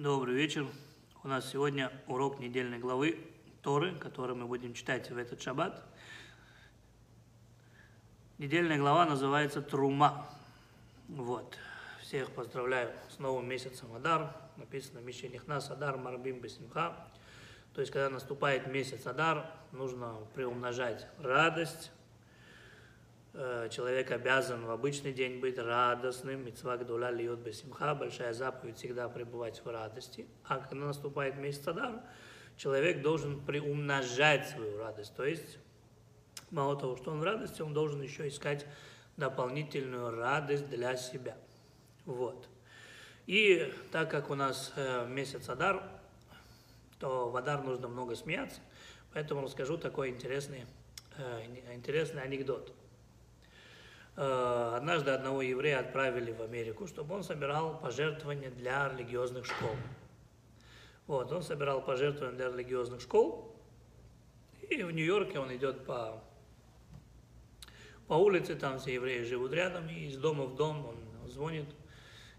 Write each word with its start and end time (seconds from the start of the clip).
Добрый 0.00 0.34
вечер. 0.34 0.66
У 1.22 1.28
нас 1.28 1.50
сегодня 1.50 1.92
урок 2.06 2.40
недельной 2.40 2.78
главы 2.78 3.18
Торы, 3.60 3.94
который 3.96 4.34
мы 4.34 4.46
будем 4.46 4.72
читать 4.72 5.10
в 5.10 5.18
этот 5.18 5.42
шаббат. 5.42 5.84
Недельная 8.38 8.78
глава 8.78 9.04
называется 9.04 9.60
Трума. 9.60 10.26
Вот. 11.06 11.58
Всех 12.00 12.30
поздравляю 12.30 12.94
с 13.10 13.18
новым 13.18 13.46
месяцем 13.46 13.94
Адар. 13.94 14.34
Написано 14.56 15.00
Мишених 15.00 15.46
нас 15.46 15.70
Адар 15.70 15.98
Марбим 15.98 16.40
Бесимха. 16.40 16.96
То 17.74 17.82
есть, 17.82 17.92
когда 17.92 18.08
наступает 18.08 18.68
месяц 18.68 19.06
Адар, 19.06 19.50
нужно 19.70 20.14
приумножать 20.34 21.08
радость, 21.18 21.92
человек 23.32 24.10
обязан 24.10 24.64
в 24.64 24.70
обычный 24.70 25.12
день 25.12 25.40
быть 25.40 25.56
радостным, 25.56 26.44
митцва 26.44 26.76
гдула 26.76 27.10
льет 27.10 27.38
бесимха, 27.38 27.94
большая 27.94 28.32
заповедь 28.32 28.78
всегда 28.78 29.08
пребывать 29.08 29.64
в 29.64 29.68
радости. 29.68 30.26
А 30.44 30.58
когда 30.58 30.86
наступает 30.86 31.36
месяц 31.36 31.68
Адар, 31.68 32.02
человек 32.56 33.02
должен 33.02 33.40
приумножать 33.40 34.48
свою 34.48 34.78
радость. 34.78 35.14
То 35.14 35.24
есть, 35.24 35.58
мало 36.50 36.78
того, 36.78 36.96
что 36.96 37.12
он 37.12 37.20
в 37.20 37.22
радости, 37.22 37.62
он 37.62 37.72
должен 37.72 38.02
еще 38.02 38.28
искать 38.28 38.66
дополнительную 39.16 40.14
радость 40.16 40.68
для 40.68 40.96
себя. 40.96 41.36
Вот. 42.04 42.48
И 43.26 43.72
так 43.92 44.10
как 44.10 44.30
у 44.30 44.34
нас 44.34 44.72
э, 44.76 45.06
месяц 45.06 45.48
Адар, 45.48 45.82
то 46.98 47.30
в 47.30 47.36
Адар 47.36 47.62
нужно 47.62 47.88
много 47.88 48.16
смеяться, 48.16 48.60
поэтому 49.12 49.42
расскажу 49.42 49.78
такой 49.78 50.10
интересный, 50.10 50.66
э, 51.16 51.44
интересный 51.72 52.22
анекдот. 52.22 52.74
Э, 54.22 54.74
однажды 54.76 55.12
одного 55.12 55.40
еврея 55.40 55.80
отправили 55.80 56.30
в 56.30 56.42
Америку, 56.42 56.86
чтобы 56.86 57.14
он 57.14 57.24
собирал 57.24 57.80
пожертвования 57.80 58.50
для 58.50 58.90
религиозных 58.90 59.46
школ. 59.46 59.74
Вот, 61.06 61.32
он 61.32 61.42
собирал 61.42 61.80
пожертвования 61.80 62.36
для 62.36 62.48
религиозных 62.50 63.00
школ, 63.00 63.56
и 64.68 64.82
в 64.82 64.90
Нью-Йорке 64.90 65.38
он 65.38 65.56
идет 65.56 65.86
по, 65.86 66.22
по 68.08 68.12
улице, 68.12 68.56
там 68.56 68.78
все 68.78 68.92
евреи 68.92 69.24
живут 69.24 69.54
рядом, 69.54 69.88
и 69.88 70.08
из 70.08 70.18
дома 70.18 70.44
в 70.44 70.54
дом 70.54 70.86
он 70.86 71.30
звонит 71.30 71.70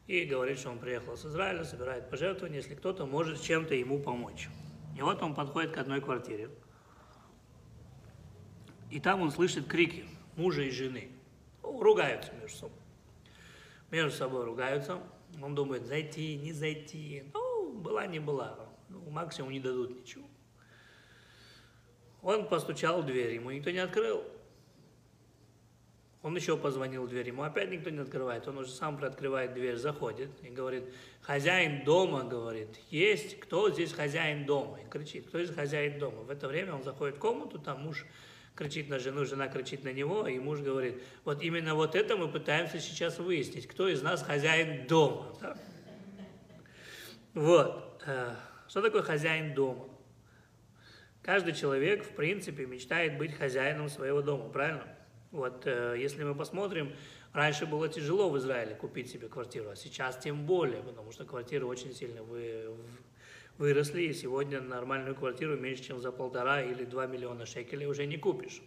и 0.06 0.24
говорит, 0.26 0.60
что 0.60 0.70
он 0.70 0.78
приехал 0.78 1.18
с 1.18 1.26
Израиля, 1.26 1.64
собирает 1.64 2.12
пожертвования, 2.12 2.58
если 2.58 2.76
кто-то 2.76 3.08
может 3.08 3.42
чем-то 3.42 3.74
ему 3.74 3.98
помочь. 3.98 4.50
И 4.96 5.02
вот 5.02 5.24
он 5.24 5.34
подходит 5.34 5.72
к 5.72 5.80
одной 5.80 6.00
квартире, 6.00 6.52
и 8.92 9.00
там 9.00 9.24
он 9.24 9.32
слышит 9.32 9.66
крики 9.66 10.06
мужа 10.36 10.62
и 10.62 10.70
жены– 10.70 11.10
ругаются 11.82 12.32
между 12.34 12.58
собой. 12.58 12.78
Между 13.90 14.18
собой 14.18 14.46
ругаются. 14.46 15.00
Он 15.42 15.56
думает, 15.56 15.86
зайти, 15.86 16.38
не 16.38 16.54
зайти. 16.54 17.24
Ну, 17.34 17.74
была, 17.74 18.08
не 18.08 18.20
была. 18.20 18.58
Ну, 18.90 19.02
максимум 19.10 19.52
не 19.52 19.60
дадут 19.60 20.00
ничего. 20.00 20.26
Он 22.22 22.48
постучал 22.48 23.02
в 23.02 23.06
дверь, 23.06 23.34
ему 23.34 23.52
никто 23.52 23.72
не 23.72 23.80
открыл. 23.80 24.24
Он 26.22 26.36
еще 26.36 26.56
позвонил 26.56 27.06
в 27.06 27.10
дверь, 27.10 27.30
ему 27.30 27.42
опять 27.42 27.72
никто 27.72 27.90
не 27.90 27.98
открывает. 27.98 28.48
Он 28.48 28.60
уже 28.60 28.70
сам 28.70 28.96
приоткрывает 28.96 29.56
дверь, 29.56 29.76
заходит 29.76 30.30
и 30.44 30.50
говорит, 30.50 30.84
хозяин 31.22 31.84
дома, 31.84 32.24
говорит, 32.24 32.80
есть, 32.92 33.40
кто 33.40 33.72
здесь 33.72 33.92
хозяин 33.92 34.46
дома? 34.46 34.80
И 34.82 34.88
кричит, 34.88 35.28
кто 35.28 35.44
здесь 35.44 35.56
хозяин 35.56 35.98
дома? 35.98 36.22
В 36.22 36.30
это 36.30 36.48
время 36.48 36.76
он 36.76 36.84
заходит 36.84 37.16
в 37.16 37.20
комнату, 37.20 37.58
там 37.58 37.82
муж 37.82 38.06
кричит 38.56 38.90
на 38.90 39.00
жену, 39.00 39.26
жена 39.26 39.48
кричит 39.48 39.84
на 39.84 39.94
него, 39.94 40.28
и 40.28 40.40
муж 40.40 40.60
говорит, 40.60 41.02
вот 41.24 41.42
именно 41.42 41.76
вот 41.76 41.96
это 41.96 42.18
мы 42.18 42.28
пытаемся 42.28 42.80
сейчас 42.80 43.20
выяснить, 43.20 43.68
кто 43.68 43.88
из 43.88 44.02
нас 44.02 44.24
хозяин 44.24 44.88
дома. 44.88 45.36
Да? 45.42 45.58
Вот. 47.34 48.02
Э, 48.06 48.36
что 48.68 48.82
такое 48.82 49.02
хозяин 49.02 49.54
дома? 49.54 49.88
Каждый 51.22 51.54
человек, 51.54 52.04
в 52.04 52.16
принципе, 52.16 52.66
мечтает 52.66 53.18
быть 53.18 53.34
хозяином 53.34 53.90
своего 53.90 54.22
дома, 54.22 54.50
правильно? 54.50 54.88
Вот, 55.32 55.66
э, 55.66 55.96
если 55.98 56.24
мы 56.24 56.36
посмотрим, 56.36 56.94
раньше 57.32 57.66
было 57.66 57.88
тяжело 57.88 58.30
в 58.30 58.38
Израиле 58.38 58.76
купить 58.76 59.10
себе 59.10 59.30
квартиру, 59.30 59.70
а 59.70 59.76
сейчас 59.76 60.18
тем 60.18 60.46
более, 60.46 60.82
потому 60.84 61.12
что 61.12 61.24
квартиры 61.24 61.66
очень 61.66 61.94
сильно 61.94 62.22
вы, 62.24 62.76
выросли, 63.62 64.02
и 64.02 64.14
сегодня 64.14 64.60
нормальную 64.60 65.16
квартиру 65.16 65.56
меньше, 65.56 65.84
чем 65.84 66.02
за 66.02 66.12
полтора 66.12 66.64
или 66.64 66.84
два 66.84 67.06
миллиона 67.06 67.46
шекелей 67.46 67.86
уже 67.86 68.08
не 68.08 68.18
купишь. 68.18 68.60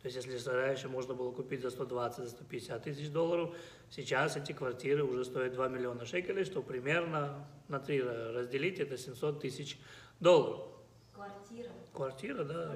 То 0.00 0.08
есть, 0.08 0.16
если 0.26 0.50
раньше 0.50 0.88
можно 0.88 1.12
было 1.12 1.32
купить 1.32 1.60
за 1.60 1.70
120, 1.70 2.24
за 2.24 2.30
150 2.30 2.82
тысяч 2.82 3.10
долларов, 3.10 3.54
сейчас 3.90 4.36
эти 4.36 4.52
квартиры 4.52 5.04
уже 5.04 5.24
стоят 5.24 5.52
2 5.52 5.68
миллиона 5.68 6.06
шекелей, 6.06 6.44
что 6.44 6.62
примерно 6.62 7.46
на 7.68 7.78
три 7.78 8.02
разделить, 8.02 8.78
это 8.78 8.96
700 8.96 9.42
тысяч 9.42 9.78
долларов. 10.18 10.66
Квартира? 11.12 11.70
Квартира, 11.92 12.44
да. 12.44 12.74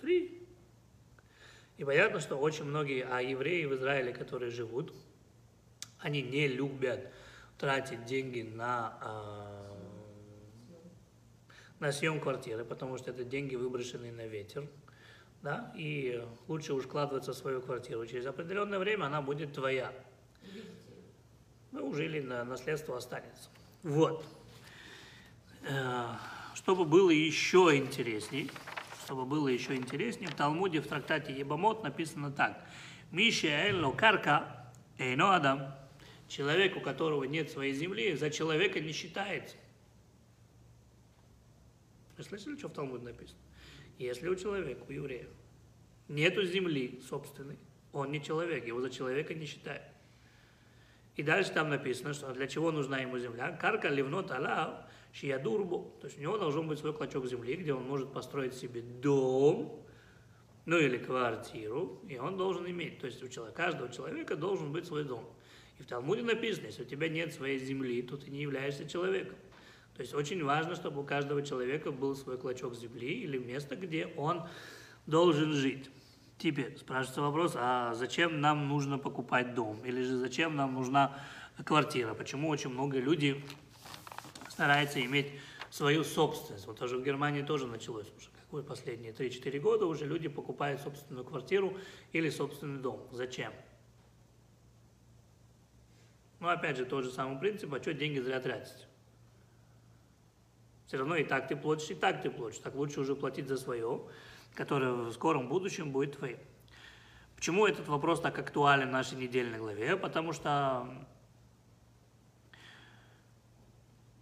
Три. 0.00 0.48
И 1.76 1.84
понятно, 1.84 2.20
что 2.20 2.36
очень 2.36 2.64
многие, 2.64 3.06
а 3.10 3.20
евреи 3.20 3.66
в 3.66 3.74
Израиле, 3.74 4.14
которые 4.14 4.50
живут, 4.50 4.94
они 5.98 6.22
не 6.22 6.48
любят 6.48 7.12
тратить 7.58 8.04
деньги 8.06 8.42
на 8.42 8.98
а, 9.02 9.53
на 11.84 11.92
съем 11.92 12.18
квартиры, 12.18 12.64
потому 12.64 12.96
что 12.96 13.10
это 13.10 13.24
деньги, 13.24 13.56
выброшенные 13.56 14.10
на 14.10 14.26
ветер. 14.26 14.66
Да? 15.42 15.70
И 15.76 16.26
лучше 16.48 16.72
уж 16.72 16.84
вкладываться 16.84 17.34
в 17.34 17.36
свою 17.36 17.60
квартиру. 17.60 18.06
Через 18.06 18.24
определенное 18.24 18.78
время 18.78 19.04
она 19.04 19.20
будет 19.20 19.52
твоя. 19.52 19.92
Ну, 21.72 21.88
уже 21.88 22.06
или 22.06 22.22
на 22.22 22.42
наследство 22.44 22.96
останется. 22.96 23.50
Вот. 23.82 24.24
Э, 25.68 26.06
чтобы 26.54 26.86
было 26.86 27.10
еще 27.10 27.76
интересней, 27.76 28.50
чтобы 29.04 29.26
было 29.26 29.48
еще 29.48 29.74
интереснее, 29.74 30.30
в 30.30 30.34
Талмуде 30.34 30.80
в 30.80 30.86
трактате 30.86 31.34
Ебамот 31.34 31.82
написано 31.82 32.32
так. 32.32 32.64
Миша 33.10 33.48
Элло 33.48 33.92
Карка 33.92 34.70
Эйно 34.96 35.36
Адам. 35.36 35.74
Человек, 36.28 36.78
у 36.78 36.80
которого 36.80 37.24
нет 37.24 37.50
своей 37.50 37.74
земли, 37.74 38.16
за 38.16 38.30
человека 38.30 38.80
не 38.80 38.92
считается. 38.92 39.56
Вы 42.16 42.24
слышали, 42.24 42.56
что 42.56 42.68
в 42.68 42.72
Талмуде 42.72 43.04
написано? 43.04 43.40
Если 43.98 44.28
у 44.28 44.36
человека, 44.36 44.84
у 44.88 44.92
еврея, 44.92 45.26
нету 46.08 46.44
земли 46.44 47.00
собственной, 47.08 47.58
он 47.92 48.10
не 48.10 48.22
человек, 48.22 48.66
его 48.66 48.80
за 48.80 48.90
человека 48.90 49.34
не 49.34 49.46
считают. 49.46 49.82
И 51.16 51.22
дальше 51.22 51.52
там 51.52 51.68
написано, 51.68 52.12
что 52.12 52.32
для 52.32 52.48
чего 52.48 52.72
нужна 52.72 52.98
ему 52.98 53.18
земля. 53.18 53.52
Карка 53.52 53.88
ливнот 53.88 54.32
ала 54.32 54.88
шиядурбу. 55.12 55.96
То 56.00 56.08
есть 56.08 56.18
у 56.18 56.22
него 56.22 56.38
должен 56.38 56.66
быть 56.66 56.80
свой 56.80 56.92
клочок 56.92 57.26
земли, 57.26 57.54
где 57.54 57.72
он 57.72 57.84
может 57.84 58.12
построить 58.12 58.54
себе 58.54 58.82
дом, 58.82 59.86
ну 60.66 60.78
или 60.78 60.96
квартиру, 60.96 62.02
и 62.08 62.18
он 62.18 62.36
должен 62.36 62.68
иметь. 62.68 62.98
То 62.98 63.06
есть 63.06 63.22
у 63.22 63.28
человека, 63.28 63.56
каждого 63.56 63.92
человека 63.92 64.34
должен 64.34 64.72
быть 64.72 64.86
свой 64.86 65.04
дом. 65.04 65.24
И 65.78 65.82
в 65.82 65.86
Талмуде 65.86 66.22
написано, 66.22 66.66
если 66.66 66.82
у 66.82 66.86
тебя 66.86 67.08
нет 67.08 67.32
своей 67.32 67.58
земли, 67.58 68.02
то 68.02 68.16
ты 68.16 68.30
не 68.30 68.42
являешься 68.42 68.88
человеком. 68.88 69.36
То 69.94 70.02
есть 70.02 70.12
очень 70.12 70.42
важно, 70.42 70.74
чтобы 70.74 71.00
у 71.00 71.04
каждого 71.04 71.42
человека 71.42 71.92
был 71.92 72.16
свой 72.16 72.36
клочок 72.36 72.74
земли 72.74 73.08
или 73.08 73.38
место, 73.38 73.76
где 73.76 74.06
он 74.16 74.42
должен 75.06 75.52
жить. 75.52 75.88
Теперь 76.36 76.76
спрашивается 76.76 77.22
вопрос, 77.22 77.52
а 77.56 77.94
зачем 77.94 78.40
нам 78.40 78.68
нужно 78.68 78.98
покупать 78.98 79.54
дом? 79.54 79.84
Или 79.84 80.02
же 80.02 80.16
зачем 80.16 80.56
нам 80.56 80.74
нужна 80.74 81.16
квартира? 81.64 82.12
Почему 82.14 82.48
очень 82.48 82.70
много 82.70 82.98
людей 82.98 83.44
стараются 84.48 85.00
иметь 85.04 85.32
свою 85.70 86.02
собственность? 86.02 86.66
Вот 86.66 86.78
тоже 86.78 86.98
в 86.98 87.04
Германии 87.04 87.42
тоже 87.42 87.68
началось 87.68 88.12
уже. 88.16 88.30
Какой 88.30 88.64
последние 88.64 89.12
3-4 89.12 89.60
года 89.60 89.86
уже 89.86 90.06
люди 90.06 90.28
покупают 90.28 90.80
собственную 90.80 91.24
квартиру 91.24 91.76
или 92.12 92.30
собственный 92.30 92.80
дом. 92.80 93.08
Зачем? 93.12 93.52
Ну, 96.40 96.48
опять 96.48 96.76
же, 96.76 96.84
тот 96.84 97.04
же 97.04 97.10
самый 97.10 97.38
принцип, 97.38 97.72
а 97.72 97.80
что 97.80 97.94
деньги 97.94 98.18
зря 98.18 98.40
тратить? 98.40 98.88
Все 100.86 100.98
равно 100.98 101.16
и 101.16 101.24
так 101.24 101.48
ты 101.48 101.56
платишь, 101.56 101.90
и 101.90 101.94
так 101.94 102.22
ты 102.22 102.30
платишь. 102.30 102.58
Так 102.58 102.74
лучше 102.74 103.00
уже 103.00 103.16
платить 103.16 103.48
за 103.48 103.56
свое, 103.56 104.02
которое 104.54 104.92
в 104.92 105.12
скором 105.12 105.48
будущем 105.48 105.90
будет 105.90 106.18
твоим. 106.18 106.38
Почему 107.36 107.66
этот 107.66 107.88
вопрос 107.88 108.20
так 108.20 108.38
актуален 108.38 108.88
в 108.88 108.92
нашей 108.92 109.18
недельной 109.18 109.58
главе? 109.58 109.96
Потому 109.96 110.32
что 110.32 110.86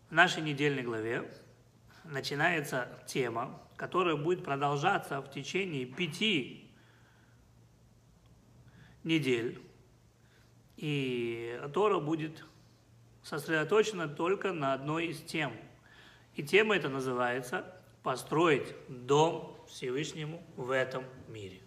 в 0.08 0.12
нашей 0.12 0.42
недельной 0.42 0.82
главе 0.82 1.30
начинается 2.04 2.88
тема, 3.06 3.60
которая 3.76 4.16
будет 4.16 4.44
продолжаться 4.44 5.20
в 5.20 5.30
течение 5.30 5.84
пяти 5.84 6.70
недель, 9.04 9.60
и 10.76 11.58
которая 11.60 12.00
будет 12.00 12.44
сосредоточена 13.22 14.08
только 14.08 14.52
на 14.52 14.74
одной 14.74 15.06
из 15.06 15.20
тем– 15.22 15.52
и 16.34 16.42
тема 16.42 16.76
эта 16.76 16.88
называется 16.88 17.64
«Построить 18.02 18.74
дом 18.88 19.56
Всевышнему 19.68 20.42
в 20.56 20.70
этом 20.70 21.04
мире». 21.28 21.60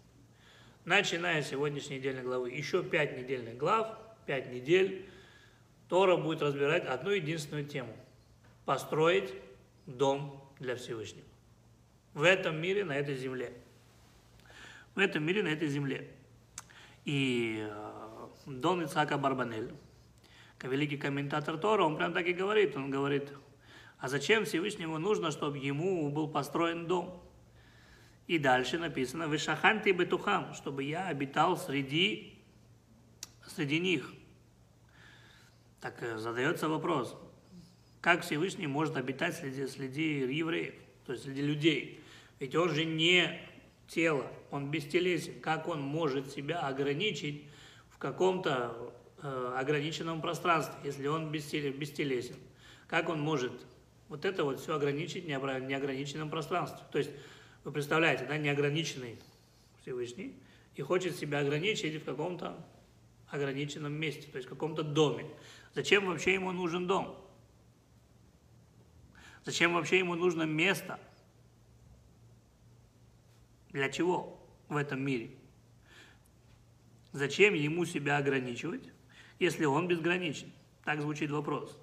Начиная 0.85 1.41
с 1.41 1.49
сегодняшней 1.49 1.97
недельной 1.97 2.23
главы, 2.23 2.51
еще 2.51 2.83
пять 2.83 3.17
недельных 3.17 3.57
глав, 3.57 3.97
пять 4.25 4.51
недель, 4.51 5.09
Тора 5.89 6.17
будет 6.17 6.41
разбирать 6.41 6.85
одну 6.85 7.11
единственную 7.11 7.65
тему. 7.65 7.95
построить 8.65 9.31
дом 9.85 10.43
для 10.59 10.75
Всевышнего. 10.75 11.27
В 12.15 12.23
этом 12.23 12.59
мире, 12.59 12.83
на 12.83 12.93
этой 12.93 13.15
земле. 13.15 13.53
В 14.95 14.99
этом 14.99 15.23
мире, 15.23 15.43
на 15.43 15.49
этой 15.49 15.67
земле. 15.67 16.09
И 17.03 17.63
э, 17.69 18.27
Дон 18.47 18.83
Ицхака 18.83 19.19
Барбанель, 19.19 19.71
великий 20.63 20.97
комментатор 20.97 21.57
Тора, 21.57 21.83
он 21.83 21.97
прям 21.97 22.13
так 22.13 22.25
и 22.25 22.33
говорит. 22.33 22.75
Он 22.75 22.89
говорит, 22.89 23.29
а 23.99 24.07
зачем 24.07 24.45
Всевышнему 24.45 24.97
нужно, 24.97 25.31
чтобы 25.31 25.57
ему 25.57 26.09
был 26.11 26.27
построен 26.27 26.87
дом? 26.87 27.21
И 28.27 28.39
дальше 28.39 28.77
написано, 28.77 29.27
«Вышаханти 29.27 29.89
бетухам», 29.89 30.53
чтобы 30.53 30.83
я 30.83 31.07
обитал 31.07 31.57
среди, 31.57 32.39
среди 33.45 33.79
них. 33.79 34.13
Так 35.79 36.01
э, 36.01 36.17
задается 36.17 36.67
вопрос, 36.67 37.15
как 38.01 38.21
Всевышний 38.21 38.67
может 38.67 38.97
обитать 38.97 39.35
среди, 39.35 39.67
среди 39.67 40.19
евреев, 40.19 40.73
то 41.05 41.13
есть 41.13 41.25
среди 41.25 41.41
людей? 41.41 42.03
Ведь 42.39 42.55
он 42.55 42.69
же 42.69 42.85
не 42.85 43.39
тело, 43.87 44.31
он 44.51 44.71
бестелесен. 44.71 45.39
Как 45.39 45.67
он 45.67 45.81
может 45.81 46.31
себя 46.31 46.59
ограничить 46.61 47.45
в 47.89 47.97
каком-то 47.97 48.93
э, 49.21 49.53
ограниченном 49.57 50.21
пространстве, 50.21 50.75
если 50.83 51.07
он 51.07 51.31
бестелесен? 51.31 52.35
Как 52.87 53.09
он 53.09 53.19
может 53.21 53.53
вот 54.09 54.25
это 54.25 54.43
вот 54.43 54.59
все 54.59 54.75
ограничить 54.75 55.25
в 55.25 55.27
неограниченном 55.27 56.29
пространстве? 56.29 56.79
То 56.91 56.97
есть 56.97 57.11
вы 57.63 57.71
представляете, 57.71 58.25
да, 58.25 58.37
неограниченный 58.37 59.19
Всевышний 59.81 60.35
и 60.75 60.81
хочет 60.81 61.15
себя 61.15 61.39
ограничить 61.39 62.01
в 62.01 62.05
каком-то 62.05 62.63
ограниченном 63.29 63.93
месте, 63.93 64.27
то 64.31 64.37
есть 64.37 64.47
в 64.47 64.49
каком-то 64.49 64.83
доме. 64.83 65.25
Зачем 65.73 66.05
вообще 66.05 66.33
ему 66.33 66.51
нужен 66.51 66.87
дом? 66.87 67.17
Зачем 69.43 69.73
вообще 69.73 69.99
ему 69.99 70.15
нужно 70.15 70.43
место? 70.43 70.99
Для 73.69 73.89
чего 73.89 74.39
в 74.69 74.77
этом 74.77 75.01
мире? 75.03 75.31
Зачем 77.11 77.53
ему 77.53 77.85
себя 77.85 78.17
ограничивать, 78.17 78.89
если 79.39 79.65
он 79.65 79.87
безграничен? 79.87 80.51
Так 80.83 81.01
звучит 81.01 81.31
вопрос. 81.31 81.77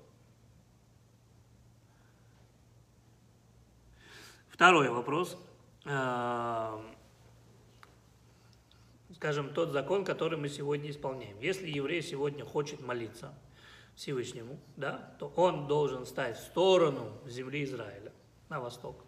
Второй 4.53 4.89
вопрос– 4.91 5.37
Э, 5.85 6.81
скажем, 9.17 9.53
тот 9.53 9.73
закон, 9.73 10.05
который 10.05 10.39
мы 10.39 10.49
сегодня 10.49 10.91
исполняем. 10.91 11.39
Если 11.41 11.69
еврей 11.69 12.03
сегодня 12.03 12.45
хочет 12.45 12.81
молиться 12.81 13.35
Всевышнему, 13.97 14.59
да, 14.77 15.15
то 15.19 15.33
он 15.37 15.67
должен 15.67 16.07
стать 16.07 16.37
в 16.37 16.41
сторону 16.41 17.13
земли 17.27 17.65
Израиля, 17.65 18.13
на 18.49 18.61
восток. 18.61 19.05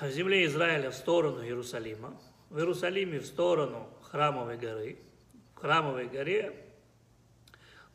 В 0.00 0.10
земле 0.10 0.46
Израиля 0.46 0.90
в 0.90 0.94
сторону 0.94 1.42
Иерусалима, 1.42 2.16
в 2.50 2.58
Иерусалиме 2.58 3.18
в 3.18 3.26
сторону 3.26 3.88
Храмовой 4.02 4.56
горы, 4.56 4.98
в 5.56 5.60
Храмовой 5.60 6.06
горе, 6.06 6.54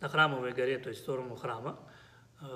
на 0.02 0.10
Храмовой 0.10 0.52
горе, 0.52 0.80
то 0.80 0.90
есть 0.90 1.00
в 1.00 1.04
сторону 1.04 1.36
храма, 1.38 1.80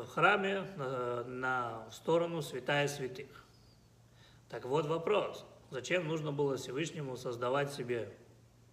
храме 0.08 0.62
на, 0.78 1.24
на 1.24 1.92
сторону 1.92 2.42
святая 2.42 2.88
святых. 2.88 3.46
Так 4.50 4.66
вот 4.66 4.86
вопрос. 4.86 5.46
Зачем 5.70 6.08
нужно 6.08 6.32
было 6.32 6.58
Всевышнему 6.58 7.18
создавать 7.18 7.74
себе 7.74 8.14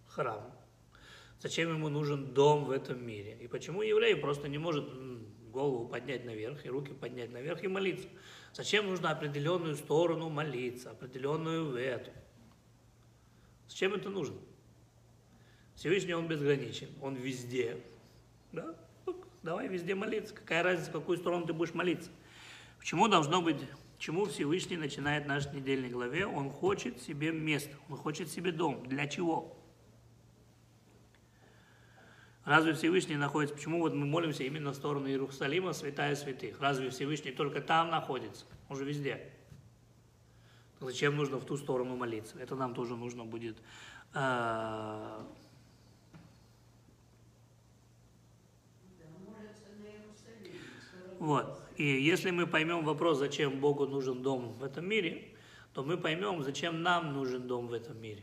храм? 0.07 0.51
Зачем 1.39 1.69
ему 1.69 1.89
нужен 1.89 2.33
дом 2.33 2.65
в 2.65 2.71
этом 2.71 3.05
мире? 3.05 3.37
И 3.41 3.47
почему 3.47 3.81
еврей 3.81 4.15
просто 4.15 4.47
не 4.47 4.57
может 4.57 4.85
голову 5.51 5.87
поднять 5.87 6.25
наверх 6.25 6.65
и 6.65 6.69
руки 6.69 6.93
поднять 6.93 7.31
наверх 7.31 7.63
и 7.63 7.67
молиться? 7.67 8.07
Зачем 8.53 8.87
нужно 8.87 9.11
определенную 9.11 9.75
сторону 9.75 10.29
молиться, 10.29 10.91
определенную 10.91 11.71
в 11.71 11.75
эту? 11.75 12.11
Зачем 13.67 13.93
это 13.93 14.09
нужно? 14.09 14.37
Всевышний 15.75 16.13
он 16.13 16.27
безграничен, 16.27 16.87
он 17.01 17.15
везде. 17.15 17.81
Да? 18.53 18.75
Давай 19.45 19.67
везде 19.67 19.93
молиться. 19.93 20.33
Какая 20.33 20.63
разница, 20.63 20.89
в 20.89 20.93
какую 20.93 21.19
сторону 21.19 21.45
ты 21.45 21.53
будешь 21.53 21.75
молиться? 21.75 22.09
Почему 22.79 23.07
должно 23.07 23.43
быть 23.43 23.61
Чему 23.99 24.25
Всевышний 24.25 24.75
начинает 24.75 25.27
наш 25.27 25.45
недельной 25.53 25.89
главе? 25.89 26.25
Он 26.25 26.49
хочет 26.49 26.99
себе 27.01 27.31
место, 27.31 27.73
он 27.89 27.95
хочет 27.95 28.29
себе 28.29 28.51
дом. 28.51 28.83
Для 28.87 29.07
чего? 29.07 29.55
Разве 32.43 32.73
Всевышний 32.73 33.17
находится? 33.17 33.55
Почему 33.55 33.79
вот 33.79 33.93
мы 33.93 34.07
молимся 34.07 34.43
именно 34.43 34.71
в 34.71 34.75
сторону 34.75 35.07
Иерусалима, 35.07 35.73
святая 35.73 36.15
святых? 36.15 36.59
Разве 36.59 36.89
Всевышний 36.89 37.31
только 37.31 37.61
там 37.61 37.89
находится? 37.89 38.45
Он 38.67 38.77
же 38.77 38.83
везде. 38.83 39.31
Зачем 40.79 41.15
нужно 41.15 41.37
в 41.37 41.45
ту 41.45 41.55
сторону 41.55 41.95
молиться? 41.95 42.37
Это 42.39 42.55
нам 42.55 42.73
тоже 42.73 42.95
нужно 42.97 43.23
будет 43.23 43.57
э, 44.13 45.23
Вот. 51.25 51.59
И 51.75 51.83
если 51.83 52.29
мы 52.29 52.45
поймем 52.45 52.85
вопрос, 52.85 53.17
зачем 53.17 53.59
Богу 53.59 53.87
нужен 53.87 54.21
дом 54.21 54.53
в 54.59 54.63
этом 54.63 54.87
мире, 54.87 55.23
то 55.73 55.83
мы 55.83 55.97
поймем, 55.97 56.43
зачем 56.43 56.83
нам 56.83 57.13
нужен 57.13 57.47
дом 57.47 57.65
в 57.65 57.73
этом 57.73 57.99
мире. 57.99 58.21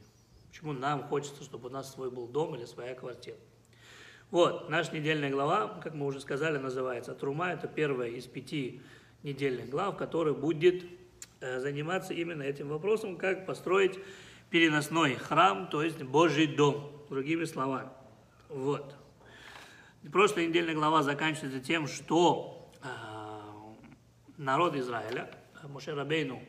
Почему 0.49 0.73
нам 0.73 1.03
хочется, 1.09 1.43
чтобы 1.43 1.69
у 1.69 1.73
нас 1.73 1.93
свой 1.93 2.13
был 2.13 2.29
дом 2.29 2.55
или 2.55 2.65
своя 2.65 2.95
квартира. 2.95 3.37
Вот, 4.31 4.71
наша 4.71 4.95
недельная 4.95 5.31
глава, 5.31 5.81
как 5.83 5.95
мы 5.95 6.07
уже 6.07 6.21
сказали, 6.21 6.59
называется 6.59 7.13
Трума. 7.13 7.51
Это 7.51 7.67
первая 7.67 8.09
из 8.09 8.27
пяти 8.27 8.81
недельных 9.25 9.69
глав, 9.69 9.97
которая 9.97 10.35
будет 10.35 10.85
э, 11.41 11.59
заниматься 11.59 12.15
именно 12.15 12.45
этим 12.45 12.69
вопросом, 12.69 13.17
как 13.17 13.47
построить 13.47 13.99
переносной 14.49 15.17
храм, 15.17 15.67
то 15.69 15.83
есть 15.83 16.01
Божий 16.05 16.47
дом, 16.47 16.93
другими 17.11 17.47
словами. 17.47 17.91
Вот. 18.49 18.95
Прошлая 20.13 20.47
недельная 20.47 20.75
глава 20.75 21.03
заканчивается 21.03 21.59
тем, 21.59 21.89
что 21.89 22.62
народ 24.43 24.75
Израиля, 24.77 25.31
Моше 25.65 25.94
Рабейну 25.94 26.43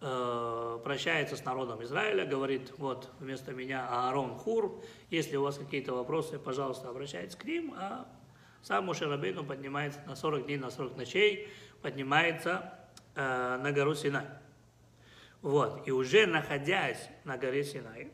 э, 0.00 0.78
прощается 0.84 1.36
с 1.36 1.44
народом 1.44 1.82
Израиля, 1.82 2.26
говорит, 2.26 2.72
вот 2.76 3.10
вместо 3.18 3.52
меня 3.52 3.88
Аарон 3.88 4.36
Хур, 4.36 4.82
если 5.10 5.36
у 5.36 5.42
вас 5.42 5.58
какие-то 5.58 5.94
вопросы, 5.94 6.38
пожалуйста, 6.38 6.90
обращайтесь 6.90 7.36
к 7.36 7.44
ним, 7.44 7.74
а 7.76 8.06
сам 8.62 8.84
Моше 8.84 9.06
Рабейну 9.06 9.44
поднимается 9.44 10.00
на 10.06 10.14
40 10.14 10.46
дней, 10.46 10.58
на 10.58 10.70
40 10.70 10.96
ночей, 10.96 11.48
поднимается 11.80 12.74
э, 13.14 13.58
на 13.62 13.72
гору 13.72 13.94
Синай. 13.94 14.26
Вот, 15.40 15.88
и 15.88 15.90
уже 15.90 16.26
находясь 16.26 17.08
на 17.24 17.38
горе 17.38 17.64
Синай, 17.64 18.12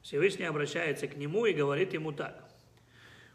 Всевышний 0.00 0.46
обращается 0.46 1.06
к 1.06 1.16
нему 1.16 1.44
и 1.44 1.52
говорит 1.52 1.92
ему 1.92 2.12
так. 2.12 2.48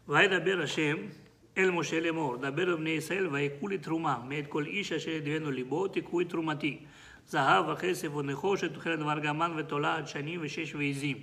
Вайда 0.06 0.40
Берашем, 0.40 1.12
אל 1.57 1.71
משה 1.71 1.99
לאמור, 1.99 2.37
דבר 2.37 2.75
בני 2.75 2.89
ישראל 2.89 3.27
ויקחו 3.27 3.67
לי 3.67 3.77
תרומה, 3.77 4.17
מאת 4.27 4.47
כל 4.47 4.65
איש 4.65 4.91
אשר 4.91 5.11
ידבנו 5.11 5.51
ליבו, 5.51 5.87
תיקחו 5.87 6.21
את 6.21 6.29
תרומתי. 6.29 6.79
זהב 7.27 7.67
וכסף 7.67 8.15
ונחושת, 8.15 8.73
תוחלת 8.73 8.99
וארגמן 8.99 9.51
ותולעת 9.57 10.07
שנים 10.07 10.39
ושש 10.43 10.75
ועזים. 10.75 11.17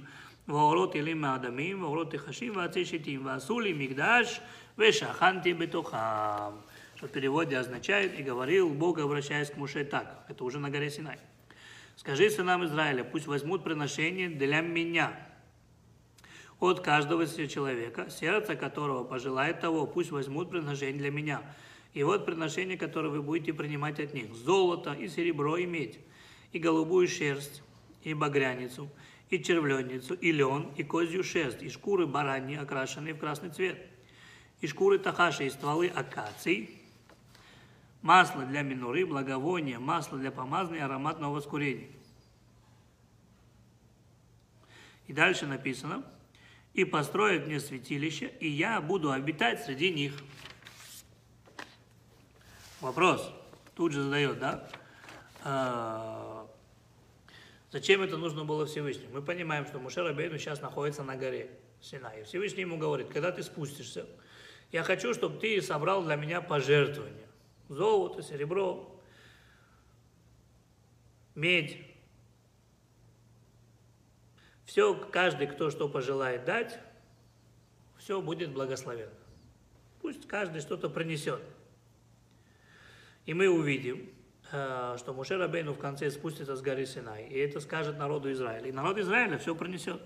ואורות 0.49 0.97
אלים 0.97 1.21
מאדמים, 1.21 1.83
ואורות 1.83 2.11
תחשים 2.11 2.57
ועצי 2.57 2.85
שיטים, 2.85 3.27
ועשו 3.27 3.61
לי 3.61 3.73
מקדש, 3.73 4.41
ושכנתי 4.79 5.55
בתוכם. 5.55 6.55
Что 7.01 7.07
в 7.07 7.13
переводе 7.13 7.57
означает 7.57 8.19
«И 8.19 8.23
говорил 8.23 8.69
Бог, 8.69 8.99
обращаясь 8.99 9.51
к 9.51 9.57
Муше 9.57 9.85
так». 9.85 10.27
Это 10.29 10.45
уже 10.45 10.59
на 10.59 10.69
горе 10.69 10.91
Синай. 10.91 11.19
«Скажи 11.97 12.29
сынам 12.29 12.63
Израиля, 12.67 13.05
пусть 13.05 13.27
возьмут 13.27 13.65
приношение 13.65 14.29
для 14.29 14.61
меня, 14.61 15.17
от 16.60 16.80
каждого 16.80 17.28
человека, 17.28 18.10
сердце 18.10 18.56
которого 18.56 19.04
пожелает 19.04 19.60
того, 19.60 19.86
пусть 19.86 20.12
возьмут 20.12 20.50
приношение 20.50 21.00
для 21.00 21.12
меня. 21.12 21.42
И 21.94 22.04
вот 22.04 22.26
приношение, 22.26 22.78
которое 22.78 23.10
вы 23.10 23.22
будете 23.22 23.54
принимать 23.54 24.00
от 24.00 24.14
них. 24.14 24.34
Золото, 24.34 24.94
и 24.94 25.08
серебро, 25.08 25.58
и 25.58 25.66
медь, 25.66 26.00
и 26.52 26.60
голубую 26.60 27.08
шерсть, 27.08 27.62
и 28.04 28.14
багряницу, 28.14 28.90
и 29.30 29.42
червленницу, 29.42 30.14
и 30.14 30.32
лен, 30.32 30.72
и 30.76 30.84
козью 30.84 31.24
шерсть, 31.24 31.62
и 31.64 31.70
шкуры 31.70 32.06
бараньи, 32.06 32.58
окрашенные 32.58 33.14
в 33.14 33.20
красный 33.20 33.50
цвет, 33.50 33.78
и 34.62 34.68
шкуры 34.68 35.00
тахаши, 35.00 35.46
и 35.46 35.50
стволы 35.50 35.88
акаций, 35.88 36.70
масло 38.02 38.46
для 38.46 38.62
минуры, 38.62 39.06
благовония, 39.06 39.80
масло 39.80 40.18
для 40.18 40.32
помазания, 40.32 40.86
ароматного 40.86 41.36
воскурения. 41.36 41.90
И 45.08 45.14
дальше 45.14 45.48
написано– 45.48 46.04
и 46.76 46.84
построят 46.84 47.48
мне 47.48 47.60
святилище, 47.62 48.34
и 48.42 48.50
я 48.50 48.82
буду 48.82 49.12
обитать 49.12 49.64
среди 49.64 49.92
них. 49.92 50.14
Вопрос 52.82 53.32
тут 53.76 53.94
же 53.94 54.04
задает, 54.04 54.40
да? 54.40 54.70
А, 55.42 56.48
зачем 57.72 58.02
это 58.02 58.18
нужно 58.18 58.44
было 58.44 58.66
Всевышнему? 58.66 59.14
Мы 59.14 59.22
понимаем, 59.22 59.66
что 59.66 59.80
Мушер 59.80 60.06
Абейну 60.06 60.38
сейчас 60.38 60.62
находится 60.62 61.02
на 61.04 61.16
горе 61.16 61.50
Синай. 61.82 62.24
Всевышний 62.24 62.62
ему 62.62 62.78
говорит, 62.78 63.08
когда 63.08 63.32
ты 63.32 63.42
спустишься, 63.42 64.06
я 64.74 64.84
хочу, 64.84 65.14
чтобы 65.14 65.40
ты 65.40 65.62
собрал 65.62 66.04
для 66.04 66.18
меня 66.18 66.42
пожертвования. 66.42 67.28
золото, 67.70 68.22
серебро, 68.22 69.02
медь. 71.36 71.78
Все, 74.76 74.94
каждый, 74.94 75.48
кто 75.48 75.70
что 75.70 75.88
пожелает 75.88 76.44
дать, 76.44 76.78
все 77.98 78.22
будет 78.22 78.52
благословенно. 78.52 79.14
Пусть 80.02 80.28
каждый 80.28 80.60
что-то 80.60 80.90
принесет. 80.90 81.42
И 83.26 83.34
мы 83.34 83.48
увидим, 83.48 84.10
э, 84.52 84.96
что 84.98 85.14
Муше 85.14 85.38
Рабейну 85.38 85.72
в 85.72 85.80
конце 85.80 86.12
спустится 86.12 86.58
с 86.58 86.62
горы 86.62 86.86
Синай, 86.86 87.26
и 87.26 87.38
это 87.38 87.62
скажет 87.62 87.98
народу 87.98 88.30
Израиля. 88.34 88.68
И 88.68 88.74
народ 88.74 88.98
Израиля 88.98 89.38
все 89.38 89.56
принесет. 89.56 90.02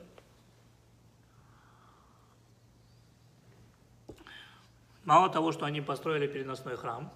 Мало 5.04 5.32
того, 5.32 5.52
что 5.52 5.66
они 5.66 5.82
построили 5.82 6.28
переносной 6.28 6.78
храм, 6.78 7.12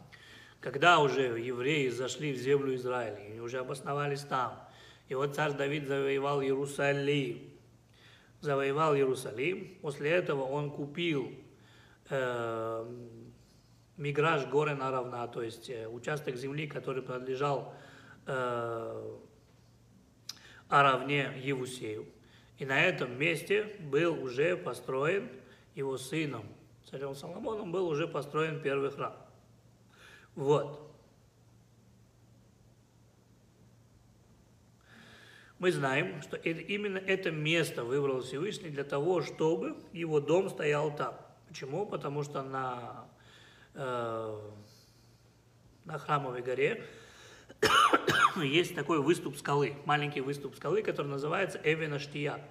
когда 0.59 0.97
уже 0.97 1.37
евреи 1.39 1.89
зашли 1.89 2.33
в 2.33 2.37
землю 2.37 2.73
Израиля, 2.73 3.23
и 3.27 3.39
уже 3.39 3.59
обосновались 3.59 4.21
там, 4.21 4.67
и 5.09 5.15
вот 5.15 5.35
царь 5.35 5.53
Давид 5.53 5.87
завоевал 5.87 6.41
Иерусалим, 6.41 7.51
завоевал 8.41 8.95
Иерусалим, 8.95 9.77
после 9.81 10.11
этого 10.11 10.43
он 10.43 10.71
купил 10.71 11.31
э, 12.09 12.85
Миграж 13.97 14.45
горы 14.47 14.75
наравна, 14.75 15.27
то 15.27 15.41
есть 15.41 15.69
э, 15.69 15.87
участок 15.87 16.35
земли, 16.35 16.67
который 16.67 17.03
принадлежал 17.03 17.75
э, 18.25 19.17
Аравне 20.67 21.31
Евусею. 21.43 22.05
И 22.57 22.65
на 22.65 22.81
этом 22.81 23.17
месте 23.17 23.75
был 23.79 24.23
уже 24.23 24.57
построен 24.57 25.29
его 25.75 25.97
сыном, 25.97 26.45
царем 26.89 27.15
Соломоном, 27.15 27.71
был 27.71 27.87
уже 27.87 28.07
построен 28.07 28.61
первый 28.61 28.91
храм. 28.91 29.15
Вот. 30.35 30.92
Мы 35.63 35.71
знаем, 35.71 36.21
что 36.21 36.35
именно 36.35 36.97
это 36.97 37.31
место 37.31 37.85
выбрал 37.85 38.21
Всевышний 38.21 38.69
для 38.69 38.83
того, 38.83 39.21
чтобы 39.21 39.77
его 39.93 40.19
дом 40.19 40.49
стоял 40.49 40.93
там. 40.93 41.15
Почему? 41.47 41.85
Потому 41.85 42.23
что 42.23 42.43
на, 42.43 43.05
э, 43.73 44.41
на 45.85 45.97
Храмовой 45.97 46.41
горе 46.41 46.83
есть 48.43 48.75
такой 48.75 48.99
выступ 48.99 49.37
скалы, 49.37 49.77
маленький 49.85 50.19
выступ 50.19 50.57
скалы, 50.57 50.81
который 50.81 51.07
называется 51.07 51.61
Эвенаштия. 51.63 52.45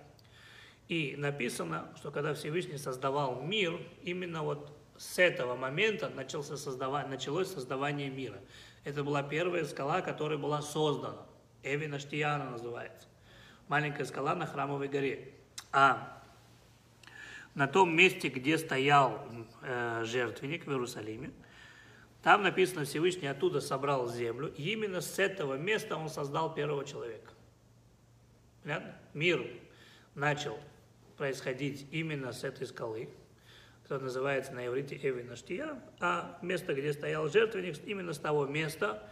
И 0.88 1.14
написано, 1.18 1.92
что 1.98 2.10
когда 2.12 2.32
Всевышний 2.32 2.78
создавал 2.78 3.42
мир, 3.42 3.78
именно 4.04 4.42
вот 4.42 4.74
с 4.96 5.18
этого 5.18 5.54
момента 5.54 6.08
начался 6.08 6.56
создавать, 6.56 7.10
началось 7.10 7.52
создавание 7.52 8.08
мира. 8.08 8.40
Это 8.84 9.04
была 9.04 9.22
первая 9.22 9.66
скала, 9.66 10.00
которая 10.00 10.38
была 10.38 10.62
создана. 10.62 11.26
Эвина 11.62 11.98
Штияна 11.98 12.50
называется. 12.50 13.08
Маленькая 13.68 14.04
скала 14.04 14.34
на 14.34 14.46
Храмовой 14.46 14.88
горе. 14.88 15.32
А 15.72 16.22
на 17.54 17.66
том 17.66 17.94
месте, 17.94 18.28
где 18.28 18.58
стоял 18.58 19.26
э, 19.62 20.02
жертвенник 20.04 20.66
в 20.66 20.70
Иерусалиме, 20.70 21.30
там 22.22 22.42
написано, 22.42 22.84
Всевышний 22.84 23.26
оттуда 23.26 23.60
собрал 23.60 24.08
землю, 24.08 24.52
и 24.56 24.70
именно 24.70 25.00
с 25.00 25.18
этого 25.18 25.54
места 25.54 25.96
он 25.96 26.08
создал 26.08 26.54
первого 26.54 26.84
человека. 26.84 27.32
Понятно? 28.62 28.94
Мир 29.12 29.44
начал 30.14 30.58
происходить 31.16 31.86
именно 31.90 32.32
с 32.32 32.44
этой 32.44 32.66
скалы, 32.66 33.08
которая 33.82 34.04
называется 34.04 34.52
на 34.52 34.66
иврите 34.66 34.96
Эвинаштия, 34.96 35.82
а 36.00 36.38
место, 36.42 36.74
где 36.74 36.92
стоял 36.92 37.28
жертвенник, 37.28 37.76
именно 37.86 38.12
с 38.12 38.18
того 38.18 38.46
места 38.46 39.02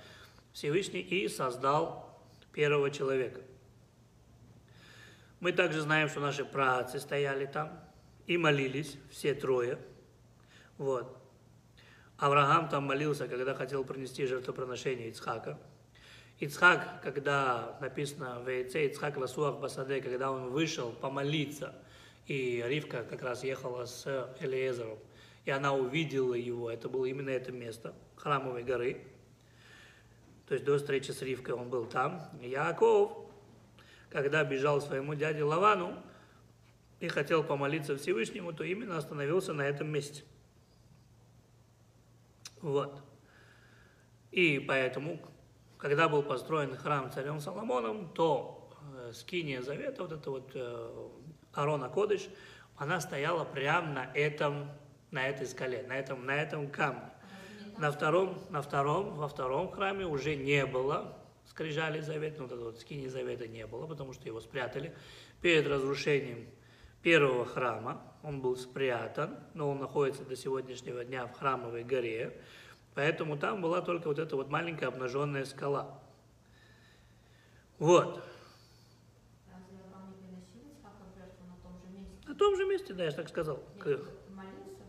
Всевышний 0.52 1.00
и 1.00 1.28
создал 1.28 2.09
первого 2.52 2.90
человека. 2.90 3.40
Мы 5.40 5.52
также 5.52 5.80
знаем, 5.80 6.09
что 6.09 6.21
наши 6.21 6.45
працы 6.45 7.00
стояли 7.00 7.47
там 7.47 7.80
и 8.26 8.37
молились, 8.37 8.97
все 9.11 9.35
трое. 9.35 9.78
Вот. 10.76 11.16
Авраам 12.19 12.69
там 12.69 12.85
молился, 12.85 13.26
когда 13.26 13.54
хотел 13.54 13.83
принести 13.85 14.26
жертвоприношение 14.26 15.09
Ицхака. 15.09 15.59
Ицхак, 16.38 17.00
когда 17.02 17.78
написано 17.80 18.40
в 18.40 18.49
яйце 18.49 18.87
Ицхак 18.87 19.16
Ласуах 19.16 19.59
Басаде, 19.61 20.00
когда 20.00 20.30
он 20.30 20.50
вышел 20.50 20.92
помолиться, 20.92 21.75
и 22.26 22.62
Ривка 22.66 23.04
как 23.04 23.23
раз 23.23 23.42
ехала 23.42 23.87
с 23.87 24.07
Элиезером, 24.40 24.99
и 25.45 25.50
она 25.50 25.73
увидела 25.73 26.35
его, 26.35 26.71
это 26.71 26.88
было 26.88 27.07
именно 27.07 27.30
это 27.30 27.52
место, 27.52 27.95
храмовой 28.16 28.62
горы. 28.62 29.02
То 30.50 30.54
есть 30.54 30.66
до 30.66 30.78
встречи 30.78 31.12
с 31.12 31.23
Ривкой 31.23 31.54
он 31.54 31.71
был 31.71 31.87
там. 31.87 32.21
Яков, 32.42 33.12
когда 34.09 34.42
бежал 34.42 34.80
своему 34.80 35.14
дяде 35.14 35.45
Лавану 35.45 35.95
и 36.99 37.07
хотел 37.07 37.45
помолиться 37.45 37.97
Всевышнему, 37.97 38.52
то 38.52 38.64
именно 38.64 38.99
остановился 38.99 39.52
на 39.52 39.62
этом 39.62 39.87
месте. 39.92 40.25
Вот. 42.61 43.00
И 44.33 44.59
поэтому, 44.59 45.21
когда 45.78 46.09
был 46.09 46.25
построен 46.25 46.75
храм 46.75 47.12
царем 47.12 47.38
Соломоном, 47.38 48.12
то 48.12 48.73
э, 48.97 49.12
скиния 49.14 49.62
завета, 49.62 50.02
вот 50.02 50.11
это 50.11 50.30
вот 50.33 50.50
э, 50.54 51.09
Арона 51.52 51.88
Кодыш, 51.88 52.28
она 52.76 53.00
стояла 53.00 53.45
прямо 53.45 53.92
на 53.92 54.11
этом, 54.14 54.69
на 55.12 55.28
этой 55.28 55.47
скале, 55.47 55.85
на 55.85 55.97
этом, 55.97 56.26
на 56.26 56.35
этом 56.35 56.69
камне. 56.69 57.09
На 57.80 57.90
втором, 57.90 58.38
на 58.50 58.60
втором, 58.60 59.14
во 59.14 59.26
втором 59.26 59.70
храме 59.70 60.04
уже 60.04 60.37
не 60.37 60.66
было 60.66 61.16
скрижали 61.46 62.02
завета, 62.02 62.37
ну, 62.37 62.42
вот 62.42 62.52
этого 62.52 62.64
вот 62.66 62.78
скини 62.78 63.06
завета 63.06 63.49
не 63.49 63.66
было, 63.66 63.87
потому 63.87 64.12
что 64.12 64.26
его 64.26 64.38
спрятали. 64.38 64.94
Перед 65.40 65.66
разрушением 65.66 66.46
первого 67.02 67.46
храма 67.46 68.02
он 68.22 68.42
был 68.42 68.58
спрятан, 68.58 69.38
но 69.54 69.70
он 69.70 69.78
находится 69.78 70.26
до 70.26 70.37
сегодняшнего 70.37 71.06
дня 71.06 71.26
в 71.26 71.32
храмовой 71.32 71.82
горе, 71.82 72.38
поэтому 72.94 73.38
там 73.38 73.62
была 73.62 73.80
только 73.80 74.08
вот 74.08 74.18
эта 74.18 74.37
вот 74.37 74.50
маленькая 74.50 74.88
обнаженная 74.88 75.46
скала. 75.46 76.02
Вот. 77.78 78.22
На 82.26 82.34
том 82.34 82.56
же 82.56 82.66
месте, 82.66 82.92
да, 82.92 83.04
я 83.04 83.10
так 83.10 83.30
сказал. 83.30 83.64
Нет, 83.87 84.02
молился, 84.28 84.84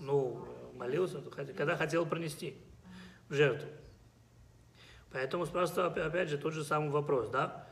ну, 0.00 0.46
молился, 0.76 1.20
когда 1.20 1.76
хотел 1.76 2.06
принести 2.06 2.56
в 3.28 3.34
жертву. 3.34 3.68
Поэтому 5.12 5.46
спрашивается, 5.46 6.06
опять 6.06 6.28
же, 6.28 6.38
тот 6.38 6.52
же 6.52 6.64
самый 6.64 6.90
вопрос, 6.90 7.28
да? 7.30 7.66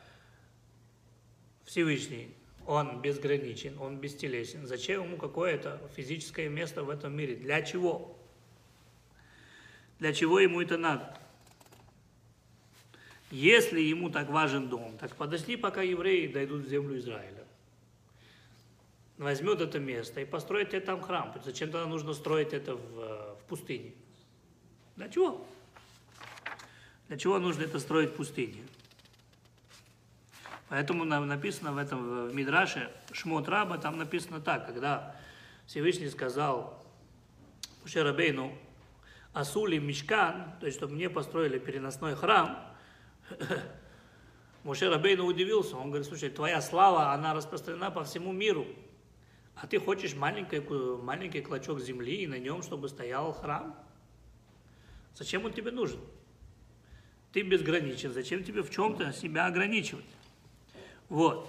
Всевышний, 1.65 2.35
он 2.67 3.01
безграничен, 3.01 3.79
он 3.79 3.99
бестелесен. 3.99 4.67
Зачем 4.67 5.05
ему 5.05 5.17
какое-то 5.17 5.81
физическое 5.95 6.49
место 6.49 6.85
в 6.85 6.91
этом 6.91 7.17
мире? 7.17 7.37
Для 7.37 7.63
чего? 7.63 8.19
Для 9.99 10.13
чего 10.13 10.41
ему 10.41 10.61
это 10.61 10.77
надо? 10.79 11.17
Если 13.31 13.81
ему 13.81 14.11
так 14.11 14.29
важен 14.29 14.69
дом, 14.69 14.97
так 14.99 15.15
подожди, 15.17 15.57
пока 15.57 15.83
евреи 15.83 16.29
дойдут 16.29 16.65
в 16.65 16.69
землю 16.69 16.99
Израиля 16.99 17.44
возьмет 19.19 19.61
это 19.61 19.79
место 19.79 20.21
и 20.21 20.25
построит 20.25 20.71
тебе 20.71 20.81
там 20.81 21.01
храм. 21.01 21.33
Зачем 21.45 21.71
тогда 21.71 21.87
нужно 21.87 22.15
строить 22.15 22.53
это 22.53 22.77
в, 22.77 23.37
в 23.37 23.45
пустыне? 23.49 23.93
Для 24.97 25.09
чего? 25.09 25.47
Для 27.09 27.19
чего 27.19 27.39
нужно 27.39 27.63
это 27.63 27.79
строить 27.79 28.11
в 28.11 28.15
пустыне? 28.15 28.63
Поэтому 30.69 31.05
написано 31.05 31.73
в 31.73 31.79
этом 31.79 32.29
в 32.29 32.35
Мидраше 32.35 32.91
Шмот 33.13 33.49
Раба, 33.49 33.79
там 33.79 33.99
написано 33.99 34.41
так, 34.41 34.67
когда 34.67 35.15
Всевышний 35.67 36.09
сказал 36.09 36.83
Муше 37.83 38.03
Рабейну, 38.03 38.57
Асули 39.33 39.79
Мишкан, 39.79 40.53
то 40.61 40.67
есть, 40.67 40.79
чтобы 40.79 40.95
мне 40.95 41.11
построили 41.11 41.59
переносной 41.59 42.15
храм, 42.17 42.59
Муше 44.65 44.89
Рабейну 44.89 45.27
удивился, 45.27 45.77
он 45.77 45.89
говорит, 45.89 46.07
слушай, 46.07 46.31
твоя 46.31 46.63
слава, 46.63 47.13
она 47.13 47.35
распространена 47.35 47.91
по 47.91 48.05
всему 48.05 48.33
миру, 48.33 48.67
а 49.57 49.67
ты 49.67 49.79
хочешь 49.79 50.15
маленький, 50.15 50.61
маленький 51.03 51.41
клочок 51.41 51.81
земли, 51.81 52.23
и 52.23 52.27
на 52.27 52.39
нем, 52.39 52.63
чтобы 52.63 52.89
стоял 52.89 53.33
храм? 53.33 53.77
Зачем 55.15 55.45
он 55.45 55.53
тебе 55.53 55.71
нужен? 55.71 56.01
Ты 57.33 57.43
безграничен, 57.43 58.13
зачем 58.13 58.43
тебе 58.43 58.63
в 58.63 58.71
чем-то 58.71 59.13
себя 59.13 59.47
ограничивать? 59.47 60.05
Вот. 61.09 61.49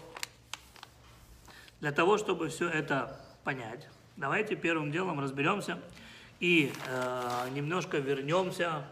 Для 1.79 1.91
того, 1.91 2.17
чтобы 2.17 2.49
все 2.49 2.69
это 2.69 3.19
понять, 3.43 3.87
давайте 4.17 4.55
первым 4.55 4.91
делом 4.91 5.19
разберемся 5.19 5.79
и 6.39 6.71
э, 6.87 7.49
немножко 7.53 7.97
вернемся 7.97 8.87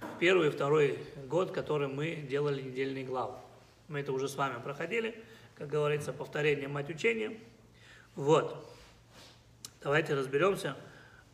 в 0.00 0.18
первый 0.18 0.48
и 0.48 0.50
второй 0.50 0.98
год, 1.28 1.52
который 1.52 1.88
мы 1.88 2.16
делали 2.16 2.62
недельные 2.62 3.04
главы. 3.04 3.34
Мы 3.88 4.00
это 4.00 4.12
уже 4.12 4.28
с 4.28 4.34
вами 4.34 4.60
проходили, 4.60 5.22
как 5.56 5.68
говорится, 5.68 6.12
повторение 6.12 6.66
мать 6.66 6.90
учения– 6.90 7.38
вот. 8.16 8.66
Давайте 9.82 10.14
разберемся, 10.14 10.76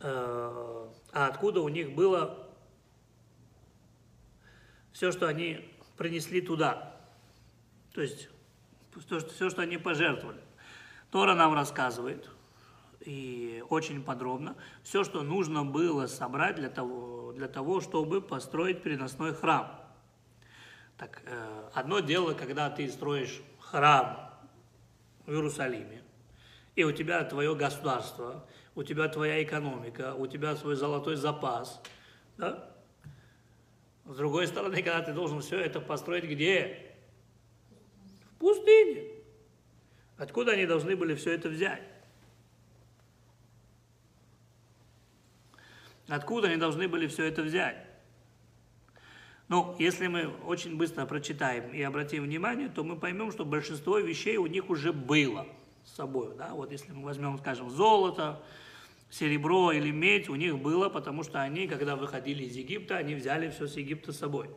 э, 0.01 0.89
а 1.13 1.27
откуда 1.27 1.61
у 1.61 1.69
них 1.69 1.95
было 1.95 2.47
все, 4.93 5.11
что 5.13 5.27
они 5.27 5.69
принесли 5.97 6.41
туда. 6.41 6.97
То 7.93 8.03
есть 8.03 8.29
все, 9.07 9.51
что, 9.51 9.63
они 9.63 9.79
пожертвовали. 9.79 10.41
Тора 11.11 11.35
нам 11.35 11.55
рассказывает, 11.55 12.31
и 13.01 13.65
очень 13.69 14.03
подробно, 14.03 14.57
все, 14.83 15.05
что 15.05 15.23
нужно 15.23 15.65
было 15.65 16.07
собрать 16.07 16.57
для 16.57 16.69
того, 16.69 17.33
для 17.33 17.49
того 17.49 17.81
чтобы 17.81 18.21
построить 18.21 18.83
переносной 18.83 19.35
храм. 19.35 19.81
Так, 20.97 21.23
э, 21.27 21.71
одно 21.75 22.01
дело, 22.01 22.33
когда 22.33 22.71
ты 22.71 22.89
строишь 22.89 23.43
храм 23.61 24.31
в 25.27 25.33
Иерусалиме, 25.33 26.03
и 26.77 26.85
у 26.85 26.93
тебя 26.93 27.25
твое 27.25 27.55
государство, 27.57 28.47
у 28.75 28.83
тебя 28.83 29.09
твоя 29.09 29.43
экономика, 29.43 30.15
у 30.15 30.27
тебя 30.27 30.55
свой 30.55 30.77
золотой 30.77 31.17
запас, 31.17 31.83
да? 32.37 32.71
С 34.05 34.17
другой 34.17 34.47
стороны, 34.47 34.77
когда 34.77 35.03
ты 35.03 35.13
должен 35.13 35.41
все 35.41 35.59
это 35.59 35.81
построить 35.81 36.25
где? 36.25 36.95
В 38.31 38.39
пустыне. 38.39 39.11
Откуда 40.19 40.53
они 40.53 40.67
должны 40.67 40.95
были 40.97 41.15
все 41.15 41.33
это 41.33 41.49
взять? 41.49 41.83
Откуда 46.09 46.49
они 46.49 46.57
должны 46.57 46.87
были 46.87 47.09
все 47.09 47.25
это 47.25 47.43
взять? 47.43 47.85
Ну, 49.49 49.75
если 49.79 50.07
мы 50.09 50.29
очень 50.45 50.77
быстро 50.77 51.07
прочитаем 51.07 51.73
и 51.73 51.83
обратим 51.83 52.25
внимание, 52.25 52.69
то 52.69 52.85
мы 52.85 52.97
поймем, 52.97 53.33
что 53.33 53.45
большинство 53.45 53.99
вещей 53.99 54.37
у 54.37 54.47
них 54.47 54.71
уже 54.71 54.93
было 54.93 55.47
с 55.87 55.95
собой. 55.95 56.35
Да? 56.37 56.51
Вот 56.53 56.71
если 56.71 56.93
мы 56.93 57.05
возьмем, 57.05 57.39
скажем, 57.39 57.71
золото, 57.71 58.43
серебро 59.09 59.73
или 59.73 59.91
медь, 59.91 60.29
у 60.29 60.35
них 60.35 60.59
было, 60.59 60.91
потому 60.91 61.23
что 61.23 61.41
они, 61.41 61.67
когда 61.67 61.97
выходили 61.97 62.45
из 62.45 62.57
Египта, 62.57 62.99
они 62.99 63.15
взяли 63.15 63.49
все 63.49 63.67
с 63.67 63.77
Египта 63.77 64.13
с 64.13 64.19
собой. 64.19 64.51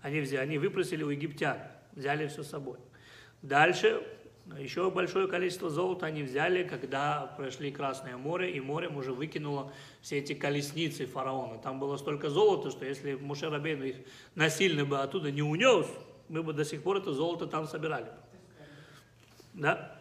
Они, 0.00 0.20
взяли, 0.20 0.42
они 0.42 0.58
выпросили 0.58 1.02
у 1.02 1.10
египтян, 1.10 1.58
взяли 1.92 2.28
все 2.28 2.44
с 2.44 2.48
собой. 2.48 2.78
Дальше 3.42 4.02
еще 4.58 4.90
большое 4.92 5.26
количество 5.26 5.68
золота 5.68 6.06
они 6.06 6.22
взяли, 6.22 6.62
когда 6.62 7.34
прошли 7.36 7.72
Красное 7.72 8.16
море, 8.16 8.52
и 8.52 8.60
морем 8.60 8.96
уже 8.96 9.12
выкинуло 9.12 9.72
все 10.00 10.18
эти 10.18 10.34
колесницы 10.34 11.06
фараона. 11.06 11.58
Там 11.58 11.80
было 11.80 11.96
столько 11.96 12.30
золота, 12.30 12.70
что 12.70 12.84
если 12.84 13.14
Муше 13.14 13.50
Рабейн 13.50 13.82
их 13.82 13.96
насильно 14.36 14.84
бы 14.84 15.00
оттуда 15.00 15.32
не 15.32 15.42
унес, 15.42 15.86
мы 16.28 16.44
бы 16.44 16.52
до 16.52 16.64
сих 16.64 16.82
пор 16.82 16.98
это 16.98 17.12
золото 17.12 17.48
там 17.48 17.66
собирали. 17.66 18.06
Да? 19.56 20.00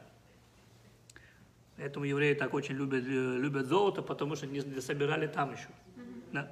Поэтому 1.78 2.06
евреи 2.06 2.36
так 2.36 2.54
очень 2.54 2.76
любят, 2.76 3.04
любят 3.04 3.66
золото, 3.66 4.02
потому 4.02 4.36
что 4.36 4.48
не 4.48 4.62
собирали 4.82 5.28
там 5.28 5.54
еще. 5.54 5.68
Да? 6.32 6.52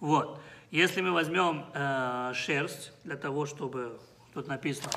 Вот. 0.00 0.40
Если 0.70 1.00
мы 1.00 1.12
возьмем 1.12 1.66
э, 1.72 2.32
шерсть 2.34 2.92
для 3.04 3.16
того, 3.16 3.46
чтобы 3.46 3.98
тут 4.34 4.46
написано 4.46 4.90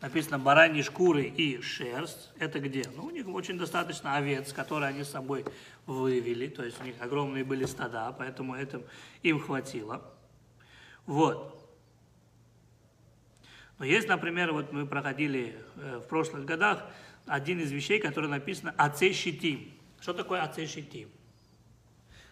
написано 0.00 0.38
бараньи 0.38 0.82
шкуры 0.82 1.24
и 1.24 1.60
шерсть. 1.60 2.30
Это 2.38 2.60
где? 2.60 2.84
Ну, 2.94 3.04
у 3.04 3.10
них 3.10 3.26
очень 3.28 3.58
достаточно 3.58 4.16
овец, 4.16 4.52
которые 4.52 4.90
они 4.90 5.02
с 5.02 5.10
собой 5.10 5.44
вывели, 5.86 6.48
то 6.48 6.64
есть 6.64 6.80
у 6.80 6.84
них 6.84 6.94
огромные 7.00 7.44
были 7.44 7.64
стада, 7.64 8.14
поэтому 8.16 8.54
это 8.54 8.82
им 9.22 9.40
хватило. 9.40 10.02
Вот. 11.06 11.57
Но 13.78 13.84
есть, 13.84 14.08
например, 14.08 14.52
вот 14.52 14.72
мы 14.72 14.86
проходили 14.86 15.56
э, 15.76 15.98
в 15.98 16.08
прошлых 16.08 16.44
годах 16.44 16.84
один 17.26 17.60
из 17.60 17.70
вещей, 17.70 18.00
который 18.00 18.28
написано 18.28 18.74
«ацешитим». 18.76 19.72
Что 20.00 20.12
такое 20.12 20.42
ацешитим? 20.42 21.08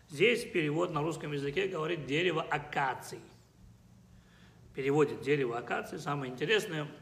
Здесь 0.09 0.45
перевод 0.45 0.93
на 0.93 1.03
русском 1.03 1.33
языке 1.33 1.69
говорит 1.69 2.07
«дерево 2.07 2.43
акаций». 2.43 3.21
Переводит 4.75 5.23
«дерево 5.23 5.59
акаций». 5.59 5.99
Самое 5.99 6.33
интересное– 6.33 6.89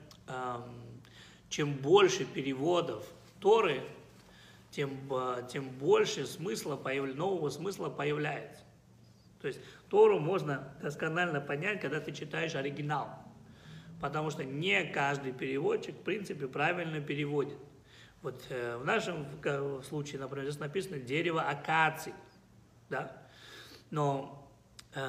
чем 1.54 1.72
больше 1.74 2.24
переводов 2.24 3.06
Торы, 3.38 3.80
тем, 4.72 4.98
а, 5.12 5.42
тем 5.42 5.68
больше 5.68 6.26
смысла, 6.26 6.76
нового 7.14 7.48
смысла 7.48 7.88
появляется. 7.90 8.64
То 9.40 9.46
есть 9.46 9.60
Тору 9.88 10.18
можно 10.18 10.74
досконально 10.82 11.40
понять, 11.40 11.80
когда 11.80 12.00
ты 12.00 12.10
читаешь 12.10 12.56
оригинал. 12.56 13.23
Потому 14.04 14.28
что 14.28 14.44
не 14.44 14.84
каждый 14.84 15.32
переводчик, 15.32 15.94
в 15.94 16.02
принципе, 16.02 16.46
правильно 16.46 17.00
переводит. 17.00 17.56
Вот 18.20 18.44
э, 18.50 18.76
в 18.76 18.84
нашем 18.84 19.26
случае, 19.82 20.20
например, 20.20 20.44
здесь 20.44 20.60
написано 20.60 20.98
дерево 20.98 21.40
акаций. 21.40 22.12
Да? 22.90 23.16
Но 23.90 24.46
э, 24.94 25.00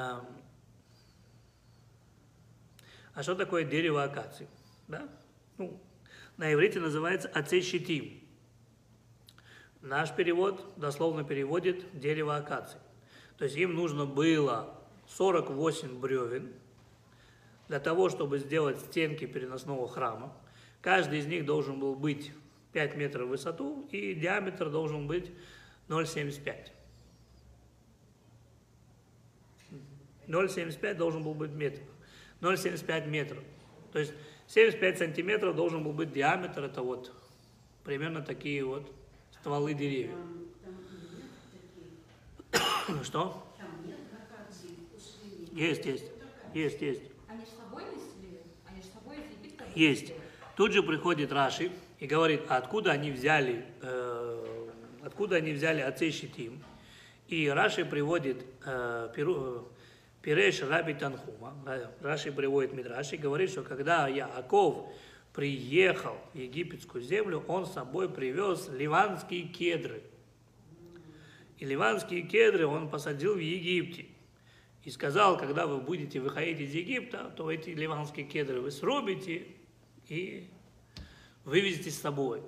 а 3.14 3.22
что 3.22 3.36
такое 3.36 3.66
дерево 3.66 4.02
акаций? 4.02 4.48
Да? 4.88 5.10
Ну, 5.58 5.78
на 6.38 6.54
иврите 6.54 6.80
называется 6.80 7.28
ацей 7.28 8.24
Наш 9.82 10.16
перевод 10.16 10.74
дословно 10.78 11.26
переводит 11.26 12.00
дерево 12.00 12.38
акации. 12.38 12.80
То 13.38 13.44
есть 13.44 13.58
им 13.58 13.76
нужно 13.76 14.06
было 14.06 14.82
48 15.10 16.00
бревен 16.00 16.54
для 17.68 17.80
того, 17.80 18.10
чтобы 18.10 18.40
сделать 18.40 18.80
стенки 18.80 19.26
переносного 19.26 19.88
храма. 19.88 20.34
Каждый 20.82 21.20
из 21.20 21.26
них 21.26 21.46
должен 21.46 21.80
был 21.80 21.96
быть 21.96 22.32
5 22.74 22.96
метров 22.96 23.28
в 23.28 23.30
высоту, 23.30 23.88
и 23.92 24.14
диаметр 24.14 24.70
должен 24.70 25.08
быть 25.08 25.32
0,75. 25.88 26.72
0,75 30.28 30.94
должен 30.96 31.24
был 31.24 31.34
быть 31.34 31.52
метр. 31.52 31.82
0,75 32.42 33.08
метров. 33.08 33.44
То 33.92 34.00
есть 34.00 34.14
75 34.48 34.98
сантиметров 34.98 35.56
должен 35.56 35.84
был 35.84 35.94
быть 35.94 36.12
диаметр, 36.12 36.64
это 36.64 36.82
вот 36.82 37.12
примерно 37.84 38.22
такие 38.22 38.64
вот 38.64 38.92
стволы 39.32 39.74
деревьев. 39.74 40.16
Что? 43.04 43.46
Есть, 45.52 45.86
есть, 45.86 46.12
есть, 46.54 46.82
есть. 46.82 47.02
Они 47.30 47.46
с 47.46 47.50
собой 47.50 47.84
несли? 47.86 48.42
Они 48.68 48.82
с 48.82 48.92
собой 48.92 49.18
из 49.18 49.38
Египта? 49.40 49.65
Есть. 49.76 50.14
Тут 50.56 50.72
же 50.72 50.82
приходит 50.82 51.32
Раши 51.34 51.70
и 52.00 52.08
говорит, 52.08 52.42
откуда 52.48 52.92
они 52.92 53.12
взяли, 53.12 53.66
э, 53.82 54.68
откуда 55.04 55.36
они 55.36 55.52
взяли 55.52 55.82
отцей 55.82 56.12
Щитим. 56.12 56.64
И 57.28 57.50
Раши 57.50 57.84
приводит 57.84 58.46
э, 58.66 59.10
Пиреш 60.22 60.62
Раби 60.62 60.94
Танхума, 60.94 61.54
Раши 62.02 62.32
приводит 62.32 62.74
Мидраш 62.74 63.14
и 63.14 63.18
говорит, 63.18 63.50
что 63.50 63.64
когда 63.64 64.08
Яаков 64.08 64.88
приехал 65.34 66.16
в 66.34 66.38
египетскую 66.38 67.04
землю, 67.04 67.44
он 67.48 67.66
с 67.66 67.74
собой 67.74 68.10
привез 68.10 68.70
ливанские 68.70 69.44
кедры. 69.44 70.02
И 71.60 71.66
ливанские 71.66 72.22
кедры 72.22 72.66
он 72.66 72.90
посадил 72.90 73.36
в 73.36 73.40
Египте. 73.40 74.06
И 74.84 74.90
сказал, 74.90 75.38
когда 75.38 75.68
вы 75.68 75.82
будете 75.82 76.20
выходить 76.20 76.60
из 76.60 76.74
Египта, 76.74 77.34
то 77.36 77.52
эти 77.52 77.72
ливанские 77.72 78.26
кедры 78.26 78.62
вы 78.62 78.72
срубите 78.72 79.48
и 80.10 80.50
вывезете 81.44 81.92
с 81.92 82.00
собой. 82.00 82.42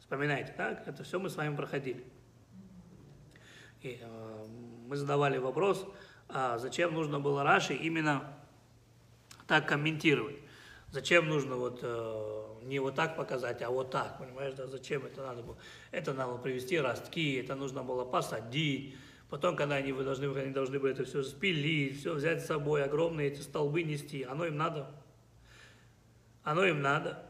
Вспоминайте, 0.00 0.52
так? 0.56 0.86
Это 0.86 1.04
все 1.04 1.18
мы 1.18 1.30
с 1.30 1.36
вами 1.36 1.56
проходили. 1.56 2.04
И 3.82 3.98
э, 4.00 4.46
мы 4.86 4.96
задавали 4.96 5.38
вопрос, 5.38 5.86
а 6.28 6.58
зачем 6.58 6.94
нужно 6.94 7.18
было 7.18 7.42
Раши 7.42 7.74
именно 7.74 8.32
так 9.46 9.68
комментировать? 9.68 10.36
Зачем 10.90 11.28
нужно 11.28 11.56
вот 11.56 11.80
э, 11.82 12.44
не 12.64 12.78
вот 12.78 12.94
так 12.94 13.16
показать, 13.16 13.62
а 13.62 13.70
вот 13.70 13.90
так, 13.90 14.18
понимаешь, 14.18 14.54
да, 14.54 14.66
зачем 14.66 15.06
это 15.06 15.22
надо 15.22 15.42
было? 15.42 15.56
Это 15.90 16.12
надо 16.12 16.32
было 16.32 16.38
привести 16.38 16.78
ростки, 16.78 17.36
это 17.36 17.54
нужно 17.54 17.82
было 17.82 18.04
посадить, 18.04 18.94
потом, 19.30 19.56
когда 19.56 19.76
они 19.76 19.92
вы 19.92 20.04
должны, 20.04 20.26
они 20.38 20.52
должны 20.52 20.78
были 20.78 20.92
это 20.92 21.04
все 21.04 21.22
спилить, 21.22 21.98
все 21.98 22.12
взять 22.14 22.42
с 22.42 22.46
собой, 22.46 22.84
огромные 22.84 23.28
эти 23.28 23.40
столбы 23.40 23.82
нести, 23.82 24.22
оно 24.22 24.44
им 24.44 24.56
надо? 24.58 24.90
Оно 26.44 26.64
им 26.64 26.82
надо? 26.82 27.22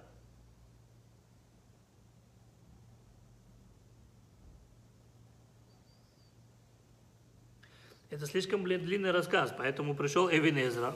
Это 8.08 8.26
слишком 8.26 8.62
блин, 8.62 8.84
длинный 8.84 9.10
рассказ, 9.10 9.54
поэтому 9.56 9.94
пришел 9.94 10.30
Эвинезра, 10.30 10.94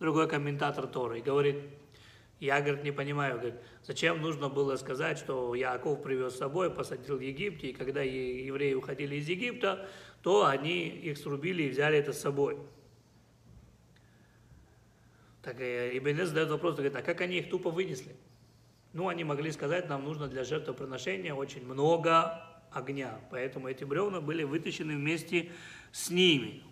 другой 0.00 0.28
комментатор 0.28 0.88
Торы, 0.88 1.20
и 1.20 1.22
говорит, 1.22 1.56
я, 2.40 2.60
говорит, 2.60 2.82
не 2.82 2.90
понимаю, 2.90 3.38
говорит, 3.38 3.54
зачем 3.84 4.20
нужно 4.20 4.48
было 4.48 4.76
сказать, 4.76 5.18
что 5.18 5.54
Яков 5.54 6.02
привез 6.02 6.34
с 6.34 6.38
собой, 6.38 6.70
посадил 6.70 7.16
в 7.16 7.20
Египте, 7.20 7.68
и 7.68 7.72
когда 7.72 8.02
евреи 8.02 8.74
уходили 8.74 9.16
из 9.16 9.28
Египта, 9.28 9.88
то 10.22 10.46
они 10.46 10.88
их 10.88 11.18
срубили 11.18 11.64
и 11.64 11.70
взяли 11.70 11.98
это 11.98 12.12
с 12.12 12.20
собой. 12.20 12.58
Так 15.48 15.62
э, 15.62 15.96
Ибн 15.96 16.26
задает 16.26 16.50
вопрос, 16.50 16.74
говорит, 16.74 16.94
а 16.94 17.00
как 17.00 17.22
они 17.22 17.38
их 17.38 17.48
тупо 17.48 17.70
вынесли? 17.70 18.14
Ну, 18.92 19.08
они 19.08 19.24
могли 19.24 19.50
сказать, 19.50 19.88
нам 19.88 20.04
нужно 20.04 20.28
для 20.28 20.44
жертвоприношения 20.44 21.32
очень 21.32 21.64
много 21.64 22.44
огня, 22.70 23.18
поэтому 23.30 23.66
эти 23.66 23.82
бревна 23.82 24.20
были 24.20 24.42
вытащены 24.42 24.94
вместе 24.96 25.50
с 25.90 26.10
ними. 26.10 26.62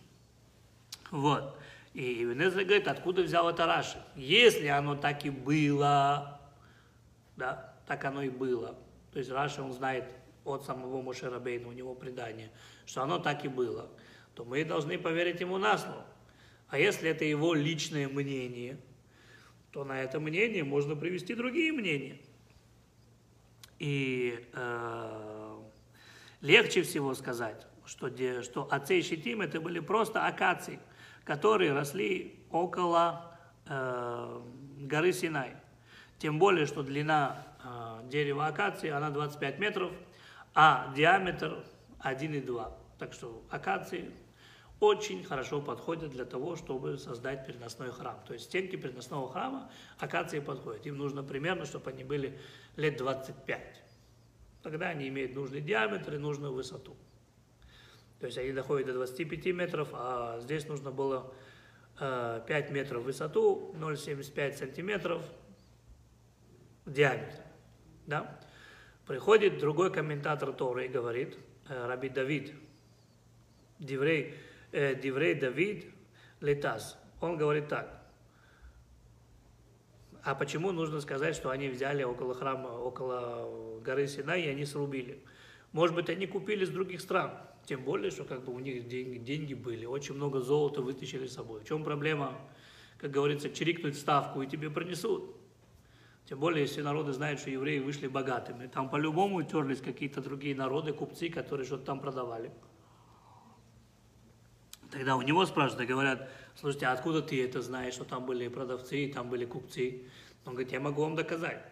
Вот. 1.10 1.58
И 1.94 2.22
Венезра 2.22 2.64
говорит, 2.64 2.86
откуда 2.86 3.22
взял 3.22 3.48
это 3.48 3.64
Раши? 3.64 3.96
Если 4.14 4.66
оно 4.66 4.94
так 4.94 5.24
и 5.24 5.30
было, 5.30 6.38
да, 7.38 7.72
так 7.86 8.04
оно 8.04 8.20
и 8.20 8.28
было. 8.28 8.76
То 9.10 9.20
есть 9.20 9.30
Раши, 9.30 9.62
он 9.62 9.72
знает 9.72 10.04
от 10.44 10.66
самого 10.66 11.00
Мушерабейна, 11.00 11.68
у 11.68 11.72
него 11.72 11.94
предание, 11.94 12.50
что 12.84 13.00
оно 13.00 13.20
так 13.20 13.42
и 13.42 13.48
было, 13.48 13.88
то 14.34 14.44
мы 14.44 14.66
должны 14.66 14.98
поверить 14.98 15.40
ему 15.40 15.56
на 15.56 15.78
слово. 15.78 16.04
А 16.68 16.78
если 16.78 17.10
это 17.10 17.24
его 17.24 17.54
личное 17.54 18.08
мнение, 18.08 18.78
то 19.70 19.84
на 19.84 20.00
это 20.00 20.18
мнение 20.18 20.64
можно 20.64 20.96
привести 20.96 21.34
другие 21.34 21.72
мнения. 21.72 22.18
И 23.78 24.48
э, 24.52 25.56
легче 26.40 26.82
всего 26.82 27.14
сказать, 27.14 27.66
что, 27.84 28.10
что 28.42 28.68
отцы 28.70 29.02
Щитим 29.02 29.42
это 29.42 29.60
были 29.60 29.80
просто 29.80 30.26
акации, 30.26 30.80
которые 31.24 31.72
росли 31.72 32.40
около 32.50 33.38
э, 33.66 34.40
горы 34.80 35.12
Синай. 35.12 35.54
Тем 36.18 36.38
более, 36.38 36.66
что 36.66 36.82
длина 36.82 37.46
э, 37.62 38.08
дерева 38.08 38.46
акации, 38.46 38.88
она 38.88 39.10
25 39.10 39.58
метров, 39.58 39.92
а 40.54 40.92
диаметр 40.96 41.64
1,2. 42.00 42.72
Так 42.98 43.12
что 43.12 43.44
акации 43.50 44.10
очень 44.80 45.24
хорошо 45.24 45.60
подходят 45.60 46.10
для 46.10 46.24
того, 46.24 46.56
чтобы 46.56 46.98
создать 46.98 47.46
переносной 47.46 47.90
храм. 47.90 48.20
То 48.26 48.34
есть 48.34 48.46
стенки 48.46 48.76
переносного 48.76 49.30
храма 49.30 49.70
акации 49.98 50.40
подходят. 50.40 50.86
Им 50.86 50.98
нужно 50.98 51.22
примерно, 51.22 51.64
чтобы 51.64 51.90
они 51.90 52.04
были 52.04 52.38
лет 52.76 52.96
25. 52.98 53.82
Тогда 54.62 54.88
они 54.88 55.08
имеют 55.08 55.34
нужный 55.34 55.60
диаметр 55.60 56.14
и 56.14 56.18
нужную 56.18 56.52
высоту. 56.52 56.96
То 58.20 58.26
есть 58.26 58.38
они 58.38 58.52
доходят 58.52 58.88
до 58.88 58.94
25 58.94 59.46
метров, 59.46 59.88
а 59.92 60.40
здесь 60.40 60.66
нужно 60.66 60.90
было 60.90 61.32
5 61.98 62.48
э, 62.48 62.66
метров 62.70 63.02
в 63.02 63.06
высоту, 63.06 63.74
0,75 63.78 64.52
сантиметров 64.54 65.22
в 66.84 66.92
диаметре. 66.92 67.44
Да? 68.06 68.38
Приходит 69.06 69.58
другой 69.58 69.92
комментатор 69.92 70.52
Торы 70.52 70.86
и 70.86 70.88
говорит, 70.88 71.38
э, 71.68 71.86
Раби 71.86 72.08
Давид, 72.08 72.52
Диврей, 73.78 74.34
э, 74.72 74.94
Диврей 74.94 75.34
Давид 75.34 75.86
Летас. 76.40 76.98
Он 77.20 77.36
говорит 77.36 77.68
так. 77.68 78.02
А 80.22 80.34
почему 80.34 80.72
нужно 80.72 81.00
сказать, 81.00 81.36
что 81.36 81.50
они 81.50 81.68
взяли 81.68 82.02
около 82.02 82.34
храма, 82.34 82.68
около 82.68 83.80
горы 83.80 84.08
Синай, 84.08 84.42
и 84.42 84.48
они 84.48 84.64
срубили? 84.64 85.22
Может 85.72 85.94
быть, 85.94 86.10
они 86.10 86.26
купили 86.26 86.64
с 86.64 86.68
других 86.68 87.00
стран. 87.00 87.30
Тем 87.64 87.84
более, 87.84 88.10
что 88.10 88.24
как 88.24 88.44
бы 88.44 88.52
у 88.52 88.58
них 88.58 88.88
деньги, 88.88 89.18
деньги 89.18 89.54
были, 89.54 89.86
очень 89.86 90.14
много 90.14 90.40
золота 90.40 90.82
вытащили 90.82 91.26
с 91.26 91.34
собой. 91.34 91.60
В 91.60 91.64
чем 91.64 91.84
проблема? 91.84 92.38
Как 92.98 93.10
говорится, 93.10 93.50
чирикнуть 93.50 93.96
ставку 93.96 94.42
и 94.42 94.46
тебе 94.46 94.70
принесут. 94.70 95.36
Тем 96.28 96.40
более, 96.40 96.62
если 96.62 96.82
народы 96.82 97.12
знают, 97.12 97.38
что 97.38 97.50
евреи 97.50 97.78
вышли 97.78 98.08
богатыми. 98.08 98.66
Там 98.66 98.90
по-любому 98.90 99.42
терлись 99.42 99.80
какие-то 99.80 100.20
другие 100.20 100.56
народы, 100.56 100.92
купцы, 100.92 101.28
которые 101.28 101.66
что-то 101.66 101.84
там 101.84 102.00
продавали. 102.00 102.50
Тогда 104.96 105.14
у 105.14 105.20
него 105.20 105.44
спрашивают, 105.44 105.86
говорят, 105.86 106.26
слушайте, 106.58 106.86
а 106.86 106.92
откуда 106.92 107.20
ты 107.20 107.44
это 107.44 107.60
знаешь, 107.60 107.92
что 107.92 108.04
там 108.04 108.24
были 108.24 108.48
продавцы, 108.48 109.12
там 109.12 109.28
были 109.28 109.44
купцы? 109.44 110.04
Он 110.46 110.54
говорит, 110.54 110.72
я 110.72 110.80
могу 110.80 111.02
вам 111.02 111.16
доказать. 111.16 111.62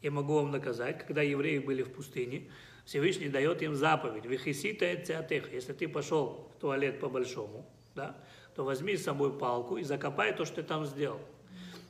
Я 0.00 0.10
могу 0.10 0.36
вам 0.36 0.50
доказать, 0.50 0.98
когда 0.98 1.20
евреи 1.20 1.58
были 1.58 1.82
в 1.82 1.92
пустыне, 1.92 2.50
Всевышний 2.86 3.28
дает 3.28 3.60
им 3.60 3.74
заповедь. 3.74 4.24
Вихисита 4.24 4.94
эцеатех. 4.94 5.52
Если 5.52 5.74
ты 5.74 5.88
пошел 5.88 6.50
в 6.54 6.58
туалет 6.58 7.00
по-большому, 7.00 7.66
да, 7.94 8.16
то 8.54 8.64
возьми 8.64 8.96
с 8.96 9.04
собой 9.04 9.38
палку 9.38 9.76
и 9.76 9.82
закопай 9.82 10.34
то, 10.34 10.46
что 10.46 10.56
ты 10.56 10.62
там 10.62 10.86
сделал. 10.86 11.20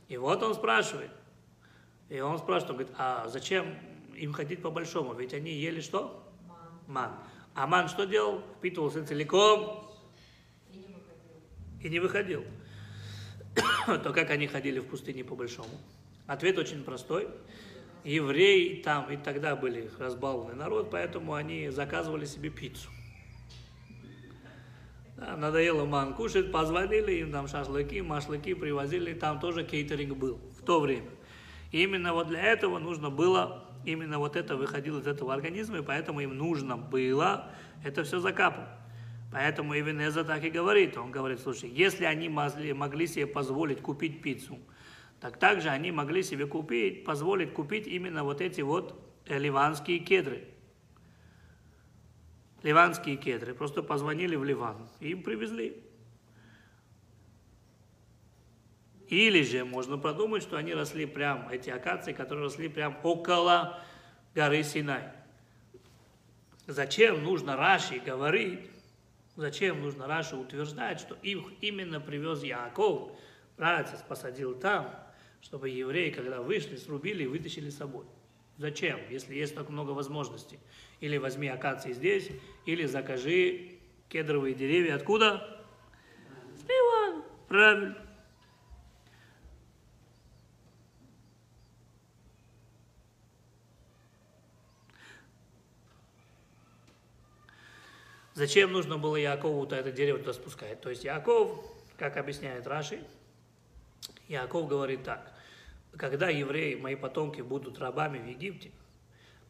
И 0.09 0.17
вот 0.17 0.43
он 0.43 0.55
спрашивает. 0.55 1.11
И 2.09 2.19
он 2.19 2.37
спрашивает, 2.37 2.71
он 2.71 2.75
говорит, 2.75 2.95
а 2.97 3.29
зачем 3.29 3.77
им 4.13 4.33
ходить 4.33 4.61
по-большому? 4.61 5.13
Ведь 5.13 5.33
они 5.33 5.53
ели 5.53 5.79
что? 5.79 6.21
Ман. 6.85 7.13
А 7.53 7.65
ман 7.65 7.87
что 7.87 8.03
делал? 8.03 8.41
Впитывался 8.57 9.07
целиком 9.07 9.84
и 11.85 11.89
не 11.89 11.99
выходил. 11.99 12.43
То 13.85 14.11
как 14.11 14.31
они 14.31 14.47
ходили 14.47 14.79
в 14.79 14.85
пустыне 14.85 15.23
по-большому? 15.23 15.69
Ответ 16.25 16.57
очень 16.57 16.83
простой. 16.83 17.27
Евреи 18.03 18.81
там 18.81 19.09
и 19.11 19.17
тогда 19.17 19.55
были 19.55 19.89
разбалованный 19.99 20.55
народ, 20.55 20.89
поэтому 20.89 21.35
они 21.35 21.69
заказывали 21.69 22.25
себе 22.25 22.49
пиццу. 22.49 22.89
Да, 25.17 25.37
надоело 25.37 25.85
ман 25.85 26.13
кушать, 26.13 26.51
позвонили 26.51 27.13
им 27.13 27.31
там 27.31 27.47
шашлыки, 27.47 28.01
машлыки 28.01 28.53
привозили, 28.53 29.13
там 29.13 29.39
тоже 29.39 29.63
кейтеринг 29.63 30.17
был 30.17 30.39
в 30.59 30.63
то 30.63 30.79
время. 30.79 31.09
И 31.71 31.83
именно 31.83 32.13
вот 32.13 32.27
для 32.27 32.41
этого 32.41 32.79
нужно 32.79 33.09
было, 33.09 33.63
именно 33.85 34.17
вот 34.17 34.35
это 34.35 34.55
выходило 34.55 34.99
из 34.99 35.07
этого 35.07 35.33
организма, 35.33 35.77
и 35.77 35.81
поэтому 35.81 36.19
им 36.19 36.35
нужно 36.35 36.77
было 36.77 37.51
это 37.83 38.03
все 38.03 38.19
закапывать. 38.19 38.69
Поэтому 39.31 39.77
Ивенеза 39.77 40.23
так 40.23 40.43
и 40.43 40.49
говорит. 40.49 40.97
Он 40.97 41.11
говорит, 41.11 41.39
слушай, 41.39 41.69
если 41.69 42.05
они 42.05 42.29
могли, 42.29 42.73
могли 42.73 43.07
себе 43.07 43.27
позволить 43.27 43.81
купить 43.81 44.21
пиццу, 44.21 44.59
так 45.19 45.37
также 45.37 45.69
они 45.69 45.91
могли 45.91 46.23
себе 46.23 46.45
купить, 46.45 47.03
позволить 47.03 47.53
купить 47.53 47.87
именно 47.87 48.23
вот 48.23 48.41
эти 48.41 48.61
вот 48.61 48.99
э, 49.25 49.37
ливанские 49.37 49.99
кедры. 49.99 50.47
Ливанские 52.63 53.17
кедры. 53.17 53.53
Просто 53.53 53.83
позвонили 53.83 54.35
в 54.35 54.43
Ливан 54.43 54.87
и 54.99 55.11
им 55.11 55.23
привезли. 55.23 55.81
Или 59.07 59.43
же 59.43 59.65
можно 59.65 59.97
подумать, 59.97 60.41
что 60.41 60.57
они 60.57 60.73
росли 60.73 61.05
прям, 61.05 61.47
эти 61.49 61.69
акации, 61.69 62.11
которые 62.11 62.45
росли 62.45 62.69
прям 62.69 62.97
около 63.03 63.79
горы 64.33 64.63
Синай. 64.63 65.03
Зачем 66.65 67.23
нужно 67.23 67.55
Раши 67.55 67.99
говорить, 67.99 68.61
Зачем 69.35 69.81
нужно 69.81 70.07
Раша 70.07 70.37
утверждать, 70.37 70.99
что 70.99 71.15
их 71.15 71.43
именно 71.61 71.99
привез 71.99 72.41
Яаков, 72.43 73.11
братец 73.57 74.01
посадил 74.07 74.55
там, 74.55 74.93
чтобы 75.41 75.69
евреи, 75.69 76.09
когда 76.09 76.41
вышли, 76.41 76.77
срубили 76.77 77.23
и 77.23 77.27
вытащили 77.27 77.69
с 77.69 77.77
собой. 77.77 78.05
Зачем, 78.57 78.99
если 79.09 79.35
есть 79.35 79.53
так 79.53 79.69
много 79.69 79.91
возможностей? 79.91 80.59
Или 81.01 81.17
возьми 81.17 81.49
акации 81.49 81.91
здесь, 81.91 82.31
или 82.65 82.85
закажи 82.85 83.79
кедровые 84.07 84.55
деревья. 84.55 84.95
Откуда? 84.95 85.65
С 86.55 86.63
Ливана. 86.63 87.23
Правильно. 87.49 88.04
Зачем 98.35 98.73
нужно 98.73 98.97
было 98.97 99.15
Якову 99.15 99.65
-то 99.65 99.75
это 99.77 99.93
дерево 99.93 100.19
туда 100.19 100.33
спускать? 100.33 100.81
То 100.81 100.89
есть 100.89 101.05
Яков, 101.05 101.57
как 101.97 102.17
объясняет 102.17 102.67
Раши, 102.67 102.99
Яков 104.27 104.67
говорит 104.67 105.03
так, 105.03 105.31
когда 105.95 106.29
евреи, 106.29 106.75
мои 106.75 106.95
потомки, 106.95 107.39
будут 107.39 107.79
рабами 107.79 108.17
в 108.17 108.27
Египте, 108.27 108.71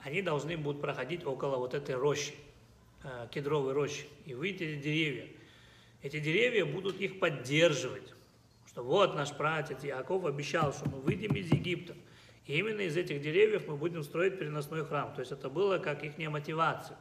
они 0.01 0.21
должны 0.21 0.55
будут 0.55 0.81
проходить 0.81 1.25
около 1.25 1.57
вот 1.57 1.73
этой 1.73 1.95
рощи, 1.95 2.35
э, 3.03 3.27
кедровой 3.31 3.73
рощи, 3.73 4.05
и 4.27 4.35
выйти 4.35 4.75
деревья. 4.75 5.29
Эти 6.03 6.19
деревья 6.19 6.63
будут 6.63 7.01
их 7.01 7.19
поддерживать, 7.19 8.13
что 8.67 8.83
вот 8.83 9.15
наш 9.15 9.35
пратец 9.35 9.83
Яков 9.83 10.25
обещал, 10.25 10.71
что 10.73 10.87
мы 10.87 10.99
выйдем 10.99 11.35
из 11.35 11.51
Египта, 11.51 11.95
и 12.45 12.59
именно 12.59 12.81
из 12.81 12.95
этих 12.95 13.19
деревьев 13.19 13.67
мы 13.67 13.77
будем 13.77 14.03
строить 14.03 14.37
переносной 14.37 14.85
храм. 14.85 15.11
То 15.15 15.21
есть 15.21 15.31
это 15.31 15.49
было 15.49 15.79
как 15.79 16.03
их 16.03 16.19
мотивация 16.29 16.99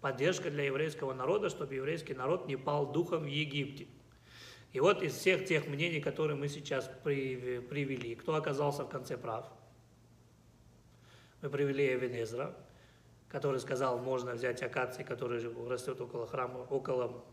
поддержка 0.00 0.50
для 0.50 0.64
еврейского 0.64 1.12
народа, 1.12 1.48
чтобы 1.50 1.74
еврейский 1.74 2.14
народ 2.14 2.46
не 2.46 2.56
пал 2.56 2.92
духом 2.92 3.24
в 3.24 3.26
Египте. 3.26 3.86
И 4.72 4.80
вот 4.80 5.02
из 5.02 5.14
всех 5.14 5.46
тех 5.46 5.66
мнений, 5.66 6.00
которые 6.00 6.36
мы 6.36 6.48
сейчас 6.48 6.90
привели, 7.02 8.14
кто 8.14 8.34
оказался 8.34 8.84
в 8.84 8.88
конце 8.88 9.16
прав? 9.16 9.46
Мы 11.40 11.50
привели 11.50 11.94
Эвенезра, 11.94 12.54
который 13.28 13.60
сказал, 13.60 13.98
можно 13.98 14.32
взять 14.32 14.62
акации, 14.62 15.02
которые 15.02 15.40
растет 15.68 16.00
около 16.00 16.26
храма, 16.26 16.58
около 16.70 17.24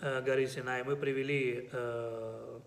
э, 0.00 0.22
горы 0.22 0.46
Синай. 0.46 0.84
Мы 0.84 0.96
привели 0.96 1.68
э, 1.72 2.60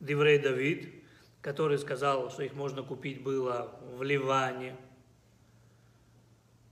Диврей 0.00 0.38
Давид, 0.38 1.04
который 1.40 1.78
сказал, 1.78 2.30
что 2.30 2.42
их 2.42 2.54
можно 2.54 2.82
купить 2.82 3.22
было 3.22 3.78
в 3.96 4.02
Ливане, 4.02 4.76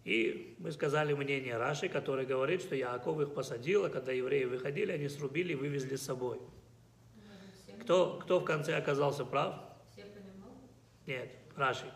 и 0.06 0.54
мы 0.60 0.70
сказали 0.70 1.14
мнение 1.14 1.56
Раши, 1.56 1.88
который 1.88 2.26
говорит, 2.26 2.62
что 2.62 2.76
Яаков 2.76 3.20
их 3.20 3.34
посадил, 3.34 3.86
а 3.86 3.90
когда 3.90 4.12
евреи 4.12 4.44
выходили, 4.44 4.92
они 4.92 5.08
срубили 5.08 5.52
и 5.52 5.56
вывезли 5.56 5.96
с 5.96 6.02
собой. 6.02 6.38
Кто, 7.80 8.20
кто 8.22 8.38
в 8.38 8.44
конце 8.44 8.76
оказался 8.76 9.24
прав? 9.24 9.56
Нет, 11.08 11.32
Раши. 11.56 11.92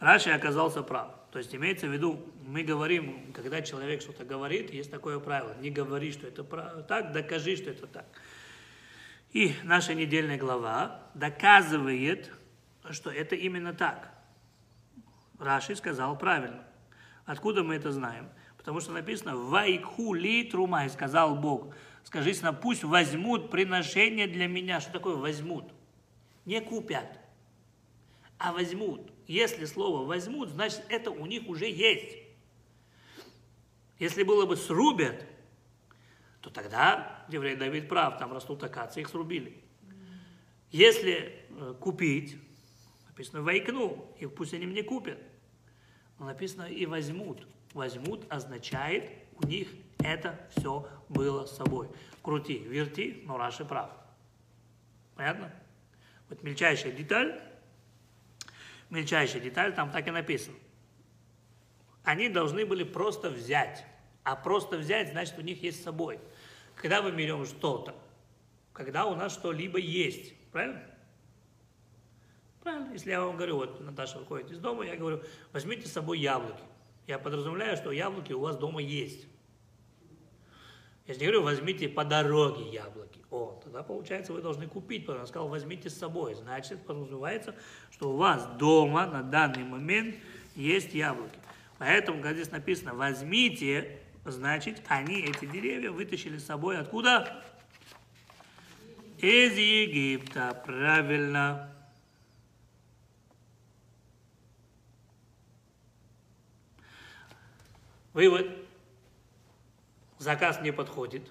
Раши 0.00 0.30
оказался 0.30 0.82
прав. 0.82 1.14
То 1.30 1.38
есть 1.38 1.54
имеется 1.54 1.86
в 1.86 1.92
виду, 1.92 2.20
мы 2.44 2.64
говорим, 2.64 3.32
когда 3.32 3.62
человек 3.62 4.02
что-то 4.02 4.24
говорит, 4.24 4.74
есть 4.74 4.90
такое 4.90 5.20
правило, 5.20 5.54
не 5.60 5.70
говори, 5.70 6.10
что 6.10 6.26
это 6.26 6.42
так, 6.82 7.12
докажи, 7.12 7.54
что 7.54 7.70
это 7.70 7.86
так. 7.86 8.06
И 9.32 9.54
наша 9.62 9.94
недельная 9.94 10.36
глава 10.36 11.00
доказывает, 11.14 12.32
что 12.90 13.08
это 13.08 13.36
именно 13.36 13.72
так. 13.72 14.17
Раши 15.38 15.76
сказал 15.76 16.16
правильно. 16.18 16.64
Откуда 17.24 17.62
мы 17.62 17.74
это 17.76 17.92
знаем? 17.92 18.28
Потому 18.56 18.80
что 18.80 18.92
написано 18.92 19.36
«Вайку 19.36 20.14
ли 20.14 20.44
трумай», 20.44 20.88
сказал 20.90 21.36
Бог. 21.36 21.74
Скажите 22.04 22.42
нам, 22.42 22.56
пусть 22.56 22.84
возьмут 22.84 23.50
приношение 23.50 24.26
для 24.26 24.46
меня. 24.46 24.80
Что 24.80 24.92
такое 24.92 25.16
возьмут? 25.16 25.72
Не 26.44 26.60
купят, 26.60 27.18
а 28.38 28.52
возьмут. 28.52 29.12
Если 29.26 29.66
слово 29.66 30.06
возьмут, 30.06 30.48
значит 30.48 30.82
это 30.88 31.10
у 31.10 31.26
них 31.26 31.48
уже 31.48 31.68
есть. 31.68 32.16
Если 33.98 34.22
было 34.22 34.46
бы 34.46 34.56
срубят, 34.56 35.26
то 36.40 36.50
тогда 36.50 37.26
еврей 37.28 37.56
Давид 37.56 37.88
прав, 37.88 38.18
там 38.18 38.32
растут 38.32 38.62
акации, 38.64 39.02
их 39.02 39.08
срубили. 39.08 39.62
Если 40.70 41.46
э, 41.50 41.74
купить, 41.80 42.38
написано 43.18 43.42
«вайкну», 43.42 44.14
и 44.20 44.26
пусть 44.26 44.54
они 44.54 44.64
мне 44.66 44.84
купят. 44.84 45.18
Но 46.20 46.26
написано 46.26 46.66
«и 46.66 46.86
возьмут». 46.86 47.46
Возьмут 47.74 48.24
означает, 48.30 49.10
у 49.34 49.46
них 49.46 49.68
это 49.98 50.38
все 50.56 50.88
было 51.08 51.44
с 51.44 51.56
собой. 51.56 51.88
Крути, 52.22 52.58
верти, 52.58 53.22
но 53.26 53.36
Раши 53.36 53.64
прав. 53.64 53.90
Понятно? 55.16 55.52
Вот 56.28 56.42
мельчайшая 56.42 56.92
деталь, 56.92 57.42
мельчайшая 58.88 59.42
деталь, 59.42 59.74
там 59.74 59.90
так 59.90 60.06
и 60.06 60.10
написано. 60.10 60.56
Они 62.04 62.28
должны 62.28 62.64
были 62.64 62.84
просто 62.84 63.28
взять. 63.30 63.84
А 64.22 64.36
просто 64.36 64.78
взять, 64.78 65.10
значит, 65.10 65.36
у 65.38 65.42
них 65.42 65.62
есть 65.62 65.80
с 65.80 65.84
собой. 65.84 66.20
Когда 66.76 67.02
мы 67.02 67.10
берем 67.10 67.44
что-то, 67.44 67.94
когда 68.72 69.06
у 69.06 69.14
нас 69.14 69.34
что-либо 69.34 69.78
есть, 69.78 70.34
правильно? 70.52 70.82
Правильно? 72.68 72.92
Если 72.92 73.10
я 73.10 73.24
вам 73.24 73.36
говорю, 73.36 73.56
вот 73.56 73.80
Наташа 73.80 74.18
выходит 74.18 74.50
из 74.50 74.58
дома, 74.58 74.84
я 74.84 74.94
говорю, 74.94 75.22
возьмите 75.54 75.88
с 75.88 75.92
собой 75.92 76.18
яблоки. 76.18 76.60
Я 77.06 77.18
подразумеваю, 77.18 77.78
что 77.78 77.90
яблоки 77.92 78.34
у 78.34 78.40
вас 78.40 78.58
дома 78.58 78.82
есть. 78.82 79.26
Я 81.06 81.14
же 81.14 81.20
не 81.20 81.26
говорю, 81.26 81.44
возьмите 81.44 81.88
по 81.88 82.04
дороге 82.04 82.68
яблоки. 82.70 83.24
О, 83.30 83.58
тогда 83.64 83.82
получается, 83.82 84.34
вы 84.34 84.42
должны 84.42 84.66
купить, 84.66 85.06
потому 85.06 85.24
что 85.24 85.28
сказал, 85.28 85.48
возьмите 85.48 85.88
с 85.88 85.96
собой. 85.96 86.34
Значит, 86.34 86.84
подразумевается, 86.84 87.54
что 87.90 88.10
у 88.10 88.16
вас 88.16 88.46
дома 88.58 89.06
на 89.06 89.22
данный 89.22 89.64
момент 89.64 90.16
есть 90.54 90.92
яблоки. 90.92 91.38
Поэтому, 91.78 92.20
когда 92.20 92.34
здесь 92.34 92.50
написано, 92.50 92.92
возьмите, 92.92 93.98
значит, 94.26 94.82
они, 94.88 95.22
эти 95.22 95.46
деревья, 95.46 95.90
вытащили 95.90 96.36
с 96.36 96.44
собой 96.44 96.76
откуда? 96.76 97.42
Из 99.16 99.56
Египта, 99.56 100.62
правильно. 100.66 101.72
Вывод. 108.12 108.46
Заказ 110.18 110.60
не 110.60 110.72
подходит. 110.72 111.30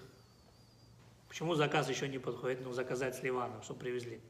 Почему 1.28 1.56
заказ 1.56 1.90
еще 1.90 2.08
не 2.08 2.20
подходит? 2.20 2.62
Ну, 2.64 2.72
заказать 2.72 3.16
с 3.16 3.24
Ливана, 3.24 3.62
чтобы 3.62 3.82
привезли. 3.82 4.22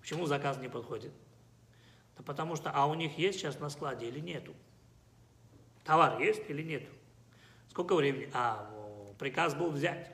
Почему 0.00 0.26
заказ 0.26 0.58
не 0.58 0.68
подходит? 0.68 1.12
Да 2.16 2.22
потому 2.22 2.56
что, 2.56 2.70
а 2.70 2.86
у 2.86 2.94
них 2.94 3.18
есть 3.18 3.38
сейчас 3.38 3.58
на 3.58 3.68
складе 3.68 4.08
или 4.08 4.20
нету? 4.20 4.54
Товар 5.84 6.20
есть 6.20 6.42
или 6.48 6.62
нету? 6.62 6.86
Сколько 7.68 7.94
времени? 7.94 8.30
А, 8.32 8.70
приказ 9.18 9.54
был 9.54 9.70
взять. 9.70 10.10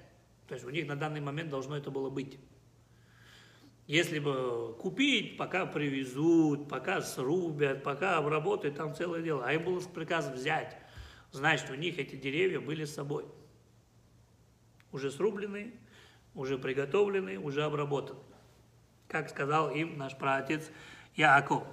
То 0.48 0.54
есть 0.54 0.64
у 0.66 0.70
них 0.70 0.86
на 0.86 0.96
данный 0.96 1.20
момент 1.20 1.50
должно 1.50 1.76
это 1.76 1.90
было 1.90 2.10
быть. 2.10 2.38
Если 3.86 4.18
бы 4.18 4.74
купить, 4.80 5.36
пока 5.36 5.66
привезут, 5.66 6.68
пока 6.68 7.02
срубят, 7.02 7.82
пока 7.82 8.16
обработают, 8.16 8.76
там 8.76 8.94
целое 8.94 9.22
дело. 9.22 9.44
А 9.44 9.52
им 9.52 9.64
был 9.64 9.80
приказ 9.82 10.28
взять 10.28 10.81
значит, 11.32 11.70
у 11.70 11.74
них 11.74 11.98
эти 11.98 12.14
деревья 12.14 12.60
были 12.60 12.84
с 12.84 12.94
собой. 12.94 13.24
Уже 14.92 15.10
срубленные, 15.10 15.72
уже 16.34 16.58
приготовленные, 16.58 17.38
уже 17.38 17.64
обработаны. 17.64 18.20
Как 19.08 19.28
сказал 19.28 19.70
им 19.70 19.98
наш 19.98 20.16
праотец 20.16 20.70
Яаков. 21.16 21.64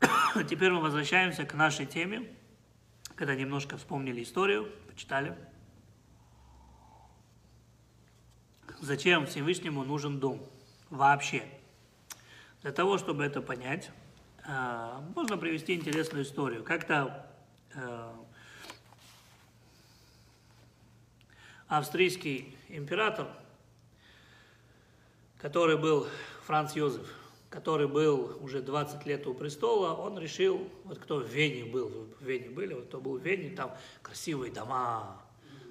Теперь 0.48 0.70
мы 0.70 0.80
возвращаемся 0.80 1.44
к 1.44 1.54
нашей 1.54 1.86
теме, 1.86 2.28
когда 3.16 3.34
немножко 3.34 3.76
вспомнили 3.76 4.22
историю, 4.22 4.70
почитали. 4.86 5.36
Зачем 8.80 9.26
Всевышнему 9.26 9.84
нужен 9.84 10.20
дом 10.20 10.48
вообще? 10.88 11.42
Для 12.62 12.72
того, 12.72 12.98
чтобы 12.98 13.24
это 13.24 13.40
понять, 13.40 13.90
э, 14.46 15.00
можно 15.16 15.36
привести 15.36 15.74
интересную 15.74 16.24
историю. 16.24 16.62
Как-то 16.62 17.26
э, 17.74 18.12
австрийский 21.68 22.56
император, 22.68 23.28
который 25.38 25.76
был 25.76 26.06
Франц 26.44 26.74
Йозеф, 26.74 27.06
который 27.50 27.88
был 27.88 28.38
уже 28.42 28.60
20 28.60 29.06
лет 29.06 29.26
у 29.26 29.34
престола, 29.34 29.94
он 29.94 30.18
решил, 30.18 30.68
вот 30.84 30.98
кто 30.98 31.18
в 31.18 31.28
Вене 31.28 31.64
был, 31.64 32.08
в 32.18 32.24
Вене 32.24 32.50
были, 32.50 32.74
вот 32.74 32.86
кто 32.86 33.00
был 33.00 33.18
в 33.18 33.22
Вене, 33.22 33.50
там 33.50 33.74
красивые 34.02 34.52
дома, 34.52 35.22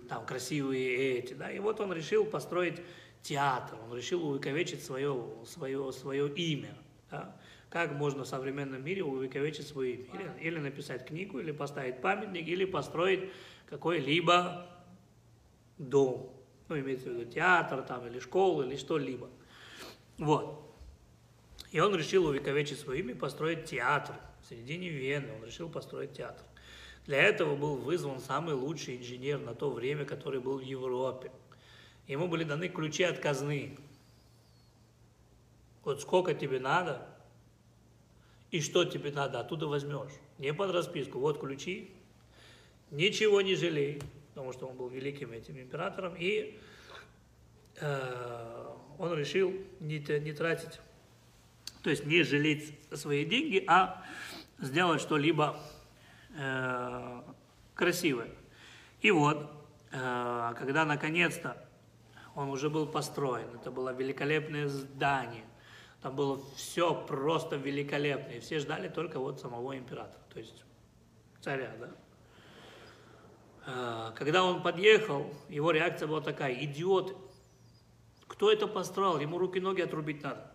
там 0.07 0.25
красивые 0.25 1.17
эти, 1.19 1.33
да, 1.33 1.51
и 1.51 1.59
вот 1.59 1.79
он 1.79 1.91
решил 1.91 2.25
построить 2.25 2.79
театр, 3.23 3.77
он 3.89 3.97
решил 3.97 4.27
увековечить 4.27 4.83
свое, 4.83 5.21
свое, 5.45 5.91
свое 5.91 6.29
имя, 6.29 6.75
да, 7.11 7.35
как 7.69 7.91
можно 7.91 8.23
в 8.23 8.27
современном 8.27 8.83
мире 8.83 9.03
увековечить 9.03 9.67
свое 9.67 9.95
имя, 9.95 10.35
или, 10.39 10.47
или 10.47 10.59
написать 10.59 11.05
книгу, 11.05 11.39
или 11.39 11.51
поставить 11.51 12.01
памятник, 12.01 12.47
или 12.47 12.65
построить 12.65 13.29
какой-либо 13.67 14.65
дом. 15.77 16.33
Ну, 16.69 16.79
имеется 16.79 17.09
в 17.09 17.13
виду 17.13 17.31
театр 17.31 17.81
там, 17.83 18.05
или 18.07 18.19
школу, 18.19 18.63
или 18.63 18.75
что-либо. 18.75 19.29
Вот. 20.17 20.63
И 21.71 21.79
он 21.79 21.95
решил 21.95 22.25
увековечить 22.25 22.79
свое 22.79 22.99
имя 23.01 23.11
и 23.11 23.17
построить 23.17 23.65
театр. 23.65 24.15
В 24.41 24.49
середине 24.49 24.89
Вены 24.89 25.33
он 25.33 25.45
решил 25.45 25.69
построить 25.69 26.13
театр. 26.13 26.43
Для 27.05 27.21
этого 27.21 27.55
был 27.55 27.77
вызван 27.77 28.19
самый 28.19 28.53
лучший 28.53 28.97
инженер 28.97 29.39
на 29.39 29.55
то 29.55 29.69
время, 29.69 30.05
который 30.05 30.39
был 30.39 30.57
в 30.57 30.61
Европе. 30.61 31.31
Ему 32.07 32.27
были 32.27 32.43
даны 32.43 32.67
ключи 32.67 33.03
от 33.03 33.19
казны. 33.19 33.77
Вот 35.83 36.01
сколько 36.01 36.33
тебе 36.33 36.59
надо 36.59 37.07
и 38.51 38.61
что 38.61 38.83
тебе 38.85 39.11
надо, 39.11 39.39
оттуда 39.39 39.67
возьмешь. 39.67 40.11
Не 40.37 40.53
под 40.53 40.71
расписку. 40.71 41.19
Вот 41.19 41.39
ключи. 41.39 41.91
Ничего 42.91 43.41
не 43.41 43.55
жалей 43.55 44.01
потому 44.37 44.53
что 44.53 44.67
он 44.67 44.77
был 44.77 44.87
великим 44.87 45.31
этим 45.31 45.57
императором, 45.57 46.13
и 46.15 46.59
э, 47.81 48.65
он 48.99 49.15
решил 49.15 49.51
не, 49.79 49.97
не 50.19 50.31
тратить, 50.31 50.79
то 51.81 51.89
есть 51.89 52.05
не 52.05 52.21
жалеть 52.21 52.77
свои 52.93 53.25
деньги, 53.25 53.63
а 53.65 54.05
сделать 54.59 55.01
что-либо 55.01 55.59
э, 56.37 57.21
красивое. 57.73 58.29
И 59.01 59.09
вот, 59.09 59.49
э, 59.91 60.53
когда 60.59 60.85
наконец-то 60.85 61.67
он 62.35 62.49
уже 62.49 62.69
был 62.69 62.85
построен, 62.85 63.47
это 63.55 63.71
было 63.71 63.91
великолепное 63.91 64.67
здание, 64.67 65.45
там 66.03 66.15
было 66.15 66.39
все 66.55 66.93
просто 66.93 67.55
великолепно, 67.55 68.33
и 68.33 68.39
все 68.39 68.59
ждали 68.59 68.87
только 68.87 69.17
вот 69.17 69.41
самого 69.41 69.75
императора, 69.75 70.21
то 70.31 70.37
есть 70.37 70.63
царя, 71.41 71.75
да. 71.79 71.89
А, 73.69 74.11
когда 74.11 74.45
он 74.45 74.63
подъехал, 74.63 75.29
его 75.49 75.71
реакция 75.71 76.07
была 76.07 76.21
такая, 76.21 76.53
идиот, 76.63 77.17
кто 78.25 78.49
это 78.49 78.65
построил, 78.65 79.19
ему 79.19 79.37
руки-ноги 79.37 79.81
отрубить 79.81 80.23
надо. 80.23 80.49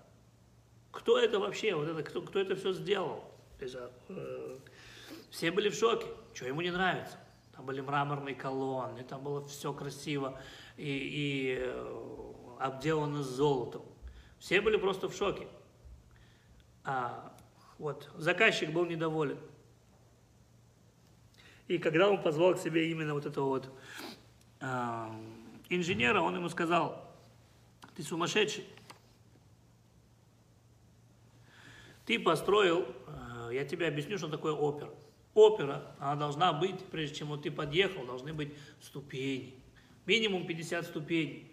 Кто 0.91 1.19
это 1.19 1.39
вообще, 1.39 1.75
вот 1.75 1.89
это, 1.89 2.03
кто, 2.03 2.23
кто 2.23 2.41
это 2.41 2.57
все 2.57 2.73
сделал? 2.73 3.23
есть, 3.61 3.77
э, 4.09 4.59
все 5.31 5.51
были 5.51 5.69
в 5.69 5.75
шоке, 5.75 6.07
что 6.33 6.47
ему 6.47 6.63
не 6.63 6.71
нравится. 6.71 7.19
Там 7.55 7.67
были 7.67 7.83
мраморные 7.83 8.35
колонны, 8.35 9.05
там 9.05 9.23
было 9.23 9.47
все 9.47 9.75
красиво 9.75 10.41
и, 10.79 10.89
и 10.89 11.57
э, 11.61 12.33
обделано 12.61 13.23
золотом. 13.23 13.83
Все 14.39 14.63
были 14.63 14.79
просто 14.79 15.11
в 15.11 15.15
шоке. 15.15 15.47
А 16.85 17.37
вот 17.79 18.09
заказчик 18.17 18.73
был 18.73 18.87
недоволен. 18.87 19.39
И 21.73 21.79
когда 21.79 22.07
он 22.11 22.21
позвал 22.21 22.55
к 22.55 22.59
себе 22.59 22.91
именно 22.91 23.15
вот 23.15 23.25
этого 23.25 23.47
вот 23.47 23.71
э, 24.61 25.09
инженера, 25.71 26.21
он 26.21 26.35
ему 26.37 26.51
сказал, 26.51 27.11
ты 27.97 28.03
сумасшедший. 28.03 28.67
Ты 32.05 32.19
построил, 32.19 32.87
э, 33.07 33.55
я 33.55 33.65
тебе 33.65 33.89
объясню, 33.89 34.19
что 34.19 34.29
такое 34.29 34.53
опера. 34.53 34.91
опера, 35.33 35.97
она 35.99 36.15
должна 36.17 36.53
быть, 36.53 36.79
прежде 36.91 37.17
чем 37.21 37.29
вот 37.29 37.45
ты 37.45 37.51
подъехал, 37.51 38.05
должны 38.05 38.35
быть 38.35 38.53
ступени. 38.83 39.55
Минимум 40.05 40.47
50 40.47 40.85
ступеней. 40.85 41.51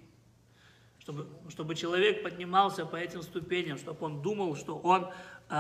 Чтобы, 1.00 1.30
чтобы 1.48 1.76
человек 1.76 2.24
поднимался 2.24 2.86
по 2.86 2.98
этим 2.98 3.22
ступеням, 3.22 3.78
чтобы 3.78 4.06
он 4.06 4.22
думал, 4.22 4.58
что 4.58 4.78
он 4.80 5.12
э, 5.50 5.56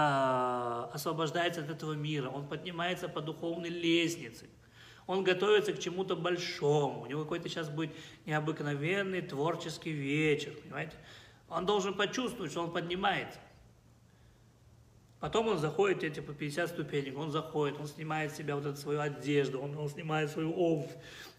освобождается 1.00 1.62
от 1.62 1.70
этого 1.70 1.94
мира, 1.94 2.30
он 2.30 2.48
поднимается 2.48 3.10
по 3.10 3.22
духовной 3.22 3.70
лестнице, 3.70 4.48
он 5.08 5.24
готовится 5.24 5.74
к 5.74 5.80
чему-то 5.80 6.16
большому, 6.16 7.02
у 7.02 7.06
него 7.08 7.24
какой-то 7.24 7.50
сейчас 7.50 7.70
будет 7.70 7.92
необыкновенный 8.26 9.22
творческий 9.22 9.92
вечер, 9.92 10.54
понимаете? 10.62 10.94
Он 11.50 11.66
должен 11.66 11.96
почувствовать, 11.96 12.52
что 12.52 12.62
он 12.62 12.72
поднимается. 12.72 13.40
Потом 15.20 15.48
он 15.48 15.58
заходит 15.58 16.04
эти 16.04 16.20
по 16.20 16.34
50 16.34 16.70
ступенек, 16.70 17.18
он 17.18 17.32
заходит, 17.32 17.80
он 17.80 17.88
снимает 17.88 18.32
с 18.32 18.36
себя 18.38 18.56
вот 18.56 18.66
эту 18.66 18.78
свою 18.78 19.02
одежду, 19.02 19.60
он, 19.60 19.76
он 19.78 19.90
снимает 19.90 20.30
свою 20.30 20.54
обувь, 20.54 20.92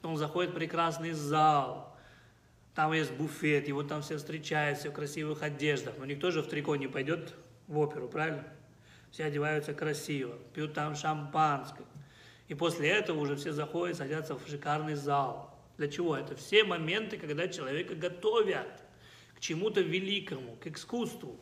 он 0.02 0.16
заходит 0.16 0.50
в 0.50 0.54
прекрасный 0.54 1.12
зал, 1.12 1.96
там 2.74 2.92
есть 2.92 3.12
буфет, 3.12 3.68
его 3.68 3.82
там 3.82 4.02
все 4.02 4.18
встречают, 4.18 4.78
все 4.78 4.90
в 4.90 4.94
красивых 4.94 5.42
одеждах, 5.42 5.94
но 5.98 6.04
никто 6.04 6.30
же 6.30 6.42
в 6.42 6.48
трико 6.48 6.76
не 6.76 6.88
пойдет 6.88 7.34
в 7.68 7.78
оперу, 7.78 8.08
правильно? 8.08 8.44
Все 9.10 9.24
одеваются 9.24 9.74
красиво, 9.74 10.36
пьют 10.54 10.74
там 10.74 10.94
шампанское. 10.94 11.86
И 12.48 12.54
после 12.54 12.88
этого 12.88 13.20
уже 13.20 13.36
все 13.36 13.52
заходят, 13.52 13.96
садятся 13.96 14.34
в 14.34 14.48
шикарный 14.48 14.94
зал. 14.94 15.56
Для 15.76 15.88
чего? 15.88 16.16
Это 16.16 16.36
все 16.36 16.64
моменты, 16.64 17.16
когда 17.16 17.48
человека 17.48 17.94
готовят 17.94 18.84
к 19.34 19.40
чему-то 19.40 19.80
великому, 19.80 20.56
к 20.56 20.66
искусству. 20.66 21.38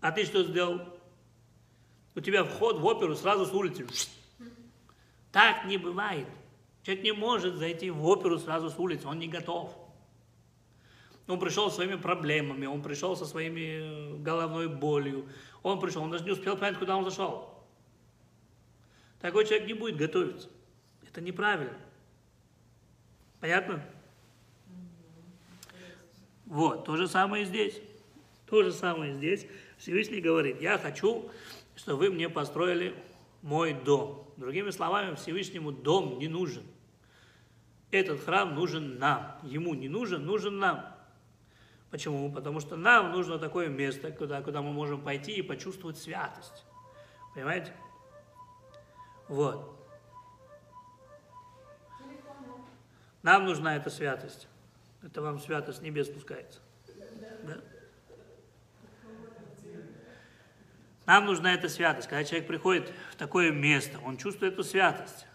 А 0.00 0.12
ты 0.12 0.24
что 0.24 0.42
сделал? 0.44 0.80
У 2.14 2.20
тебя 2.20 2.44
вход 2.44 2.78
в 2.78 2.86
оперу 2.86 3.14
сразу 3.14 3.44
с 3.44 3.52
улицы. 3.52 3.86
Так 5.32 5.66
не 5.66 5.76
бывает. 5.76 6.26
Человек 6.82 7.04
не 7.04 7.12
может 7.12 7.56
зайти 7.56 7.90
в 7.90 8.06
оперу 8.06 8.38
сразу 8.38 8.70
с 8.70 8.78
улицы, 8.78 9.06
он 9.06 9.18
не 9.18 9.28
готов. 9.28 9.76
Он 11.26 11.40
пришел 11.40 11.70
со 11.70 11.76
своими 11.76 11.96
проблемами, 11.96 12.66
он 12.66 12.82
пришел 12.82 13.16
со 13.16 13.26
своими 13.26 14.14
э, 14.14 14.16
головной 14.18 14.68
болью, 14.68 15.28
он 15.62 15.80
пришел, 15.80 16.02
он 16.02 16.10
даже 16.10 16.24
не 16.24 16.30
успел 16.30 16.56
понять, 16.56 16.78
куда 16.78 16.96
он 16.96 17.04
зашел. 17.04 17.52
Такой 19.20 19.44
человек 19.44 19.66
не 19.66 19.74
будет 19.74 19.96
готовиться. 19.96 20.48
Это 21.06 21.20
неправильно. 21.20 21.76
Понятно? 23.40 23.82
Вот, 26.44 26.84
то 26.84 26.96
же 26.96 27.08
самое 27.08 27.42
и 27.42 27.46
здесь. 27.46 27.80
То 28.46 28.62
же 28.62 28.72
самое 28.72 29.14
здесь. 29.14 29.46
Всевышний 29.78 30.20
говорит, 30.20 30.60
я 30.60 30.78
хочу, 30.78 31.28
чтобы 31.74 31.98
вы 31.98 32.10
мне 32.10 32.28
построили 32.28 32.94
мой 33.42 33.74
дом. 33.74 34.32
Другими 34.36 34.70
словами, 34.70 35.16
Всевышнему 35.16 35.72
дом 35.72 36.18
не 36.18 36.28
нужен. 36.28 36.62
Этот 37.90 38.20
храм 38.20 38.54
нужен 38.54 38.98
нам. 38.98 39.38
Ему 39.42 39.74
не 39.74 39.88
нужен, 39.88 40.24
нужен 40.24 40.58
нам. 40.58 40.95
Почему? 41.90 42.30
Потому 42.32 42.60
что 42.60 42.76
нам 42.76 43.12
нужно 43.12 43.38
такое 43.38 43.68
место, 43.68 44.10
куда, 44.10 44.42
куда 44.42 44.60
мы 44.60 44.72
можем 44.72 45.00
пойти 45.00 45.32
и 45.32 45.42
почувствовать 45.42 45.98
святость. 45.98 46.64
Понимаете? 47.34 47.72
Вот. 49.28 49.76
Нам 53.22 53.44
нужна 53.44 53.76
эта 53.76 53.90
святость. 53.90 54.48
Это 55.02 55.22
вам 55.22 55.38
святость 55.38 55.82
небес 55.82 56.08
спускается. 56.08 56.60
Да? 57.42 57.56
Нам 61.06 61.26
нужна 61.26 61.54
эта 61.54 61.68
святость. 61.68 62.08
Когда 62.08 62.24
человек 62.24 62.48
приходит 62.48 62.92
в 63.12 63.16
такое 63.16 63.52
место, 63.52 63.98
он 64.04 64.16
чувствует 64.16 64.54
эту 64.54 64.64
святость. 64.64 65.26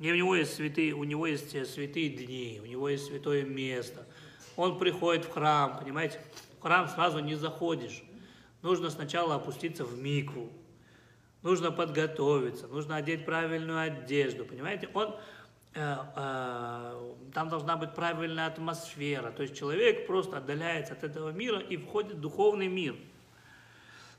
И 0.00 0.10
у 0.10 0.16
него 0.16 0.34
есть 0.34 0.54
святые, 0.54 0.94
у 0.94 1.04
него 1.04 1.28
есть 1.28 1.50
святые 1.50 2.08
дни, 2.08 2.60
у 2.60 2.66
него 2.66 2.88
есть 2.88 3.06
святое 3.06 3.44
место. 3.44 4.04
Он 4.56 4.78
приходит 4.78 5.24
в 5.24 5.30
храм, 5.30 5.78
понимаете? 5.78 6.20
В 6.58 6.62
храм 6.62 6.88
сразу 6.88 7.20
не 7.20 7.36
заходишь. 7.36 8.02
Нужно 8.62 8.90
сначала 8.90 9.36
опуститься 9.36 9.84
в 9.84 9.96
микву. 9.96 10.50
Нужно 11.42 11.70
подготовиться, 11.70 12.66
нужно 12.66 12.96
одеть 12.96 13.24
правильную 13.24 13.78
одежду, 13.78 14.44
понимаете? 14.44 14.88
Он, 14.92 15.14
Э, 15.72 15.98
э, 16.16 17.12
там 17.32 17.48
должна 17.48 17.76
быть 17.76 17.94
правильная 17.94 18.46
атмосфера. 18.46 19.30
То 19.30 19.42
есть 19.42 19.56
человек 19.56 20.06
просто 20.06 20.38
отдаляется 20.38 20.94
от 20.94 21.04
этого 21.04 21.30
мира 21.30 21.60
и 21.60 21.76
входит 21.76 22.14
в 22.14 22.20
духовный 22.20 22.66
мир. 22.66 22.96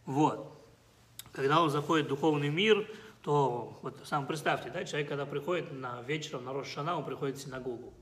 Вот. 0.06 0.50
Когда 1.34 1.62
он 1.62 1.70
заходит 1.70 2.06
в 2.06 2.10
духовный 2.10 2.50
мир, 2.50 2.88
то 3.22 3.80
вот 3.82 4.00
сам 4.06 4.26
представьте, 4.26 4.70
да, 4.70 4.84
человек, 4.84 5.10
когда 5.10 5.26
приходит 5.26 5.72
на 5.72 6.02
вечером 6.02 6.46
на 6.46 6.54
Рошана, 6.54 6.98
он 6.98 7.06
приходит 7.06 7.38
в 7.38 7.42
синагогу. 7.42 7.94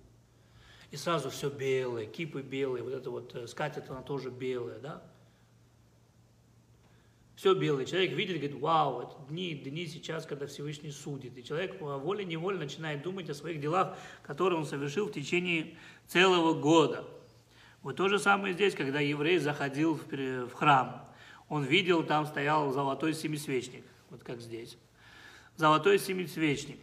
И 0.92 0.98
сразу 0.98 1.30
все 1.30 1.50
белое, 1.50 2.06
кипы 2.06 2.42
белые, 2.42 2.84
вот 2.84 2.94
это 2.94 3.12
вот 3.12 3.36
э, 3.36 3.48
скатерть, 3.48 3.90
она 3.90 4.02
тоже 4.02 4.30
белая, 4.32 4.80
да? 4.80 5.04
все 7.40 7.54
белое. 7.54 7.86
Человек 7.86 8.12
видит, 8.12 8.36
говорит, 8.36 8.60
вау, 8.60 9.00
это 9.00 9.16
дни, 9.30 9.54
дни 9.56 9.88
сейчас, 9.88 10.26
когда 10.26 10.46
Всевышний 10.46 10.92
судит. 10.92 11.38
И 11.38 11.44
человек 11.44 11.80
волей-невольно 11.80 12.60
начинает 12.60 13.02
думать 13.02 13.30
о 13.30 13.34
своих 13.34 13.62
делах, 13.62 13.98
которые 14.24 14.60
он 14.60 14.66
совершил 14.66 15.08
в 15.08 15.14
течение 15.14 15.78
целого 16.06 16.54
года. 16.54 17.06
Вот 17.82 17.96
то 17.96 18.10
же 18.10 18.20
самое 18.20 18.54
здесь, 18.54 18.76
когда 18.76 19.00
еврей 19.00 19.38
заходил 19.38 19.98
в 20.12 20.52
храм. 20.52 21.10
Он 21.48 21.64
видел, 21.64 22.04
там 22.04 22.26
стоял 22.26 22.74
золотой 22.74 23.14
семисвечник, 23.14 23.86
вот 24.10 24.22
как 24.22 24.42
здесь. 24.42 24.78
Золотой 25.60 26.00
семисвечник. 26.00 26.80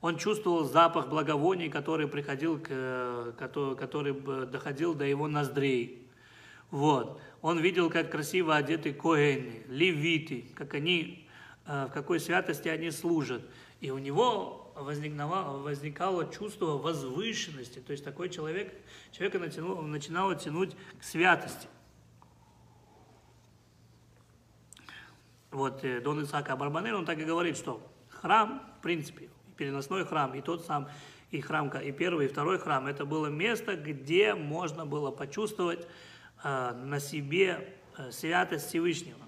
Он 0.00 0.18
чувствовал 0.18 0.64
запах 0.64 1.08
благовоний, 1.08 1.68
который 1.68 2.08
приходил, 2.08 2.58
к, 2.58 3.36
который, 3.38 3.76
который 3.76 4.46
доходил 4.48 4.92
до 4.94 5.04
его 5.04 5.28
ноздрей. 5.28 6.08
Вот 6.72 7.20
он 7.40 7.60
видел, 7.60 7.88
как 7.88 8.10
красиво 8.10 8.56
одеты 8.56 8.92
коэны, 8.92 9.62
левиты, 9.68 10.46
как 10.56 10.74
они, 10.74 11.28
э, 11.66 11.86
в 11.88 11.92
какой 11.92 12.18
святости 12.18 12.66
они 12.66 12.90
служат. 12.90 13.42
И 13.80 13.92
у 13.92 13.98
него 13.98 14.72
возникало, 14.74 15.58
возникало 15.58 16.28
чувство 16.32 16.78
возвышенности. 16.78 17.78
То 17.78 17.92
есть 17.92 18.04
такой 18.04 18.28
человек, 18.28 18.74
человека 19.12 19.38
натянул, 19.38 19.82
начинало 19.82 20.34
тянуть 20.34 20.74
к 20.98 21.04
святости. 21.04 21.68
Вот 25.56 25.84
э, 25.84 26.00
Дон 26.00 26.22
Исаак 26.22 26.50
Абарбанер, 26.50 26.94
он 26.94 27.04
так 27.04 27.18
и 27.18 27.24
говорит, 27.24 27.56
что 27.56 27.80
храм, 28.08 28.62
в 28.78 28.82
принципе, 28.82 29.28
переносной 29.56 30.04
храм, 30.04 30.34
и 30.34 30.40
тот 30.40 30.64
сам, 30.64 30.88
и 31.30 31.40
храм, 31.40 31.68
и 31.68 31.92
первый, 31.92 32.26
и 32.26 32.28
второй 32.28 32.58
храм, 32.58 32.86
это 32.86 33.04
было 33.04 33.26
место, 33.26 33.76
где 33.76 34.34
можно 34.34 34.86
было 34.86 35.10
почувствовать 35.10 35.86
Э, 36.42 36.72
на 36.72 37.00
себе 37.00 37.66
э, 37.96 38.10
святость 38.12 38.68
Всевышнего. 38.68 39.18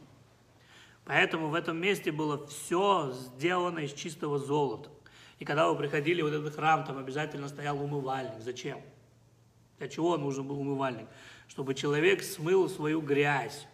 Поэтому 1.04 1.48
в 1.48 1.54
этом 1.54 1.78
месте 1.78 2.12
было 2.12 2.46
все 2.46 3.12
сделано 3.12 3.80
из 3.80 3.94
чистого 3.94 4.38
золота. 4.38 4.90
И 5.38 5.44
когда 5.44 5.68
вы 5.68 5.76
приходили 5.76 6.20
в 6.20 6.26
этот 6.26 6.54
храм, 6.54 6.84
там 6.84 6.98
обязательно 6.98 7.48
стоял 7.48 7.82
умывальник. 7.82 8.40
Зачем? 8.40 8.80
Для 9.78 9.88
чего 9.88 10.18
нужен 10.18 10.46
был 10.46 10.60
умывальник? 10.60 11.06
Чтобы 11.48 11.74
человек 11.74 12.22
смыл 12.22 12.68
свою 12.68 13.00
грязь 13.00 13.66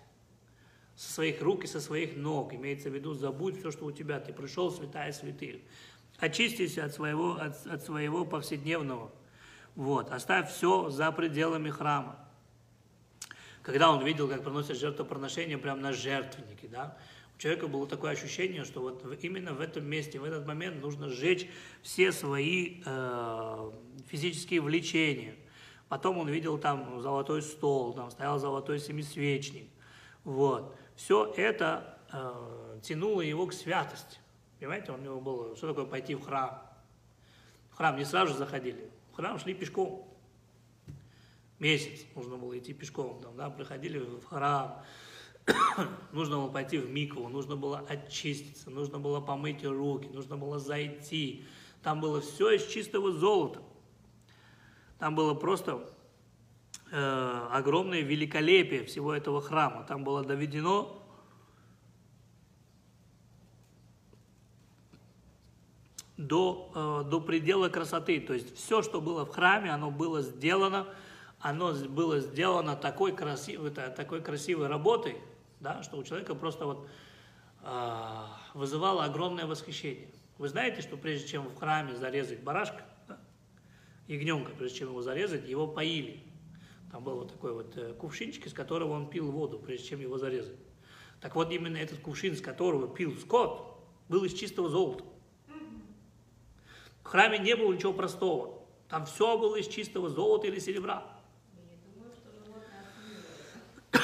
со 0.96 1.12
своих 1.12 1.42
рук 1.42 1.64
и 1.64 1.66
со 1.66 1.80
своих 1.80 2.16
ног. 2.16 2.54
Имеется 2.54 2.90
в 2.90 2.94
виду, 2.94 3.14
забудь 3.14 3.58
все, 3.58 3.70
что 3.70 3.86
у 3.86 3.92
тебя. 3.92 4.20
Ты 4.20 4.32
пришел, 4.32 4.70
святая 4.70 5.12
святых. 5.12 5.56
Очистись 6.18 6.78
от 6.78 6.94
своего, 6.94 7.34
от, 7.34 7.66
от 7.66 7.82
своего 7.82 8.24
повседневного. 8.24 9.10
Вот. 9.74 10.10
Оставь 10.10 10.52
все 10.52 10.90
за 10.90 11.10
пределами 11.12 11.70
храма 11.70 12.24
когда 13.64 13.90
он 13.90 14.04
видел, 14.04 14.28
как 14.28 14.44
приносят 14.44 14.76
жертвоприношения 14.76 15.56
прямо 15.56 15.80
на 15.80 15.92
жертвеннике, 15.92 16.68
да, 16.68 16.96
у 17.34 17.40
человека 17.40 17.66
было 17.66 17.86
такое 17.86 18.12
ощущение, 18.12 18.64
что 18.64 18.80
вот 18.80 19.02
именно 19.24 19.54
в 19.54 19.60
этом 19.60 19.86
месте, 19.86 20.20
в 20.20 20.24
этот 20.24 20.46
момент 20.46 20.80
нужно 20.82 21.08
сжечь 21.08 21.48
все 21.82 22.12
свои 22.12 22.82
э, 22.84 23.70
физические 24.06 24.60
влечения. 24.60 25.34
Потом 25.88 26.18
он 26.18 26.28
видел 26.28 26.58
там 26.58 27.00
золотой 27.00 27.42
стол, 27.42 27.94
там 27.94 28.10
стоял 28.10 28.38
золотой 28.38 28.78
семисвечник. 28.78 29.66
Вот. 30.24 30.76
Все 30.96 31.32
это 31.36 31.98
э, 32.12 32.80
тянуло 32.82 33.20
его 33.20 33.46
к 33.46 33.52
святости. 33.52 34.18
Понимаете, 34.58 34.92
у 34.92 34.96
него 34.96 35.20
было, 35.20 35.56
что 35.56 35.68
такое 35.68 35.84
пойти 35.84 36.14
в 36.14 36.24
храм. 36.24 36.62
В 37.70 37.76
храм 37.76 37.96
не 37.96 38.04
сразу 38.04 38.34
заходили, 38.34 38.90
в 39.12 39.16
храм 39.16 39.38
шли 39.38 39.52
пешком 39.52 40.14
месяц 41.58 42.04
нужно 42.14 42.36
было 42.36 42.58
идти 42.58 42.72
пешком, 42.72 43.20
там, 43.22 43.36
да, 43.36 43.50
приходили 43.50 43.98
в 43.98 44.24
храм, 44.24 44.82
нужно 46.12 46.36
было 46.36 46.50
пойти 46.50 46.78
в 46.78 46.90
микву, 46.90 47.28
нужно 47.28 47.56
было 47.56 47.78
очиститься, 47.88 48.70
нужно 48.70 48.98
было 48.98 49.20
помыть 49.20 49.64
руки, 49.64 50.08
нужно 50.08 50.36
было 50.36 50.58
зайти. 50.58 51.44
Там 51.82 52.00
было 52.00 52.20
все 52.20 52.52
из 52.52 52.66
чистого 52.66 53.12
золота. 53.12 53.62
Там 54.98 55.14
было 55.14 55.34
просто 55.34 55.86
Э, 56.96 57.48
огромное 57.50 58.02
великолепие 58.02 58.84
всего 58.84 59.12
этого 59.12 59.40
храма. 59.40 59.82
Там 59.82 60.04
было 60.04 60.22
доведено 60.22 61.02
до, 66.16 67.02
э, 67.04 67.10
до 67.10 67.20
предела 67.20 67.68
красоты. 67.68 68.20
То 68.20 68.32
есть 68.32 68.56
все, 68.56 68.80
что 68.80 69.00
было 69.00 69.26
в 69.26 69.30
храме, 69.30 69.72
оно 69.72 69.90
было 69.90 70.22
сделано, 70.22 70.86
оно 71.40 71.74
было 71.74 72.20
сделано 72.20 72.76
такой 72.76 73.10
красивой, 73.10 73.72
такой 73.72 74.20
красивой 74.20 74.68
работой, 74.68 75.16
да, 75.58 75.82
что 75.82 75.96
у 75.96 76.04
человека 76.04 76.36
просто 76.36 76.64
вот 76.64 76.88
э, 77.64 78.24
вызывало 78.54 79.02
огромное 79.02 79.46
восхищение. 79.46 80.06
Вы 80.38 80.48
знаете, 80.48 80.80
что 80.80 80.96
прежде 80.96 81.26
чем 81.26 81.48
в 81.48 81.58
храме 81.58 81.96
зарезать 81.96 82.44
барашка, 82.44 82.84
да, 83.08 83.18
ягненка, 84.06 84.52
прежде 84.52 84.78
чем 84.78 84.90
его 84.90 85.02
зарезать, 85.02 85.48
его 85.48 85.66
поили. 85.66 86.22
Там 86.94 87.02
был 87.02 87.16
вот 87.16 87.32
такой 87.32 87.52
вот 87.52 87.76
э, 87.76 87.92
кувшинчик, 87.94 88.46
из 88.46 88.52
которого 88.52 88.92
он 88.92 89.10
пил 89.10 89.28
воду, 89.28 89.58
прежде 89.58 89.88
чем 89.88 90.00
его 90.00 90.16
зарезать. 90.16 90.54
Так 91.20 91.34
вот, 91.34 91.50
именно 91.50 91.76
этот 91.76 91.98
кувшин, 91.98 92.34
из 92.34 92.40
которого 92.40 92.86
пил 92.86 93.18
скот, 93.18 93.84
был 94.08 94.22
из 94.22 94.32
чистого 94.32 94.68
золота. 94.68 95.02
В 97.02 97.06
храме 97.08 97.40
не 97.40 97.56
было 97.56 97.72
ничего 97.72 97.92
простого. 97.92 98.62
Там 98.88 99.06
все 99.06 99.36
было 99.36 99.56
из 99.56 99.66
чистого 99.66 100.08
золота 100.08 100.46
или 100.46 100.60
серебра. 100.60 101.02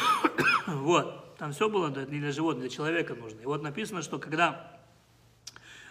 Вот, 0.66 1.36
там 1.36 1.52
все 1.52 1.68
было 1.68 1.90
не 1.90 2.18
для 2.18 2.32
животных, 2.32 2.62
для 2.62 2.70
человека 2.70 3.14
нужно. 3.14 3.40
И 3.40 3.46
вот 3.46 3.62
написано, 3.62 4.02
что 4.02 4.18
когда 4.18 4.80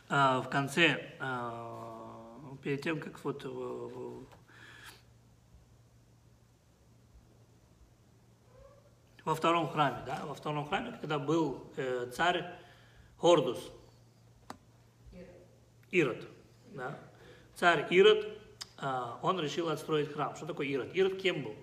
э, 0.09 0.41
в 0.43 0.49
конце, 0.51 1.15
э, 1.17 1.75
перед 2.61 2.81
тем, 2.81 2.99
как 2.99 3.23
вот 3.23 3.45
э, 3.45 4.19
во 9.30 9.36
втором 9.36 9.69
храме, 9.69 10.01
да, 10.07 10.25
во 10.25 10.34
втором 10.34 10.67
храме, 10.67 10.97
когда 10.99 11.19
был 11.19 11.71
э, 11.77 12.09
царь 12.11 12.51
Хордус, 13.17 13.71
Ирод, 15.91 16.27
да, 16.73 16.99
царь 17.53 17.86
Ирод, 17.91 18.27
э, 18.82 19.01
он 19.21 19.39
решил 19.39 19.69
отстроить 19.69 20.11
храм. 20.11 20.36
Что 20.36 20.47
такое 20.47 20.65
Ирод? 20.65 20.95
Ирод 20.95 21.21
кем 21.21 21.43
был? 21.43 21.55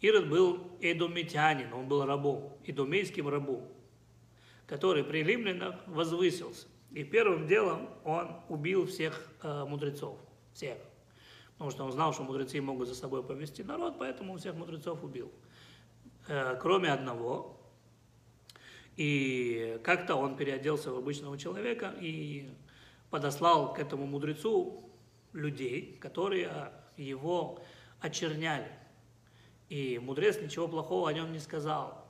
Ирод 0.00 0.28
был 0.28 0.76
эдомитянин, 0.80 1.72
он 1.72 1.86
был 1.86 2.04
рабом, 2.04 2.52
эдомейским 2.64 3.28
рабом, 3.28 3.62
который 4.66 5.04
при 5.04 5.22
римлянах 5.22 5.76
возвысился. 5.86 6.66
И 6.90 7.04
первым 7.04 7.46
делом 7.46 7.88
он 8.02 8.32
убил 8.48 8.86
всех 8.86 9.30
э, 9.44 9.64
мудрецов, 9.64 10.18
всех. 10.54 10.78
Потому 11.52 11.70
что 11.70 11.84
он 11.84 11.92
знал, 11.92 12.12
что 12.12 12.24
мудрецы 12.24 12.60
могут 12.60 12.88
за 12.88 12.96
собой 12.96 13.22
повести 13.22 13.62
народ, 13.62 13.94
поэтому 13.96 14.36
всех 14.38 14.56
мудрецов 14.56 15.04
убил. 15.04 15.30
Э, 16.28 16.58
кроме 16.60 16.92
одного. 16.92 17.56
И 18.96 19.80
как-то 19.82 20.16
он 20.16 20.36
переоделся 20.36 20.92
в 20.92 20.98
обычного 20.98 21.38
человека 21.38 21.94
и 22.00 22.50
подослал 23.10 23.72
к 23.72 23.78
этому 23.78 24.06
мудрецу 24.06 24.90
людей, 25.32 25.96
которые 26.00 26.72
его 26.96 27.62
очерняли. 28.00 28.70
И 29.70 29.98
мудрец 29.98 30.40
ничего 30.40 30.68
плохого 30.68 31.08
о 31.08 31.12
нем 31.12 31.32
не 31.32 31.38
сказал. 31.38 32.06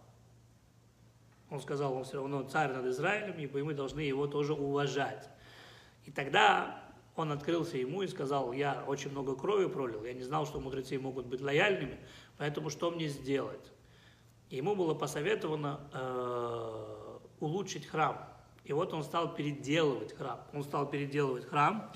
Он 1.51 1.61
сказал, 1.61 1.95
он 1.95 2.05
все 2.05 2.17
равно 2.17 2.43
царь 2.43 2.73
над 2.73 2.87
Израилем, 2.87 3.39
и 3.39 3.63
мы 3.63 3.75
должны 3.75 4.01
его 4.01 4.27
тоже 4.27 4.55
уважать. 4.55 5.29
И 6.07 6.11
тогда 6.11 6.83
он 7.15 7.33
открылся 7.33 7.79
ему 7.79 8.03
и 8.03 8.09
сказал, 8.09 8.53
я 8.53 8.85
очень 8.87 9.11
много 9.11 9.37
крови 9.37 9.69
пролил, 9.69 10.05
я 10.05 10.15
не 10.15 10.23
знал, 10.23 10.47
что 10.47 10.61
мудрецы 10.61 10.99
могут 10.99 11.27
быть 11.27 11.41
лояльными, 11.41 11.99
поэтому 12.37 12.71
что 12.71 12.91
мне 12.91 13.09
сделать? 13.09 13.73
Ему 14.51 14.75
было 14.75 14.95
посоветовано 14.95 15.81
э, 15.93 17.19
улучшить 17.41 17.87
храм. 17.87 18.19
И 18.65 18.73
вот 18.73 18.93
он 18.93 19.05
стал 19.05 19.35
переделывать 19.35 20.15
храм. 20.17 20.41
Он 20.53 20.63
стал 20.63 20.89
переделывать 20.89 21.47
храм, 21.47 21.91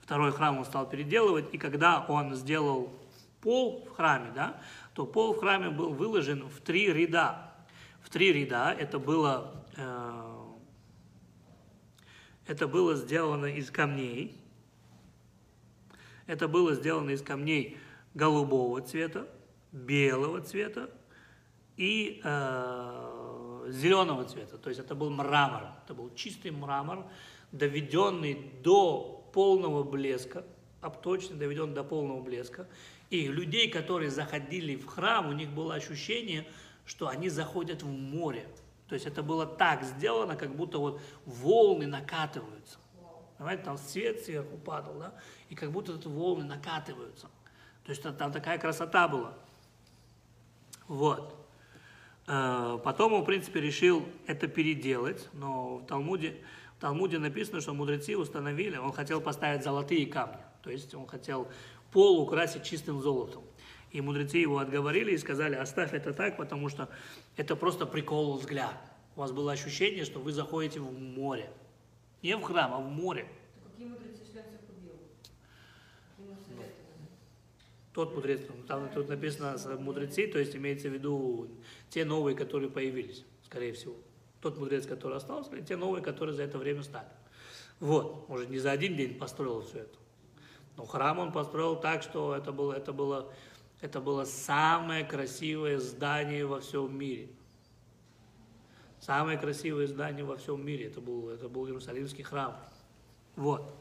второй 0.00 0.32
храм 0.32 0.58
он 0.58 0.64
стал 0.64 0.88
переделывать, 0.88 1.52
и 1.52 1.58
когда 1.58 2.04
он 2.08 2.34
сделал 2.34 2.92
пол 3.40 3.86
в 3.86 3.96
храме, 3.96 4.30
да, 4.34 4.60
то 4.94 5.06
пол 5.06 5.34
в 5.34 5.38
храме 5.38 5.70
был 5.70 5.92
выложен 5.92 6.48
в 6.48 6.60
три 6.60 6.92
ряда. 6.92 7.52
В 8.02 8.10
три 8.10 8.32
ряда 8.32 8.74
это 8.78 8.98
было, 8.98 9.64
э, 9.76 10.34
это 12.46 12.66
было 12.66 12.94
сделано 12.94 13.46
из 13.46 13.70
камней. 13.70 14.36
Это 16.26 16.48
было 16.48 16.74
сделано 16.74 17.10
из 17.10 17.22
камней 17.22 17.78
голубого 18.14 18.80
цвета, 18.82 19.28
белого 19.72 20.40
цвета 20.40 20.90
и 21.78 22.20
э, 22.24 23.68
зеленого 23.70 24.24
цвета. 24.24 24.58
То 24.58 24.68
есть 24.68 24.80
это 24.80 24.94
был 24.94 25.10
мрамор, 25.10 25.68
это 25.84 25.94
был 25.94 26.12
чистый 26.14 26.50
мрамор, 26.50 27.06
доведенный 27.52 28.50
до 28.62 29.24
полного 29.32 29.84
блеска, 29.84 30.44
обточенный, 30.80 31.38
доведен 31.38 31.72
до 31.74 31.84
полного 31.84 32.20
блеска. 32.20 32.66
И 33.10 33.28
людей, 33.28 33.70
которые 33.70 34.10
заходили 34.10 34.74
в 34.74 34.86
храм, 34.86 35.28
у 35.28 35.32
них 35.32 35.50
было 35.50 35.74
ощущение, 35.74 36.46
что 36.84 37.08
они 37.08 37.28
заходят 37.28 37.82
в 37.82 37.86
море. 37.86 38.48
То 38.88 38.94
есть 38.94 39.06
это 39.06 39.22
было 39.22 39.46
так 39.46 39.84
сделано, 39.84 40.34
как 40.34 40.54
будто 40.56 40.78
вот 40.78 41.00
волны 41.26 41.86
накатываются. 41.86 42.78
Понимаете, 43.36 43.62
там 43.62 43.78
свет 43.78 44.24
сверху 44.24 44.56
падал, 44.56 44.94
да, 44.98 45.14
и 45.48 45.54
как 45.54 45.70
будто 45.70 45.94
эти 45.94 46.08
волны 46.08 46.44
накатываются. 46.44 47.28
То 47.84 47.92
есть 47.92 48.02
там 48.02 48.32
такая 48.32 48.58
красота 48.58 49.06
была. 49.06 49.34
Вот. 50.88 51.37
Э, 52.28 52.78
потом 52.84 53.14
он, 53.14 53.22
в 53.22 53.24
принципе, 53.24 53.60
решил 53.60 54.04
это 54.26 54.48
переделать, 54.48 55.28
но 55.32 55.78
в 55.78 55.86
Талмуде, 55.86 56.36
в 56.76 56.80
Талмуде 56.80 57.18
написано, 57.18 57.62
что 57.62 57.72
мудрецы 57.72 58.16
установили, 58.18 58.76
он 58.76 58.92
хотел 58.92 59.22
поставить 59.22 59.64
золотые 59.64 60.06
камни, 60.06 60.42
то 60.62 60.70
есть 60.70 60.94
он 60.94 61.06
хотел 61.06 61.48
пол 61.90 62.20
украсить 62.20 62.64
чистым 62.64 63.00
золотом. 63.00 63.42
И 63.92 64.02
мудрецы 64.02 64.36
его 64.36 64.58
отговорили 64.58 65.12
и 65.12 65.18
сказали, 65.18 65.54
оставь 65.54 65.94
это 65.94 66.12
так, 66.12 66.36
потому 66.36 66.68
что 66.68 66.90
это 67.38 67.56
просто 67.56 67.86
прикол 67.86 68.36
взгляд. 68.36 68.76
У 69.16 69.20
вас 69.20 69.32
было 69.32 69.52
ощущение, 69.52 70.04
что 70.04 70.20
вы 70.20 70.32
заходите 70.32 70.80
в 70.80 70.92
море. 70.92 71.50
Не 72.20 72.36
в 72.36 72.42
храм, 72.42 72.74
а 72.74 72.78
в 72.78 72.90
море. 72.90 73.26
Какие 73.64 73.86
мудрецы 73.86 74.18
тот 77.98 78.14
мудрец, 78.14 78.40
там 78.68 78.88
тут 78.90 79.08
написано 79.08 79.58
мудрецы, 79.80 80.28
то 80.28 80.38
есть 80.38 80.54
имеется 80.54 80.88
в 80.88 80.92
виду 80.92 81.48
те 81.90 82.04
новые, 82.04 82.36
которые 82.36 82.70
появились, 82.70 83.24
скорее 83.44 83.72
всего. 83.72 83.96
Тот 84.40 84.56
мудрец, 84.56 84.86
который 84.86 85.16
остался, 85.16 85.56
и 85.56 85.64
те 85.64 85.74
новые, 85.74 86.00
которые 86.00 86.36
за 86.36 86.44
это 86.44 86.58
время 86.58 86.84
стали. 86.84 87.08
Вот, 87.80 88.28
может, 88.28 88.50
не 88.50 88.60
за 88.60 88.70
один 88.70 88.96
день 88.96 89.18
построил 89.18 89.62
все 89.62 89.78
это. 89.78 89.98
Но 90.76 90.86
храм 90.86 91.18
он 91.18 91.32
построил 91.32 91.74
так, 91.74 92.04
что 92.04 92.36
это 92.36 92.52
было, 92.52 92.72
это 92.72 92.92
было, 92.92 93.32
это 93.80 94.00
было 94.00 94.24
самое 94.24 95.04
красивое 95.04 95.80
здание 95.80 96.46
во 96.46 96.60
всем 96.60 96.96
мире. 96.96 97.28
Самое 99.00 99.36
красивое 99.38 99.88
здание 99.88 100.24
во 100.24 100.36
всем 100.36 100.64
мире. 100.64 100.86
Это 100.86 101.00
был, 101.00 101.30
это 101.30 101.48
был 101.48 101.66
Иерусалимский 101.66 102.22
храм. 102.22 102.56
Вот. 103.34 103.74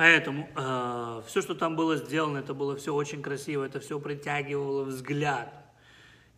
Поэтому 0.00 0.48
э, 0.56 1.22
все, 1.26 1.42
что 1.42 1.54
там 1.54 1.76
было 1.76 1.94
сделано, 1.96 2.38
это 2.38 2.54
было 2.54 2.74
все 2.74 2.94
очень 2.94 3.20
красиво, 3.20 3.64
это 3.64 3.80
все 3.80 4.00
притягивало 4.00 4.84
взгляд. 4.84 5.52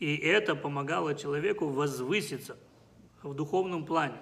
И 0.00 0.16
это 0.16 0.56
помогало 0.56 1.14
человеку 1.14 1.68
возвыситься 1.68 2.56
в 3.22 3.34
духовном 3.34 3.86
плане. 3.86 4.16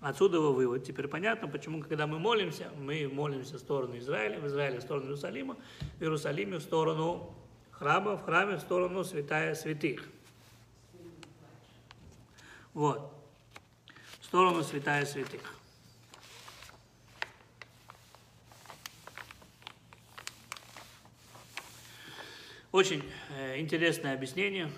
Отсюда 0.00 0.40
вывод. 0.40 0.82
Теперь 0.82 1.06
понятно, 1.06 1.46
почему, 1.46 1.80
когда 1.80 2.08
мы 2.08 2.18
молимся, 2.18 2.72
мы 2.80 3.06
молимся 3.06 3.58
в 3.58 3.60
сторону 3.60 3.96
Израиля, 3.96 4.40
в 4.40 4.48
Израиле 4.48 4.80
в 4.80 4.82
сторону 4.82 5.06
Иерусалима, 5.06 5.56
в 5.96 6.02
Иерусалиме 6.02 6.56
в 6.56 6.62
сторону 6.62 7.32
храма, 7.70 8.16
в 8.16 8.24
храме 8.24 8.56
в 8.56 8.60
сторону 8.60 9.04
святая 9.04 9.54
святых. 9.54 10.08
Вот. 12.74 13.14
В 14.18 14.24
сторону 14.24 14.64
святая 14.64 15.06
святых. 15.06 15.59
Очень 22.72 23.02
э, 23.36 23.58
интересное 23.58 24.14
объяснение 24.14 24.70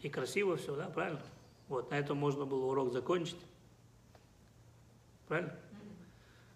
и 0.00 0.08
красиво 0.08 0.56
все, 0.56 0.74
да, 0.74 0.86
правильно? 0.86 1.20
Вот, 1.68 1.90
на 1.90 1.98
этом 1.98 2.16
можно 2.16 2.46
было 2.46 2.64
урок 2.66 2.90
закончить. 2.90 3.36
Правильно? 5.26 5.54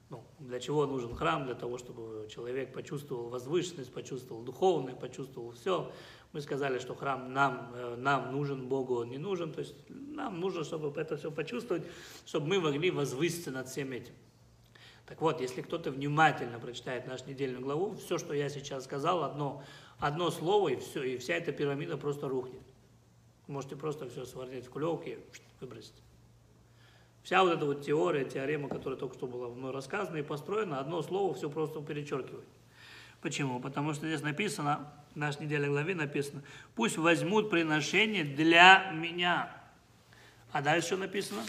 Ну, 0.08 0.24
для 0.38 0.60
чего 0.60 0.86
нужен 0.86 1.14
храм? 1.14 1.44
Для 1.44 1.54
того, 1.54 1.76
чтобы 1.76 2.26
человек 2.30 2.72
почувствовал 2.72 3.28
возвышенность, 3.28 3.92
почувствовал 3.92 4.42
духовное, 4.42 4.94
почувствовал 4.94 5.52
все. 5.52 5.92
Мы 6.32 6.40
сказали, 6.40 6.78
что 6.78 6.94
храм 6.94 7.30
нам, 7.34 7.70
э, 7.74 7.96
нам 7.96 8.32
нужен, 8.32 8.66
Богу 8.66 9.00
он 9.00 9.10
не 9.10 9.18
нужен. 9.18 9.52
То 9.52 9.60
есть 9.60 9.74
нам 9.90 10.40
нужно, 10.40 10.64
чтобы 10.64 10.98
это 10.98 11.18
все 11.18 11.30
почувствовать, 11.30 11.82
чтобы 12.24 12.46
мы 12.46 12.60
могли 12.60 12.90
возвыситься 12.90 13.50
над 13.50 13.68
всем 13.68 13.92
этим. 13.92 14.14
Так 15.06 15.20
вот, 15.20 15.40
если 15.40 15.62
кто-то 15.62 15.90
внимательно 15.90 16.58
прочитает 16.58 17.06
нашу 17.06 17.28
недельную 17.28 17.62
главу, 17.62 17.96
все, 17.96 18.18
что 18.18 18.32
я 18.34 18.48
сейчас 18.48 18.84
сказал, 18.84 19.24
одно 19.24 19.62
одно 20.02 20.30
слово, 20.32 20.70
и 20.70 20.76
все, 20.76 21.02
и 21.04 21.16
вся 21.16 21.34
эта 21.34 21.52
пирамида 21.52 21.96
просто 21.96 22.28
рухнет. 22.28 22.60
Можете 23.46 23.76
просто 23.76 24.08
все 24.08 24.24
сварить 24.24 24.66
в 24.66 24.70
кулек 24.70 25.06
и 25.06 25.18
выбросить. 25.60 25.94
Вся 27.22 27.42
вот 27.44 27.52
эта 27.52 27.64
вот 27.64 27.82
теория, 27.82 28.24
теорема, 28.24 28.68
которая 28.68 28.98
только 28.98 29.14
что 29.14 29.28
была 29.28 29.48
мной 29.48 29.70
рассказана 29.70 30.16
и 30.16 30.22
построена, 30.22 30.80
одно 30.80 31.02
слово 31.02 31.34
все 31.34 31.48
просто 31.48 31.80
перечеркивает. 31.80 32.48
Почему? 33.20 33.60
Потому 33.60 33.94
что 33.94 34.08
здесь 34.08 34.22
написано, 34.22 34.92
в 35.14 35.16
нашей 35.16 35.44
недельной 35.44 35.68
главе 35.68 35.94
написано, 35.94 36.42
пусть 36.74 36.98
возьмут 36.98 37.48
приношение 37.48 38.24
для 38.24 38.90
меня. 38.92 39.56
А 40.50 40.62
дальше 40.62 40.96
написано, 40.96 41.42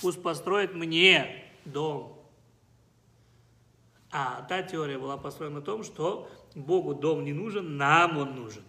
пусть 0.00 0.22
построят 0.22 0.74
мне 0.74 1.44
дом. 1.64 2.15
А 4.18 4.40
та 4.48 4.62
теория 4.62 4.98
была 4.98 5.18
построена 5.18 5.56
на 5.56 5.60
том, 5.60 5.84
что 5.84 6.30
Богу 6.54 6.94
дом 6.94 7.22
не 7.22 7.34
нужен, 7.34 7.76
нам 7.76 8.16
он 8.16 8.34
нужен. 8.34 8.64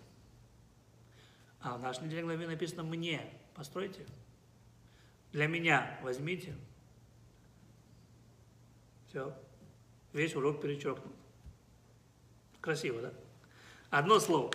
А 1.61 1.77
в 1.77 1.81
нашей 1.81 2.03
недельной 2.03 2.35
главе 2.35 2.47
написано 2.47 2.83
«мне». 2.83 3.21
Постройте. 3.55 4.05
Для 5.31 5.47
меня 5.47 5.97
возьмите. 6.03 6.53
Все. 9.07 9.33
Весь 10.11 10.35
урок 10.35 10.61
перечеркнут. 10.61 11.15
Красиво, 12.59 13.01
да? 13.01 13.13
Одно 13.89 14.19
слово. 14.19 14.51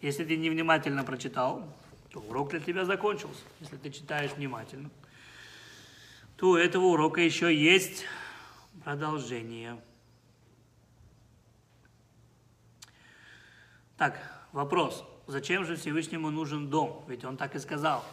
Если 0.00 0.24
ты 0.24 0.36
невнимательно 0.36 1.02
прочитал, 1.02 1.66
то 2.12 2.20
урок 2.20 2.50
для 2.50 2.60
тебя 2.60 2.84
закончился. 2.84 3.42
Если 3.58 3.76
ты 3.76 3.90
читаешь 3.90 4.30
внимательно, 4.30 4.88
то 6.36 6.50
у 6.50 6.56
этого 6.56 6.84
урока 6.84 7.20
еще 7.20 7.52
есть 7.52 8.04
продолжение. 8.84 9.82
Так, 14.02 14.18
вопрос. 14.50 15.04
Зачем 15.28 15.64
же 15.64 15.76
Всевышнему 15.76 16.30
нужен 16.30 16.68
дом? 16.68 17.04
Ведь 17.06 17.24
он 17.24 17.36
так 17.36 17.54
и 17.54 17.60
сказал. 17.60 18.04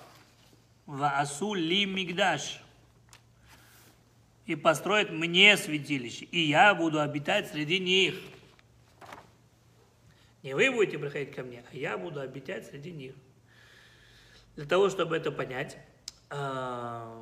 Ваасу 0.86 1.56
ли 1.56 1.84
мигдаш. 1.84 2.62
И 4.46 4.54
построит 4.56 5.10
мне 5.10 5.58
святилище, 5.58 6.26
и 6.26 6.42
я 6.42 6.76
буду 6.76 7.02
обитать 7.02 7.50
среди 7.50 7.80
них. 7.80 8.14
Не 10.44 10.54
вы 10.54 10.70
будете 10.70 11.00
приходить 11.00 11.34
ко 11.34 11.42
мне, 11.42 11.64
а 11.72 11.76
я 11.76 11.98
буду 11.98 12.20
обитать 12.20 12.68
среди 12.68 12.92
них. 12.92 13.16
Для 14.58 14.68
того, 14.68 14.92
чтобы 14.92 15.18
это 15.18 15.32
понять, 15.32 15.76
а, 16.30 17.20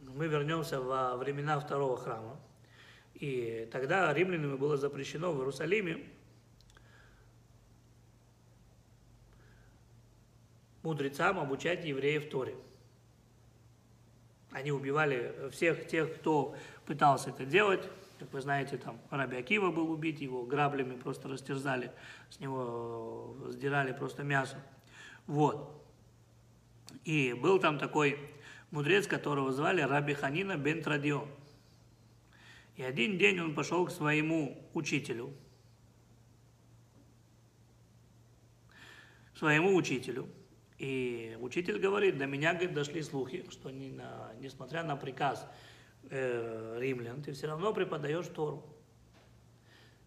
мы 0.00 0.26
вернемся 0.26 0.78
во 0.78 1.16
времена 1.16 1.58
второго 1.58 1.96
храма. 1.96 2.38
И 3.14 3.66
тогда 3.72 4.12
римлянами 4.12 4.56
было 4.56 4.76
запрещено 4.76 5.32
в 5.32 5.38
Иерусалиме 5.38 6.04
мудрецам 10.84 11.40
обучать 11.40 11.84
евреев 11.84 12.28
Торе. 12.30 12.54
Они 14.52 14.70
убивали 14.70 15.50
всех 15.50 15.88
тех, 15.88 16.14
кто 16.14 16.54
пытался 16.86 17.30
это 17.30 17.44
делать. 17.44 17.88
Как 18.20 18.32
вы 18.32 18.40
знаете, 18.40 18.76
там 18.76 19.00
Раби 19.10 19.36
Акива 19.36 19.72
был 19.72 19.90
убит, 19.90 20.20
его 20.20 20.44
граблями 20.44 20.96
просто 20.96 21.28
растерзали, 21.28 21.90
с 22.30 22.38
него 22.38 23.36
сдирали 23.48 23.92
просто 23.92 24.22
мясо. 24.22 24.56
Вот. 25.26 25.82
И 27.04 27.32
был 27.32 27.58
там 27.58 27.78
такой 27.78 28.18
мудрец, 28.70 29.08
которого 29.08 29.52
звали 29.52 29.80
Раби 29.80 30.14
Ханина 30.14 30.56
бен 30.56 30.82
Традион. 30.82 31.28
И 32.76 32.82
один 32.82 33.18
день 33.18 33.40
он 33.40 33.54
пошел 33.54 33.86
к 33.86 33.90
своему 33.90 34.68
учителю, 34.74 35.32
своему 39.34 39.74
учителю, 39.74 40.28
и 40.78 41.36
учитель 41.40 41.78
говорит, 41.78 42.18
до 42.18 42.26
меня 42.26 42.52
говорит, 42.52 42.74
дошли 42.74 43.02
слухи, 43.02 43.44
что 43.50 43.70
не 43.70 43.90
на, 43.90 44.32
несмотря 44.40 44.82
на 44.82 44.96
приказ 44.96 45.46
э, 46.10 46.78
римлян, 46.80 47.22
ты 47.22 47.32
все 47.32 47.46
равно 47.46 47.72
преподаешь 47.72 48.26
Тору. 48.26 48.64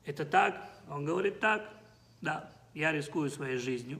Это 0.05 0.25
так? 0.25 0.69
Он 0.89 1.05
говорит, 1.05 1.39
так, 1.39 1.69
да, 2.21 2.51
я 2.73 2.91
рискую 2.91 3.29
своей 3.29 3.57
жизнью. 3.57 3.99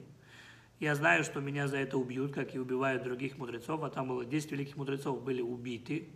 Я 0.79 0.93
знаю, 0.93 1.23
что 1.23 1.39
меня 1.39 1.67
за 1.67 1.77
это 1.77 1.97
убьют, 1.97 2.33
как 2.33 2.53
и 2.53 2.59
убивают 2.59 3.03
других 3.03 3.37
мудрецов, 3.37 3.81
а 3.83 3.89
там 3.89 4.09
было 4.09 4.25
10 4.25 4.51
великих 4.51 4.75
мудрецов 4.75 5.23
были 5.23 5.41
убиты. 5.41 6.09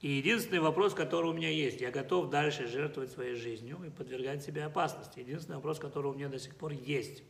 И 0.00 0.10
единственный 0.10 0.60
вопрос, 0.60 0.94
который 0.94 1.30
у 1.30 1.32
меня 1.32 1.48
есть, 1.48 1.80
я 1.80 1.90
готов 1.90 2.28
дальше 2.28 2.66
жертвовать 2.66 3.12
своей 3.12 3.36
жизнью 3.36 3.78
и 3.86 3.90
подвергать 3.90 4.42
себе 4.42 4.64
опасности. 4.64 5.20
Единственный 5.20 5.56
вопрос, 5.56 5.78
который 5.78 6.10
у 6.10 6.14
меня 6.14 6.28
до 6.28 6.38
сих 6.38 6.56
пор 6.56 6.72
есть. 6.72 7.22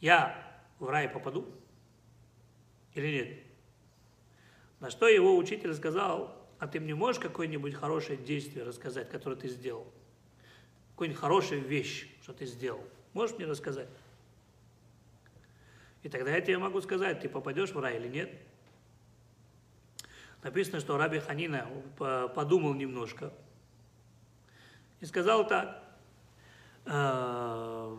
Я 0.00 0.40
в 0.78 0.88
рай 0.88 1.08
попаду? 1.08 1.46
Или 2.98 3.16
нет? 3.16 3.38
На 4.80 4.90
что 4.90 5.08
его 5.08 5.36
учитель 5.36 5.74
сказал, 5.74 6.36
а 6.58 6.66
ты 6.66 6.80
мне 6.80 6.94
можешь 6.94 7.20
какое-нибудь 7.20 7.74
хорошее 7.74 8.18
действие 8.18 8.64
рассказать, 8.64 9.08
которое 9.08 9.36
ты 9.36 9.48
сделал? 9.48 9.86
Какую-нибудь 10.90 11.20
хорошую 11.20 11.62
вещь, 11.62 12.08
что 12.22 12.32
ты 12.32 12.46
сделал? 12.46 12.84
Можешь 13.12 13.36
мне 13.36 13.46
рассказать? 13.46 13.88
И 16.02 16.08
тогда 16.08 16.30
я 16.30 16.40
тебе 16.40 16.58
могу 16.58 16.80
сказать, 16.80 17.20
ты 17.20 17.28
попадешь 17.28 17.70
в 17.70 17.80
рай 17.80 17.96
или 17.96 18.08
нет. 18.08 18.30
Написано, 20.42 20.78
что 20.78 20.96
Раби 20.96 21.18
Ханина 21.18 21.68
подумал 22.34 22.74
немножко 22.74 23.32
и 25.00 25.06
сказал 25.06 25.46
так, 25.46 25.82
э, 26.86 27.96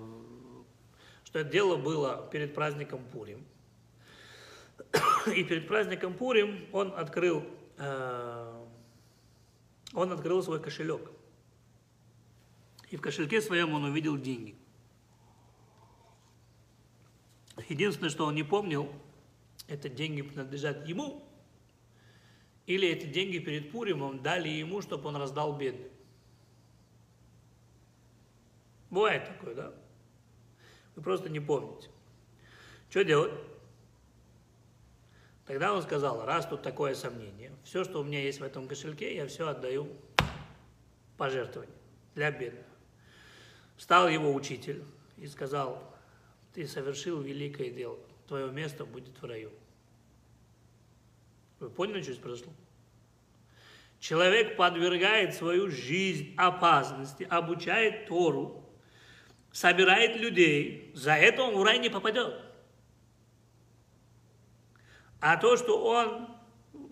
что 1.26 1.40
это 1.40 1.50
дело 1.50 1.76
было 1.76 2.30
перед 2.32 2.54
праздником 2.54 3.04
Пурим– 3.12 3.46
и 5.36 5.44
перед 5.44 5.68
праздником 5.68 6.14
Пурим 6.14 6.68
он 6.72 6.94
открыл, 6.94 7.44
э, 7.78 8.66
он 9.94 10.12
открыл 10.12 10.42
свой 10.44 10.62
кошелек. 10.62 11.12
И 12.90 12.98
в 12.98 13.02
кошельке 13.02 13.42
своем 13.42 13.74
он 13.74 13.84
увидел 13.84 14.18
деньги. 14.18 14.56
Единственное, 17.68 18.10
что 18.10 18.26
он 18.26 18.36
не 18.36 18.44
помнил, 18.44 18.92
это 19.68 19.90
деньги 19.90 20.22
принадлежат 20.22 20.88
ему, 20.88 21.24
или 22.66 22.88
эти 22.88 23.06
деньги 23.06 23.40
перед 23.40 23.72
Пуримом 23.72 24.22
дали 24.22 24.48
ему, 24.50 24.82
чтобы 24.82 25.10
он 25.10 25.18
раздал 25.18 25.58
бедным. 25.58 25.90
Бывает 28.90 29.26
такое, 29.26 29.56
да? 29.56 29.74
Вы 30.96 31.04
просто 31.04 31.30
не 31.30 31.40
помните. 31.40 31.90
Что 32.90 33.04
делать? 33.04 33.34
Тогда 35.50 35.74
он 35.74 35.82
сказал, 35.82 36.24
раз 36.28 36.46
тут 36.46 36.62
такое 36.62 36.94
сомнение, 36.94 37.52
все, 37.64 37.84
что 37.84 38.02
у 38.02 38.04
меня 38.04 38.22
есть 38.22 38.40
в 38.40 38.44
этом 38.44 38.68
кошельке, 38.68 39.16
я 39.16 39.26
все 39.26 39.48
отдаю 39.48 39.88
пожертвование 41.18 41.76
для 42.14 42.30
бедных. 42.30 42.68
Встал 43.76 44.10
его 44.10 44.32
учитель 44.32 44.84
и 45.18 45.26
сказал, 45.26 45.82
ты 46.54 46.68
совершил 46.68 47.20
великое 47.20 47.72
дело, 47.72 47.98
твое 48.28 48.52
место 48.52 48.86
будет 48.86 49.20
в 49.20 49.26
раю. 49.26 49.50
Вы 51.60 51.72
поняли, 51.72 52.04
что 52.04 52.12
здесь 52.12 52.22
произошло? 52.22 52.54
Человек 54.00 54.56
подвергает 54.56 55.34
свою 55.34 55.72
жизнь 55.72 56.36
опасности, 56.38 57.24
обучает 57.28 58.06
Тору, 58.06 58.70
собирает 59.52 60.16
людей, 60.16 60.92
за 60.94 61.14
это 61.14 61.42
он 61.42 61.56
в 61.56 61.64
рай 61.64 61.80
не 61.80 61.90
попадет. 61.90 62.49
А 65.20 65.38
то, 65.38 65.58
что 65.58 65.84
он 65.84 66.28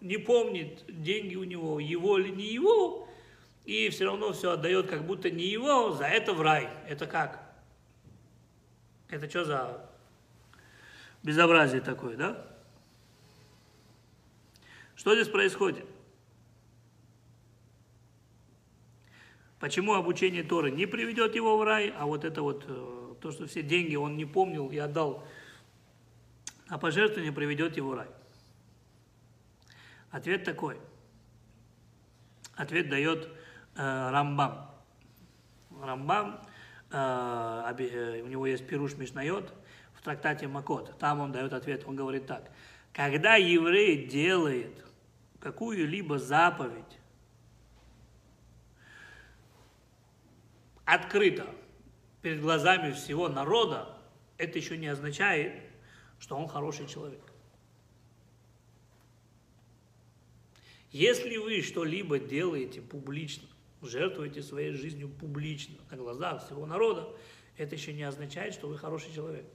не 0.02 0.18
помнит, 0.18 0.84
деньги 0.88 1.36
у 1.36 1.44
него, 1.44 1.80
его 1.80 2.18
или 2.18 2.30
не 2.30 2.46
его, 2.46 3.08
и 3.66 3.90
все 3.90 4.06
равно 4.06 4.34
все 4.34 4.52
отдает, 4.52 4.90
как 4.90 5.06
будто 5.06 5.30
не 5.30 5.46
его, 5.46 5.92
за 5.92 6.06
это 6.06 6.34
в 6.34 6.42
рай. 6.42 6.70
Это 6.88 7.06
как? 7.06 7.42
Это 9.10 9.30
что 9.30 9.46
за 9.46 9.90
безобразие 11.24 11.82
такое, 11.82 12.18
да? 12.18 12.46
Что 14.96 15.16
здесь 15.16 15.30
происходит? 15.30 15.86
Почему 19.60 19.94
обучение 19.94 20.44
Торы 20.44 20.70
не 20.70 20.86
приведет 20.86 21.36
его 21.36 21.58
в 21.58 21.64
рай, 21.64 21.94
а 21.98 22.06
вот 22.06 22.26
это 22.26 22.42
вот, 22.42 22.66
э, 22.68 23.16
то, 23.22 23.32
что 23.32 23.48
все 23.48 23.64
деньги 23.64 23.96
он 23.96 24.16
не 24.16 24.26
помнил 24.26 24.70
и 24.70 24.78
отдал 24.78 25.24
а 26.70 26.78
пожертвование 26.78 27.32
приведет 27.32 27.78
его 27.78 27.92
в 27.92 27.96
рай. 27.96 28.08
Ответ 30.18 30.44
такой. 30.44 30.80
Ответ 32.56 32.90
дает 32.90 33.30
э, 33.76 34.10
Рамбам. 34.10 34.72
Рамбам, 35.80 36.42
э, 36.90 37.76
э, 37.78 38.22
у 38.24 38.26
него 38.26 38.48
есть 38.48 38.66
Пируш 38.66 38.96
Мишнайот 38.96 39.54
в 39.94 40.02
трактате 40.02 40.48
Макот. 40.48 40.98
Там 40.98 41.20
он 41.20 41.32
дает 41.32 41.54
ответ. 41.54 41.84
Он 41.86 41.96
говорит 41.96 42.26
так. 42.26 42.50
Когда 42.94 43.36
еврей 43.36 44.08
делает 44.08 44.84
какую-либо 45.40 46.18
заповедь 46.18 46.98
открыто 50.84 51.46
перед 52.24 52.42
глазами 52.42 52.92
всего 52.92 53.30
народа, 53.30 54.00
это 54.40 54.58
еще 54.58 54.80
не 54.80 54.88
означает, 54.88 55.62
что 56.18 56.36
он 56.36 56.48
хороший 56.48 56.88
человек. 56.88 57.22
Если 60.92 61.38
вы 61.38 61.62
что-либо 61.62 62.20
делаете 62.20 62.82
публично, 62.82 63.48
жертвуете 63.82 64.42
своей 64.42 64.72
жизнью 64.72 65.10
публично, 65.10 65.76
на 65.92 65.98
глазах 65.98 66.46
всего 66.46 66.66
народа, 66.66 67.08
это 67.58 67.76
еще 67.76 67.94
не 67.94 68.04
означает, 68.04 68.54
что 68.54 68.68
вы 68.68 68.78
хороший 68.78 69.14
человек. 69.14 69.46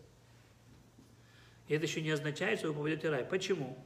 Это 1.68 1.86
еще 1.86 2.02
не 2.02 2.10
означает, 2.10 2.58
что 2.58 2.68
вы 2.68 2.74
попадете 2.74 3.08
в 3.08 3.12
рай. 3.12 3.24
Почему? 3.24 3.78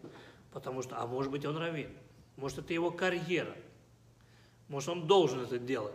Потому 0.53 0.83
что, 0.83 1.01
а 1.01 1.07
может 1.07 1.31
быть, 1.31 1.45
он 1.45 1.57
раввин. 1.57 1.91
Может, 2.37 2.59
это 2.59 2.73
его 2.73 2.91
карьера. 2.91 3.57
Может, 4.69 4.89
он 4.89 5.07
должен 5.07 5.41
это 5.41 5.59
делать. 5.59 5.95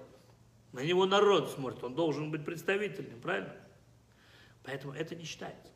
На 0.71 0.83
него 0.83 1.05
народ 1.05 1.51
смотрит, 1.51 1.83
он 1.83 1.95
должен 1.95 2.31
быть 2.31 2.45
представительным, 2.45 3.19
правильно? 3.19 3.53
Поэтому 4.63 4.93
это 4.93 5.15
не 5.15 5.25
считается. 5.25 5.71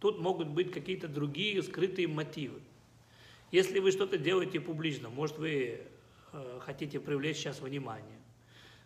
Тут 0.00 0.18
могут 0.18 0.48
быть 0.48 0.70
какие-то 0.70 1.08
другие 1.08 1.62
скрытые 1.62 2.08
мотивы. 2.08 2.60
Если 3.50 3.78
вы 3.78 3.92
что-то 3.92 4.18
делаете 4.18 4.60
публично, 4.60 5.08
может, 5.08 5.38
вы 5.38 5.80
э, 6.32 6.60
хотите 6.60 7.00
привлечь 7.00 7.38
сейчас 7.38 7.60
внимание. 7.60 8.18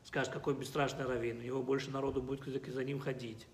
Скажешь, 0.04 0.32
какой 0.32 0.54
бесстрашный 0.54 1.04
раввин, 1.04 1.38
у 1.38 1.42
него 1.42 1.62
больше 1.62 1.90
народу 1.90 2.22
будет 2.22 2.66
за 2.66 2.84
ним 2.84 3.00
ходить. 3.00 3.46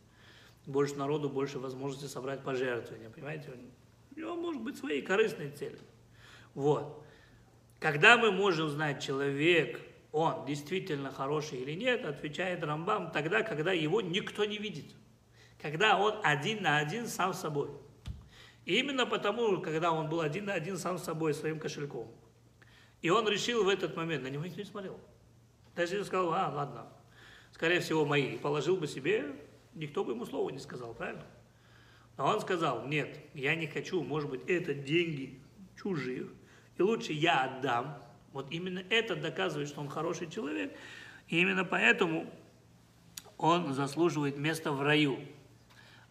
Больше 0.67 0.97
народу, 0.97 1.31
больше 1.31 1.59
возможности 1.59 2.07
собрать 2.07 2.43
пожертвования, 2.43 3.09
понимаете? 3.11 3.53
У 4.15 4.19
него 4.19 4.37
может 4.37 4.63
быть 4.63 4.77
свои 4.77 5.01
корыстные 5.01 5.51
цели. 5.51 5.79
Вот. 6.55 7.03
Когда 7.81 8.19
мы 8.19 8.31
можем 8.31 8.69
знать, 8.69 9.03
человек, 9.03 9.81
он 10.13 10.45
действительно 10.47 11.11
хороший 11.11 11.59
или 11.61 11.73
нет, 11.73 12.05
отвечает 12.05 12.63
Рамбам, 12.65 13.13
тогда, 13.13 13.43
когда 13.43 13.73
его 13.73 14.01
никто 14.01 14.45
не 14.45 14.59
видит. 14.59 14.87
Когда 15.61 15.99
он 15.99 16.21
один 16.23 16.63
на 16.63 16.79
один 16.79 17.07
сам 17.07 17.33
с 17.33 17.41
собой. 17.41 17.71
Именно 18.69 19.07
потому, 19.07 19.63
когда 19.63 19.93
он 19.93 20.11
был 20.11 20.21
один 20.21 20.45
на 20.45 20.53
один 20.53 20.77
сам 20.77 20.99
с 20.99 21.05
собой, 21.05 21.33
своим 21.33 21.59
кошельком. 21.59 22.07
И 23.01 23.09
он 23.09 23.27
решил 23.27 23.65
в 23.65 23.69
этот 23.69 23.97
момент, 23.97 24.25
на 24.25 24.29
него 24.29 24.45
никто 24.45 24.59
не 24.59 24.67
смотрел. 24.67 25.01
Даже 25.75 25.95
если 25.95 26.07
сказал, 26.07 26.35
а, 26.35 26.53
ладно, 26.55 26.87
скорее 27.53 27.81
всего, 27.81 28.05
мои, 28.05 28.35
и 28.35 28.37
положил 28.37 28.77
бы 28.77 28.87
себе, 28.87 29.35
никто 29.73 30.05
бы 30.05 30.13
ему 30.13 30.27
слова 30.27 30.51
не 30.51 30.59
сказал, 30.59 30.93
правильно? 30.93 31.25
Но 32.19 32.27
он 32.27 32.43
сказал, 32.43 32.87
нет, 32.87 33.19
я 33.33 33.55
не 33.55 33.67
хочу, 33.67 34.03
может 34.03 34.29
быть, 34.29 34.43
это 34.47 34.75
деньги 34.75 35.41
чужих, 35.83 36.29
и 36.77 36.83
лучше 36.83 37.15
я 37.15 37.45
отдам. 37.45 37.97
Вот 38.35 38.49
именно 38.51 38.83
это 38.91 39.17
доказывает, 39.17 39.71
что 39.71 39.81
он 39.81 39.89
хороший 39.89 40.29
человек, 40.31 40.77
и 41.29 41.41
именно 41.41 41.65
поэтому 41.65 42.31
он 43.39 43.73
заслуживает 43.73 44.37
места 44.37 44.73
в 44.73 44.83
раю. 44.83 45.21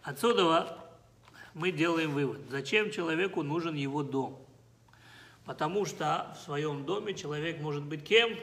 Отсюда 0.01 0.86
мы 1.57 1.71
делаем 1.71 2.13
вывод, 2.13 2.39
зачем 2.49 2.91
человеку 2.91 3.41
нужен 3.41 3.73
его 3.73 4.03
дом. 4.03 4.39
Потому 5.43 5.85
что 5.85 6.35
в 6.35 6.43
своем 6.43 6.85
доме 6.85 7.15
человек 7.15 7.59
может 7.59 7.83
быть 7.83 8.03
кем? 8.03 8.37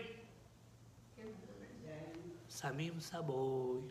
Самим 2.49 3.01
собой. 3.01 3.83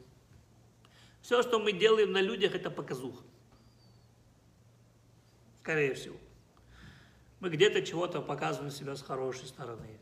Все, 1.21 1.41
что 1.41 1.59
мы 1.59 1.71
делаем 1.71 2.11
на 2.11 2.21
людях, 2.21 2.53
это 2.53 2.69
показуха. 2.69 3.23
Скорее 5.59 5.93
всего. 5.93 6.17
Мы 7.39 7.49
где-то 7.49 7.81
чего-то 7.81 8.21
показываем 8.21 8.71
себя 8.71 8.95
с 8.95 9.01
хорошей 9.01 9.47
стороны. 9.47 9.99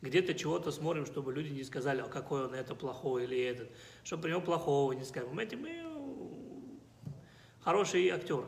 Где-то 0.00 0.34
чего-то 0.34 0.72
смотрим, 0.72 1.06
чтобы 1.06 1.32
люди 1.32 1.50
не 1.50 1.62
сказали, 1.62 2.00
а 2.00 2.08
какой 2.08 2.46
он 2.46 2.54
это 2.54 2.74
плохой 2.74 3.24
или 3.24 3.40
этот. 3.40 3.70
Чтобы 4.02 4.22
про 4.22 4.30
него 4.30 4.40
плохого 4.40 4.92
не 4.92 5.04
сказали. 5.04 5.28
Понимаете, 5.28 5.56
мы 5.56 5.84
хорошие 7.62 8.12
актеры. 8.12 8.46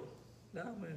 Да? 0.56 0.74
Мы 0.78 0.88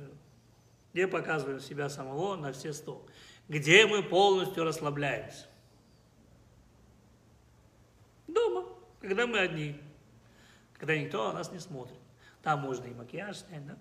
где 0.94 1.06
показываем 1.06 1.60
себя 1.60 1.90
самого 1.90 2.38
на 2.38 2.54
все 2.54 2.72
сто. 2.72 3.06
Где 3.50 3.86
мы 3.86 4.02
полностью 4.02 4.64
расслабляемся. 4.64 5.48
Дома, 8.28 8.66
когда 9.02 9.28
мы 9.28 9.40
одни. 9.40 9.78
Когда 10.76 10.98
никто 10.98 11.28
на 11.28 11.34
нас 11.34 11.52
не 11.52 11.60
смотрит. 11.60 11.98
Там 12.42 12.62
можно 12.62 12.86
и 12.86 12.94
макияж 12.94 13.40
снять, 13.40 13.68
да? 13.68 13.78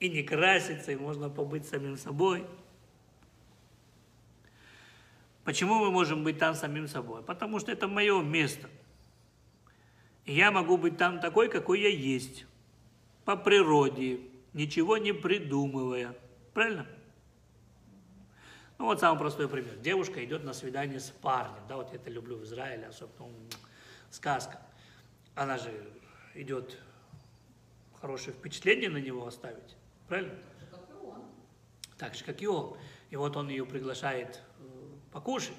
И 0.00 0.08
не 0.08 0.22
краситься, 0.22 0.90
и 0.90 0.96
можно 0.96 1.28
побыть 1.28 1.68
самим 1.68 1.98
собой. 1.98 2.46
Почему 5.44 5.74
мы 5.74 5.90
можем 5.90 6.24
быть 6.24 6.38
там 6.38 6.54
самим 6.54 6.88
собой? 6.88 7.22
Потому 7.22 7.58
что 7.58 7.72
это 7.72 7.86
мое 7.88 8.22
место. 8.22 8.70
И 10.24 10.32
я 10.32 10.50
могу 10.50 10.78
быть 10.78 10.96
там 10.96 11.20
такой, 11.20 11.50
какой 11.50 11.82
я 11.82 11.90
есть 11.90 12.47
по 13.28 13.36
природе, 13.36 14.20
ничего 14.54 14.96
не 14.96 15.12
придумывая. 15.12 16.16
Правильно? 16.54 16.86
Ну 18.78 18.86
вот 18.86 19.00
самый 19.00 19.18
простой 19.18 19.50
пример. 19.50 19.76
Девушка 19.80 20.24
идет 20.24 20.44
на 20.44 20.54
свидание 20.54 20.98
с 20.98 21.10
парнем. 21.10 21.60
Да, 21.68 21.76
вот 21.76 21.90
я 21.90 21.96
это 21.96 22.08
люблю 22.08 22.38
в 22.38 22.44
Израиле, 22.44 22.86
особенно 22.86 23.34
сказка. 24.08 24.62
Она 25.34 25.58
же 25.58 25.70
идет 26.36 26.78
хорошее 28.00 28.34
впечатление 28.34 28.88
на 28.88 28.96
него 28.96 29.26
оставить. 29.26 29.76
Правильно? 30.08 30.32
Так 31.98 32.14
же, 32.14 32.24
как 32.24 32.40
и 32.40 32.46
он. 32.46 32.78
И 33.10 33.16
вот 33.16 33.36
он 33.36 33.50
ее 33.50 33.66
приглашает 33.66 34.40
э, 34.58 34.62
покушать. 35.12 35.52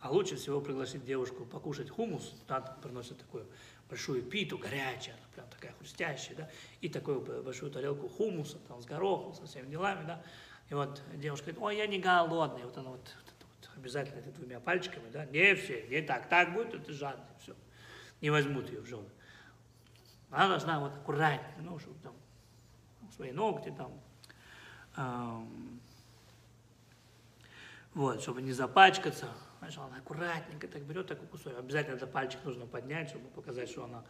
А 0.00 0.10
лучше 0.10 0.36
всего 0.36 0.62
пригласить 0.62 1.04
девушку 1.04 1.44
покушать 1.44 1.90
хумус. 1.90 2.34
Да, 2.48 2.62
приносит 2.62 3.18
такую 3.18 3.46
большую 3.88 4.22
питу, 4.22 4.58
горячая, 4.58 5.14
она 5.14 5.26
прям 5.34 5.48
такая 5.48 5.72
хрустящая, 5.72 6.36
да, 6.36 6.50
и 6.80 6.88
такую 6.88 7.20
большую 7.42 7.70
тарелку 7.70 8.08
хумуса, 8.08 8.58
там, 8.68 8.82
с 8.82 8.86
горохом, 8.86 9.34
со 9.34 9.46
всеми 9.46 9.68
делами, 9.68 10.06
да, 10.06 10.22
и 10.70 10.74
вот 10.74 11.02
девушка 11.14 11.46
говорит, 11.46 11.62
ой, 11.62 11.76
я 11.76 11.86
не 11.86 11.98
голодная, 11.98 12.64
вот 12.64 12.76
она 12.76 12.90
вот, 12.90 13.14
вот 13.42 13.70
обязательно 13.76 14.20
это 14.20 14.30
двумя 14.32 14.60
пальчиками, 14.60 15.10
да, 15.10 15.26
не 15.26 15.54
все, 15.54 15.86
не 15.88 16.00
так, 16.02 16.28
так 16.28 16.54
будет, 16.54 16.74
это 16.74 16.92
жадный, 16.92 17.24
все, 17.42 17.54
не 18.20 18.30
возьмут 18.30 18.68
ее 18.70 18.80
в 18.80 18.86
жены. 18.86 19.08
Она 20.30 20.48
должна 20.48 20.80
вот 20.80 20.94
аккуратнее, 20.96 21.54
ну, 21.60 21.78
чтобы 21.78 21.98
там 22.00 22.14
свои 23.14 23.30
ногти 23.30 23.72
там, 23.76 23.92
эм, 24.96 25.80
вот, 27.94 28.20
чтобы 28.20 28.42
не 28.42 28.52
запачкаться, 28.52 29.28
Знаешь, 29.64 29.78
она 29.78 29.96
аккуратненько 29.96 30.68
так 30.68 30.82
берет 30.82 31.06
такой 31.06 31.26
кусок. 31.26 31.58
Обязательно 31.58 31.94
этот 31.94 32.12
пальчик 32.12 32.38
нужно 32.44 32.66
поднять, 32.66 33.08
чтобы 33.08 33.28
показать, 33.28 33.70
что 33.70 33.84
она 33.84 34.04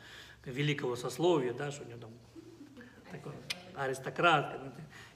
великого 0.45 0.97
сословия, 0.97 1.53
да, 1.53 1.71
что 1.71 1.85
у 1.85 1.87
нее 1.87 1.97
там 1.97 2.11
такой 3.09 3.35
аристократ. 3.77 4.57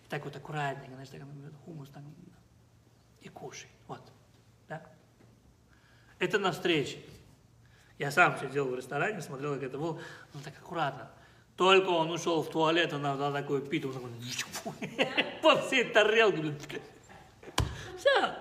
И 0.05 0.09
так 0.09 0.25
вот 0.25 0.37
аккуратненько, 0.37 0.93
знаешь, 0.93 1.09
так 1.09 1.23
хумус 1.65 1.89
так, 1.89 2.05
и 3.21 3.29
кушает. 3.29 3.73
Вот. 3.89 4.01
Да? 4.69 4.87
Это 6.21 6.39
на 6.39 6.53
встрече. 6.53 6.99
Я 7.99 8.13
сам 8.13 8.39
сидел 8.39 8.69
в 8.69 8.77
ресторане, 8.77 9.21
смотрел, 9.21 9.55
как 9.55 9.65
это 9.65 9.77
было, 9.79 10.01
ну 10.35 10.41
так 10.41 10.57
аккуратно. 10.57 11.11
Только 11.57 11.89
он 11.89 12.13
ушел 12.13 12.45
в 12.45 12.51
туалет, 12.51 12.93
она 12.93 13.17
дала 13.17 13.41
такой 13.41 13.61
пит, 13.69 13.85
он 13.87 13.93
по 15.43 15.61
всей 15.63 15.83
тарелке. 15.83 16.81
Все. 17.97 18.37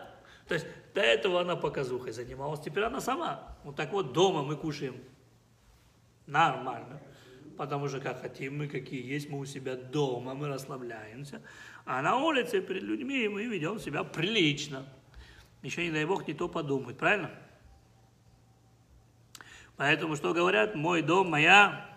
То 0.48 0.54
есть 0.54 0.68
до 0.94 1.02
этого 1.02 1.42
она 1.42 1.56
показухой 1.56 2.12
занималась, 2.12 2.60
теперь 2.60 2.84
она 2.84 3.02
сама. 3.02 3.56
Вот 3.64 3.76
так 3.76 3.92
вот 3.92 4.14
дома 4.14 4.44
мы 4.44 4.56
кушаем 4.56 4.96
нормально, 6.26 7.00
потому 7.58 7.88
что 7.88 8.00
как 8.00 8.22
хотим 8.22 8.58
мы, 8.58 8.68
какие 8.68 9.06
есть, 9.06 9.30
мы 9.30 9.40
у 9.40 9.46
себя 9.46 9.76
дома, 9.76 10.34
мы 10.34 10.48
расслабляемся. 10.48 11.42
А 11.86 12.02
на 12.02 12.18
улице 12.18 12.62
перед 12.62 12.84
людьми 12.84 13.28
мы 13.28 13.46
ведем 13.46 13.80
себя 13.80 14.04
прилично. 14.04 14.86
Еще 15.62 15.86
не 15.86 15.92
дай 15.92 16.06
бог 16.06 16.28
не 16.28 16.34
то 16.34 16.48
подумать, 16.48 16.98
правильно? 16.98 17.32
Поэтому 19.76 20.16
что 20.16 20.34
говорят? 20.34 20.76
Мой 20.76 21.02
дом, 21.02 21.30
моя 21.30 21.88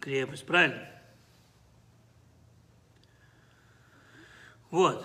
крепость, 0.00 0.46
правильно? 0.46 0.88
Вот. 4.70 5.04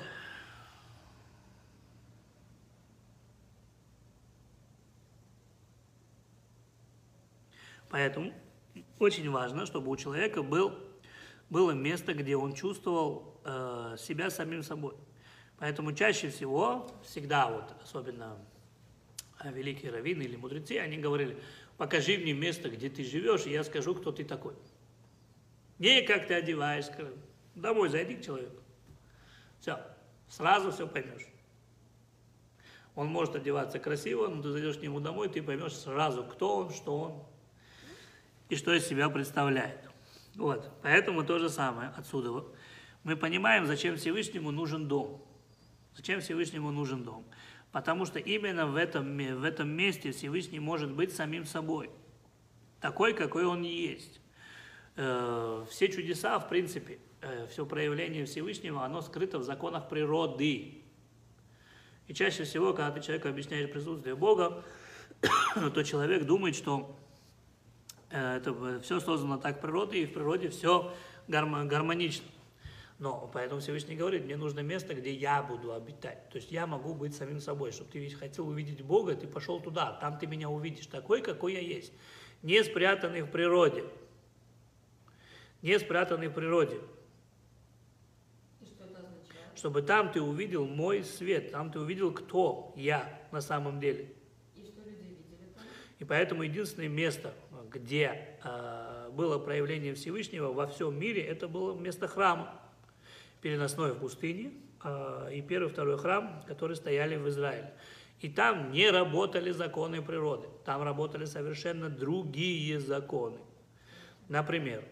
Поэтому 7.94 8.34
очень 8.98 9.30
важно, 9.30 9.68
чтобы 9.68 9.92
у 9.92 9.96
человека 9.96 10.42
был, 10.42 10.74
было 11.52 11.74
место, 11.74 12.16
где 12.16 12.36
он 12.36 12.54
чувствовал 12.54 13.40
э, 13.46 13.98
себя 14.00 14.32
самим 14.32 14.64
собой. 14.64 14.96
Поэтому 15.60 15.94
чаще 15.94 16.32
всего, 16.32 16.90
всегда 17.04 17.52
вот, 17.52 17.72
особенно 17.84 18.40
э, 19.44 19.52
великие 19.52 19.92
раввины 19.92 20.24
или 20.24 20.36
мудрецы, 20.36 20.80
они 20.80 20.98
говорили, 20.98 21.38
покажи 21.78 22.18
мне 22.18 22.34
место, 22.34 22.68
где 22.68 22.90
ты 22.90 23.04
живешь, 23.04 23.46
и 23.46 23.52
я 23.52 23.64
скажу, 23.64 23.94
кто 23.94 24.12
ты 24.12 24.24
такой. 24.24 24.56
Не 25.78 26.02
как 26.02 26.26
ты 26.26 26.34
одеваешься, 26.34 27.14
домой 27.54 27.90
зайди 27.90 28.16
к 28.16 28.26
человеку. 28.26 28.64
Все, 29.60 29.78
сразу 30.28 30.72
все 30.72 30.88
поймешь. 30.88 31.28
Он 32.96 33.06
может 33.06 33.36
одеваться 33.36 33.78
красиво, 33.78 34.30
но 34.30 34.42
ты 34.42 34.50
зайдешь 34.50 34.80
к 34.80 34.82
нему 34.82 35.00
домой, 35.00 35.30
ты 35.30 35.44
поймешь 35.44 35.76
сразу, 35.76 36.24
кто 36.24 36.58
он, 36.58 36.74
что 36.74 37.00
он, 37.00 37.33
и 38.50 38.56
что 38.56 38.74
из 38.74 38.86
себя 38.86 39.10
представляет. 39.10 39.90
Вот, 40.36 40.72
поэтому 40.82 41.24
то 41.24 41.40
же 41.40 41.50
самое 41.50 41.90
отсюда. 41.96 42.46
мы 43.04 43.16
понимаем, 43.16 43.66
зачем 43.68 43.98
Всевышнему 43.98 44.52
нужен 44.52 44.88
дом. 44.88 45.24
Зачем 45.96 46.22
Всевышнему 46.22 46.72
нужен 46.72 47.04
дом? 47.04 47.26
Потому 47.72 48.06
что 48.06 48.20
именно 48.20 48.68
в 48.68 48.76
этом, 48.76 49.18
в 49.18 49.44
этом 49.44 49.70
месте 49.70 50.12
Всевышний 50.12 50.60
может 50.60 50.92
быть 50.92 51.14
самим 51.14 51.46
собой. 51.46 51.90
Такой, 52.80 53.14
какой 53.14 53.46
он 53.46 53.64
есть. 53.64 54.22
Э, 54.96 55.66
все 55.70 55.88
чудеса, 55.90 56.38
в 56.40 56.50
принципе, 56.50 57.00
э, 57.22 57.48
все 57.50 57.66
проявление 57.66 58.26
Всевышнего, 58.26 58.84
оно 58.84 59.02
скрыто 59.02 59.40
в 59.40 59.44
законах 59.44 59.90
природы. 59.90 60.84
И 62.08 62.14
чаще 62.14 62.44
всего, 62.44 62.74
когда 62.74 62.92
ты 62.92 63.02
человеку 63.02 63.30
объясняешь 63.30 63.72
присутствие 63.72 64.16
Бога, 64.16 64.64
то 65.74 65.84
человек 65.84 66.26
думает, 66.26 66.56
что 66.56 67.00
это 68.14 68.80
все 68.82 69.00
создано 69.00 69.38
так 69.38 69.60
природой, 69.60 70.02
и 70.02 70.06
в 70.06 70.14
природе 70.14 70.50
все 70.50 70.94
гармонично. 71.28 72.26
Но 73.00 73.30
поэтому 73.34 73.60
Всевышний 73.60 73.96
говорит, 73.96 74.24
мне 74.24 74.38
нужно 74.38 74.60
место, 74.60 74.94
где 74.94 75.12
я 75.12 75.42
буду 75.42 75.74
обитать. 75.74 76.30
То 76.30 76.38
есть 76.38 76.52
я 76.52 76.68
могу 76.68 76.94
быть 76.94 77.16
самим 77.16 77.40
собой. 77.40 77.72
Чтобы 77.72 77.92
ты 77.92 78.10
хотел 78.12 78.48
увидеть 78.48 78.82
Бога, 78.82 79.16
ты 79.16 79.28
пошел 79.28 79.60
туда. 79.60 79.94
Там 80.00 80.20
ты 80.20 80.28
меня 80.28 80.50
увидишь 80.50 80.86
такой, 80.86 81.22
какой 81.22 81.54
я 81.54 81.60
есть. 81.60 81.92
Не 82.44 82.64
спрятанный 82.64 83.24
в 83.24 83.32
природе. 83.32 83.84
Не 85.62 85.80
спрятанный 85.80 86.28
в 86.28 86.34
природе. 86.34 86.80
Чтобы 89.56 89.82
там 89.82 90.12
ты 90.12 90.22
увидел 90.22 90.66
мой 90.66 91.04
свет, 91.04 91.52
там 91.52 91.72
ты 91.72 91.80
увидел, 91.80 92.14
кто 92.14 92.74
я 92.76 93.22
на 93.32 93.42
самом 93.42 93.80
деле. 93.80 94.14
И 96.00 96.06
поэтому 96.06 96.44
единственное 96.44 96.90
место, 96.90 97.34
где 97.74 98.38
э, 98.44 99.10
было 99.12 99.40
проявление 99.40 99.96
Всевышнего 99.96 100.54
во 100.54 100.68
всем 100.68 100.98
мире, 100.98 101.24
это 101.24 101.48
было 101.48 101.78
место 101.78 102.08
храма, 102.08 102.54
переносной 103.42 103.94
в 103.94 104.00
пустыне, 104.00 104.54
э, 104.84 105.30
и 105.34 105.42
первый 105.42 105.70
второй 105.70 105.98
храм, 105.98 106.44
которые 106.48 106.76
стояли 106.76 107.16
в 107.16 107.28
Израиле. 107.28 107.74
И 108.22 108.30
там 108.30 108.72
не 108.72 108.90
работали 108.90 109.52
законы 109.52 110.02
природы, 110.02 110.48
там 110.64 110.84
работали 110.84 111.26
совершенно 111.26 111.90
другие 111.90 112.80
законы. 112.80 113.40
Например, 114.30 114.84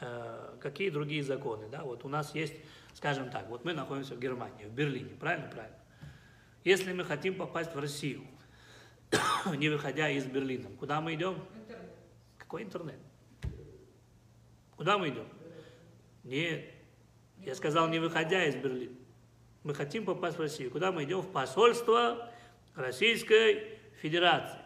э, 0.00 0.56
какие 0.60 0.88
другие 0.90 1.22
законы? 1.22 1.68
Да? 1.70 1.82
Вот 1.84 2.04
у 2.04 2.08
нас 2.08 2.34
есть, 2.34 2.54
скажем 2.94 3.30
так, 3.30 3.48
вот 3.48 3.64
мы 3.64 3.74
находимся 3.74 4.14
в 4.14 4.18
Германии, 4.18 4.64
в 4.64 4.72
Берлине, 4.72 5.10
правильно? 5.20 5.48
Правильно. 5.48 5.76
Если 6.64 6.92
мы 6.92 7.04
хотим 7.04 7.34
попасть 7.34 7.74
в 7.74 7.78
Россию, 7.78 8.22
не 9.56 9.68
выходя 9.68 10.08
из 10.08 10.24
Берлина. 10.24 10.68
Куда 10.78 11.00
мы 11.00 11.14
идем? 11.14 11.36
Какой 12.50 12.64
интернет? 12.64 12.98
Куда 14.76 14.98
мы 14.98 15.10
идем? 15.10 15.28
Нет. 16.24 16.64
Я 17.38 17.54
сказал, 17.54 17.86
не 17.86 18.00
выходя 18.00 18.44
из 18.44 18.56
Берлина. 18.56 18.96
Мы 19.62 19.72
хотим 19.72 20.04
попасть 20.04 20.36
в 20.36 20.40
Россию. 20.40 20.72
Куда 20.72 20.90
мы 20.90 21.04
идем? 21.04 21.20
В 21.20 21.30
посольство 21.30 22.28
Российской 22.74 23.78
Федерации. 24.02 24.58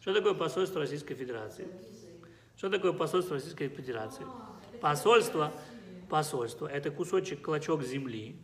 Что 0.00 0.12
такое 0.12 0.34
посольство 0.34 0.80
Российской 0.80 1.14
Федерации? 1.14 1.68
Что 2.56 2.68
такое 2.68 2.92
посольство 2.92 3.36
Российской 3.36 3.68
Федерации? 3.68 4.26
Посольство, 4.80 5.52
посольство– 6.08 6.66
это 6.72 6.90
кусочек, 6.90 7.42
клочок 7.42 7.84
земли, 7.84 8.40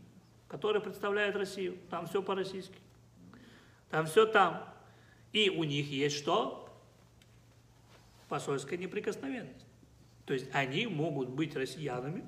который 0.47 0.81
представляет 0.81 1.35
Россию. 1.35 1.77
Там 1.91 2.07
все 2.07 2.23
по-российски. 2.23 2.79
Там 3.91 4.07
все 4.07 4.27
там. 4.27 4.63
И 5.33 5.51
у 5.51 5.65
них 5.65 5.91
есть 5.91 6.15
что? 6.15 6.66
Посольская 8.29 8.79
неприкосновенность. 8.79 9.67
То 10.25 10.35
есть 10.35 10.47
они 10.53 10.87
могут 10.87 11.29
быть 11.29 11.55
россиянами 11.55 12.25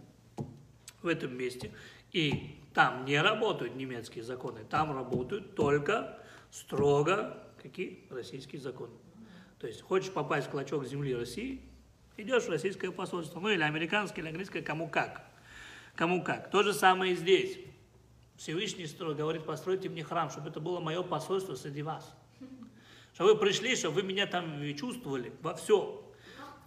в 1.02 1.06
этом 1.06 1.36
месте, 1.36 1.72
и 2.12 2.56
там 2.74 3.04
не 3.04 3.20
работают 3.20 3.74
немецкие 3.74 4.22
законы, 4.24 4.64
там 4.68 4.94
работают 4.94 5.54
только 5.54 6.18
строго 6.50 7.44
какие? 7.62 8.04
Российские 8.10 8.60
законы. 8.60 8.92
То 9.58 9.66
есть 9.66 9.82
хочешь 9.82 10.12
попасть 10.12 10.46
в 10.46 10.50
клочок 10.50 10.86
земли 10.86 11.14
России, 11.14 11.60
идешь 12.16 12.44
в 12.44 12.50
российское 12.50 12.90
посольство, 12.90 13.40
ну 13.40 13.48
или 13.48 13.62
американское, 13.62 14.22
или 14.22 14.30
английское, 14.30 14.62
кому 14.62 14.88
как. 14.88 15.24
Кому 15.94 16.22
как. 16.22 16.50
То 16.50 16.62
же 16.62 16.72
самое 16.72 17.12
и 17.12 17.16
здесь. 17.16 17.58
Всевышний 18.36 18.86
строй 18.86 19.16
говорит, 19.16 19.44
постройте 19.44 19.88
мне 19.88 20.04
храм, 20.04 20.30
чтобы 20.30 20.50
это 20.50 20.60
было 20.60 20.78
мое 20.78 21.02
посольство 21.02 21.56
среди 21.56 21.82
вас. 21.82 22.14
Чтобы 23.18 23.32
вы 23.32 23.40
пришли, 23.40 23.74
чтобы 23.74 23.96
вы 23.96 24.02
меня 24.04 24.28
там 24.28 24.62
чувствовали 24.76 25.32
во 25.42 25.52
все. 25.52 26.08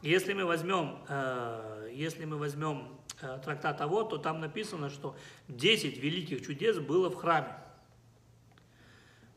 Если 0.02 0.34
мы 0.34 0.43
возьмем, 0.43 1.02
э, 1.08 1.91
если 1.93 2.26
мы 2.26 2.38
возьмем 2.38 2.99
э, 3.22 3.39
трактат 3.41 3.78
того, 3.78 4.04
то 4.04 4.18
там 4.18 4.41
написано, 4.41 4.89
что 4.89 5.16
10 5.47 5.97
великих 5.97 6.45
чудес 6.45 6.78
было 6.78 7.10
в 7.10 7.16
храме. 7.16 7.56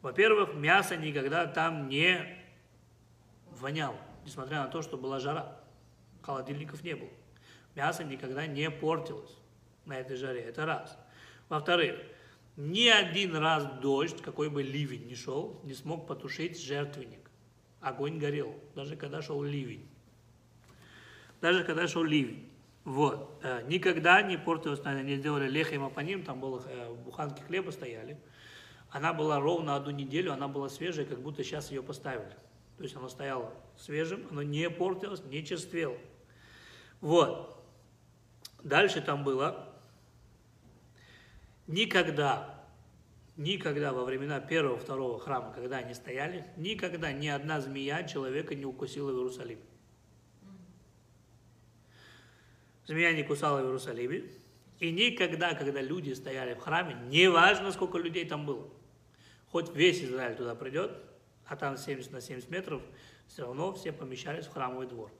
Во-первых, 0.02 0.54
мясо 0.54 0.96
никогда 0.96 1.46
там 1.46 1.88
не 1.88 2.36
воняло, 3.60 4.00
несмотря 4.24 4.64
на 4.64 4.66
то, 4.66 4.82
что 4.82 4.98
была 4.98 5.20
жара. 5.20 5.56
Холодильников 6.20 6.82
не 6.82 6.96
было. 6.96 7.10
Мясо 7.76 8.02
никогда 8.02 8.48
не 8.48 8.72
портилось 8.72 9.38
на 9.84 10.00
этой 10.00 10.16
жаре. 10.16 10.40
Это 10.40 10.66
раз. 10.66 10.98
Во-вторых, 11.48 11.94
ни 12.56 12.86
один 12.86 13.36
раз 13.36 13.64
дождь, 13.80 14.22
какой 14.22 14.48
бы 14.48 14.62
ливень 14.62 15.06
ни 15.06 15.14
шел, 15.14 15.60
не 15.64 15.74
смог 15.74 16.06
потушить 16.06 16.60
жертвенник. 16.60 17.30
Огонь 17.80 18.18
горел, 18.18 18.54
даже 18.74 18.96
когда 18.96 19.22
шел 19.22 19.42
ливень. 19.42 19.88
Даже 21.40 21.64
когда 21.64 21.86
шел 21.88 22.02
ливень. 22.02 22.48
Вот. 22.84 23.40
Э, 23.42 23.62
никогда 23.66 24.22
не 24.22 24.38
портилась, 24.38 24.80
они 24.84 25.16
сделали 25.16 25.48
лехем 25.48 25.90
по 25.90 26.00
ним, 26.00 26.22
там 26.22 26.40
было 26.40 26.62
э, 26.66 26.94
буханки 26.94 27.42
хлеба 27.42 27.70
стояли. 27.70 28.18
Она 28.90 29.12
была 29.12 29.40
ровно 29.40 29.74
одну 29.74 29.90
неделю, 29.90 30.32
она 30.32 30.46
была 30.46 30.68
свежая, 30.68 31.04
как 31.04 31.20
будто 31.20 31.42
сейчас 31.42 31.70
ее 31.70 31.82
поставили. 31.82 32.36
То 32.76 32.84
есть 32.84 32.94
она 32.94 33.08
стояла 33.08 33.52
свежим, 33.76 34.26
она 34.30 34.44
не 34.44 34.70
портилась, 34.70 35.24
не 35.24 35.44
черствела. 35.44 35.96
Вот. 37.00 37.62
Дальше 38.62 39.00
там 39.00 39.24
было 39.24 39.73
Никогда, 41.66 42.62
никогда 43.36 43.92
во 43.92 44.04
времена 44.04 44.40
первого, 44.40 44.78
второго 44.78 45.18
храма, 45.18 45.52
когда 45.52 45.78
они 45.78 45.94
стояли, 45.94 46.46
никогда 46.56 47.10
ни 47.12 47.26
одна 47.26 47.60
змея 47.60 48.02
человека 48.04 48.54
не 48.54 48.66
укусила 48.66 49.10
в 49.10 49.16
Иерусалиме. 49.16 49.62
Змея 52.86 53.12
не 53.12 53.22
кусала 53.22 53.60
в 53.60 53.64
Иерусалиме. 53.64 54.24
И 54.80 54.90
никогда, 54.90 55.54
когда 55.54 55.80
люди 55.80 56.12
стояли 56.12 56.54
в 56.54 56.58
храме, 56.58 56.96
неважно, 57.08 57.72
сколько 57.72 57.96
людей 57.96 58.26
там 58.26 58.44
было, 58.44 58.68
хоть 59.50 59.74
весь 59.74 60.02
Израиль 60.02 60.36
туда 60.36 60.54
придет, 60.54 60.90
а 61.46 61.56
там 61.56 61.78
70 61.78 62.12
на 62.12 62.20
70 62.20 62.50
метров, 62.50 62.82
все 63.26 63.42
равно 63.42 63.72
все 63.72 63.92
помещались 63.92 64.46
в 64.46 64.52
храмовый 64.52 64.86
двор. 64.86 65.10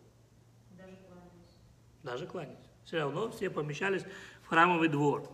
Даже 0.73 0.97
кланяться. 0.97 1.57
Даже 2.03 2.27
кланяться. 2.27 2.69
Все 2.85 2.99
равно 2.99 3.31
все 3.31 3.49
помещались 3.49 4.03
в 4.43 4.49
храмовый 4.49 4.89
двор. 4.89 5.31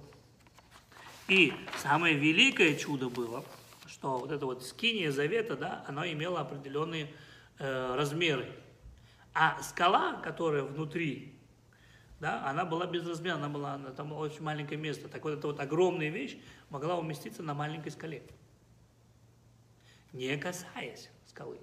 И 1.30 1.52
самое 1.78 2.16
великое 2.16 2.74
чудо 2.74 3.08
было, 3.08 3.44
что 3.86 4.18
вот 4.18 4.32
это 4.32 4.46
вот 4.46 4.64
скиния 4.64 5.12
завета, 5.12 5.56
да, 5.56 5.84
оно 5.86 6.04
имело 6.04 6.40
определенные 6.40 7.08
э, 7.60 7.94
размеры. 7.94 8.52
А 9.32 9.62
скала, 9.62 10.14
которая 10.14 10.64
внутри, 10.64 11.32
да, 12.18 12.44
она 12.48 12.64
была 12.64 12.84
безразмерна, 12.88 13.46
она 13.46 13.48
была, 13.48 13.78
там 13.96 14.08
было 14.08 14.18
очень 14.18 14.42
маленькое 14.42 14.80
место. 14.80 15.08
Так 15.08 15.22
вот, 15.22 15.38
эта 15.38 15.46
вот 15.46 15.60
огромная 15.60 16.08
вещь 16.08 16.36
могла 16.68 16.98
уместиться 16.98 17.44
на 17.44 17.54
маленькой 17.54 17.92
скале, 17.92 18.24
не 20.12 20.36
касаясь 20.36 21.10
скалы. 21.26 21.60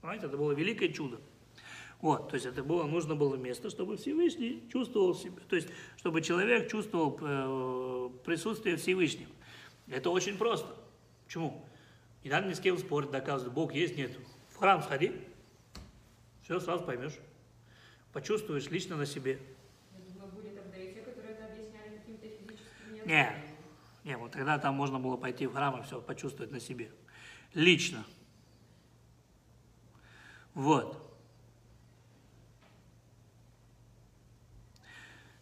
Понимаете, 0.00 0.26
это 0.26 0.36
было 0.36 0.52
великое 0.52 0.90
чудо. 0.90 1.18
Вот, 2.00 2.28
то 2.28 2.34
есть 2.34 2.46
это 2.46 2.62
было, 2.62 2.84
нужно 2.84 3.14
было 3.14 3.36
место, 3.36 3.70
чтобы 3.70 3.96
Всевышний 3.96 4.62
чувствовал 4.70 5.14
себя, 5.14 5.40
то 5.48 5.56
есть 5.56 5.68
чтобы 5.96 6.20
человек 6.20 6.70
чувствовал 6.70 7.18
э, 7.20 8.10
присутствие 8.24 8.76
Всевышнего. 8.76 9.30
Это 9.88 10.10
очень 10.10 10.36
просто. 10.36 10.68
Почему? 11.24 11.64
Не 12.22 12.30
надо 12.30 12.48
ни 12.48 12.52
с 12.52 12.60
кем 12.60 12.76
спорить, 12.76 13.10
доказывать, 13.10 13.54
Бог 13.54 13.72
есть, 13.72 13.96
нет. 13.96 14.12
В 14.50 14.58
храм 14.58 14.82
сходи, 14.82 15.12
все 16.42 16.60
сразу 16.60 16.84
поймешь. 16.84 17.14
Почувствуешь 18.12 18.70
лично 18.70 18.96
на 18.96 19.06
себе. 19.06 19.38
Не, 23.04 23.32
не, 24.04 24.16
вот 24.16 24.32
тогда 24.32 24.58
там 24.58 24.74
можно 24.74 24.98
было 24.98 25.16
пойти 25.16 25.46
в 25.46 25.54
храм 25.54 25.80
и 25.80 25.82
все 25.84 26.00
почувствовать 26.00 26.50
на 26.50 26.60
себе. 26.60 26.90
Лично. 27.54 28.04
Вот. 30.54 31.05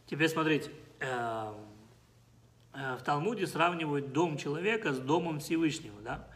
Теперь 0.07 0.29
смотрите, 0.29 0.71
э, 1.01 1.53
э, 2.75 2.97
в 2.97 3.03
Талмуде 3.03 3.47
сравнивают 3.47 4.13
дом 4.13 4.37
человека 4.37 4.93
с 4.93 4.99
домом 4.99 5.41
Всевышнего. 5.41 5.99
Да? 6.03 6.29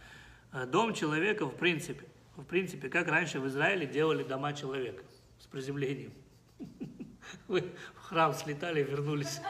Э, 0.52 0.64
дом 0.64 0.94
человека, 0.94 1.44
в 1.44 1.54
принципе, 1.54 2.06
в 2.36 2.44
принципе, 2.44 2.88
как 2.88 3.08
раньше 3.08 3.40
в 3.40 3.46
Израиле 3.48 3.86
делали 3.86 4.22
дома 4.22 4.54
человека 4.54 5.04
с 5.38 5.46
приземлением. 5.46 6.12
Вы 7.48 7.72
в 7.96 8.00
храм 8.00 8.32
слетали, 8.32 8.82
вернулись. 8.82 9.40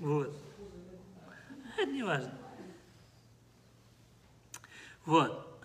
Вот. 0.00 0.36
Это 1.78 1.90
не 1.90 2.02
важно. 2.02 2.32
Вот. 5.04 5.62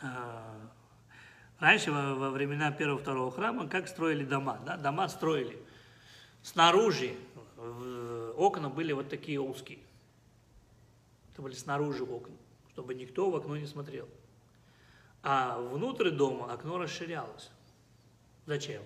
Раньше, 1.59 1.91
во 1.91 2.29
времена 2.29 2.71
первого-второго 2.71 3.31
храма, 3.31 3.67
как 3.67 3.87
строили 3.87 4.23
дома? 4.23 4.59
Да? 4.65 4.77
Дома 4.77 5.07
строили. 5.07 5.57
Снаружи 6.43 7.15
окна 8.35 8.69
были 8.69 8.93
вот 8.93 9.09
такие 9.09 9.39
узкие. 9.39 9.79
Это 11.31 11.41
были 11.41 11.53
снаружи 11.53 12.03
окна, 12.03 12.35
чтобы 12.71 12.93
никто 12.93 13.29
в 13.29 13.35
окно 13.35 13.57
не 13.57 13.67
смотрел. 13.67 14.07
А 15.23 15.59
внутрь 15.59 16.09
дома 16.09 16.51
окно 16.51 16.77
расширялось. 16.77 17.51
Зачем? 18.45 18.81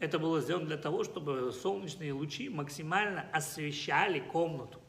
Это 0.00 0.18
было 0.18 0.40
сделано 0.40 0.66
для 0.66 0.76
того, 0.76 1.04
чтобы 1.04 1.52
солнечные 1.52 2.12
лучи 2.12 2.48
максимально 2.48 3.24
освещали 3.32 4.18
комнату. 4.18 4.80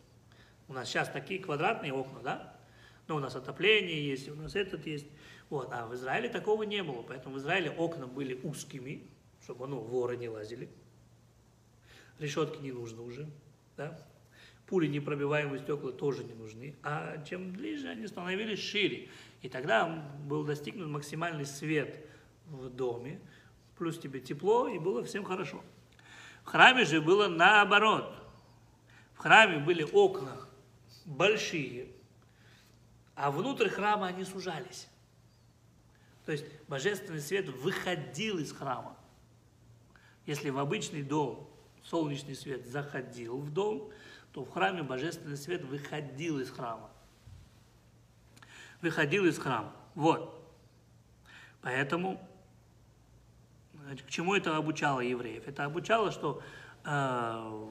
У 0.68 0.74
нас 0.74 0.90
сейчас 0.90 1.08
такие 1.10 1.40
квадратные 1.40 1.94
окна, 1.94 2.20
да? 2.22 2.58
Ну, 3.08 3.18
у 3.18 3.20
нас 3.20 3.36
отопление 3.36 4.04
есть, 4.04 4.28
у 4.30 4.36
нас 4.36 4.56
этот 4.56 4.88
есть. 4.88 5.06
Вот. 5.52 5.70
А 5.72 5.86
в 5.86 5.94
Израиле 5.94 6.30
такого 6.30 6.64
не 6.64 6.82
было. 6.82 7.04
Поэтому 7.04 7.36
в 7.36 7.38
Израиле 7.38 7.70
окна 7.70 8.08
были 8.08 8.40
узкими, 8.44 9.08
чтобы 9.44 9.68
ну, 9.68 9.82
воры 9.82 10.18
не 10.18 10.30
лазили. 10.30 10.68
Решетки 12.20 12.62
не 12.62 12.72
нужно 12.72 13.02
уже. 13.02 13.30
Да? 13.78 14.00
Пули 14.68 14.88
непробиваемые 14.88 15.60
стекла 15.60 15.92
тоже 15.92 16.24
не 16.24 16.34
нужны. 16.34 16.76
А 16.84 17.24
чем 17.24 17.52
ближе 17.52 17.90
они 17.90 18.08
становились 18.08 18.60
шире. 18.60 19.10
И 19.42 19.50
тогда 19.50 19.88
был 20.26 20.44
достигнут 20.44 20.90
максимальный 20.90 21.46
свет 21.46 22.06
в 22.48 22.70
доме, 22.70 23.20
плюс 23.78 24.00
тебе 24.00 24.20
тепло, 24.20 24.68
и 24.68 24.80
было 24.80 25.04
всем 25.04 25.24
хорошо. 25.24 25.64
В 26.44 26.48
храме 26.48 26.86
же 26.86 27.02
было 27.02 27.28
наоборот. 27.28 28.16
В 29.14 29.20
храме 29.20 29.60
были 29.60 29.84
окна 29.84 30.38
большие, 31.06 31.88
а 33.16 33.32
внутрь 33.32 33.70
храма 33.70 34.08
они 34.08 34.24
сужались. 34.24 34.88
То 36.26 36.32
есть 36.32 36.46
божественный 36.68 37.20
свет 37.20 37.50
выходил 37.50 38.40
из 38.40 38.52
храма. 38.54 38.98
Если 40.26 40.50
в 40.50 40.58
обычный 40.58 41.04
дом 41.04 41.50
солнечный 41.84 42.36
свет 42.36 42.66
заходил 42.68 43.38
в 43.38 43.52
дом, 43.52 43.92
то 44.32 44.44
в 44.44 44.52
храме 44.52 44.84
божественный 44.84 45.38
свет 45.38 45.64
выходил 45.64 46.40
из 46.40 46.50
храма. 46.50 46.90
Выходил 48.82 49.26
из 49.26 49.38
храма. 49.38 49.74
Вот. 49.96 50.40
Поэтому 51.62 52.20
к 54.06 54.10
чему 54.10 54.34
это 54.36 54.58
обучало 54.58 55.02
евреев? 55.02 55.48
Это 55.48 55.66
обучало, 55.66 56.12
что 56.12 56.42
э, 56.86 57.68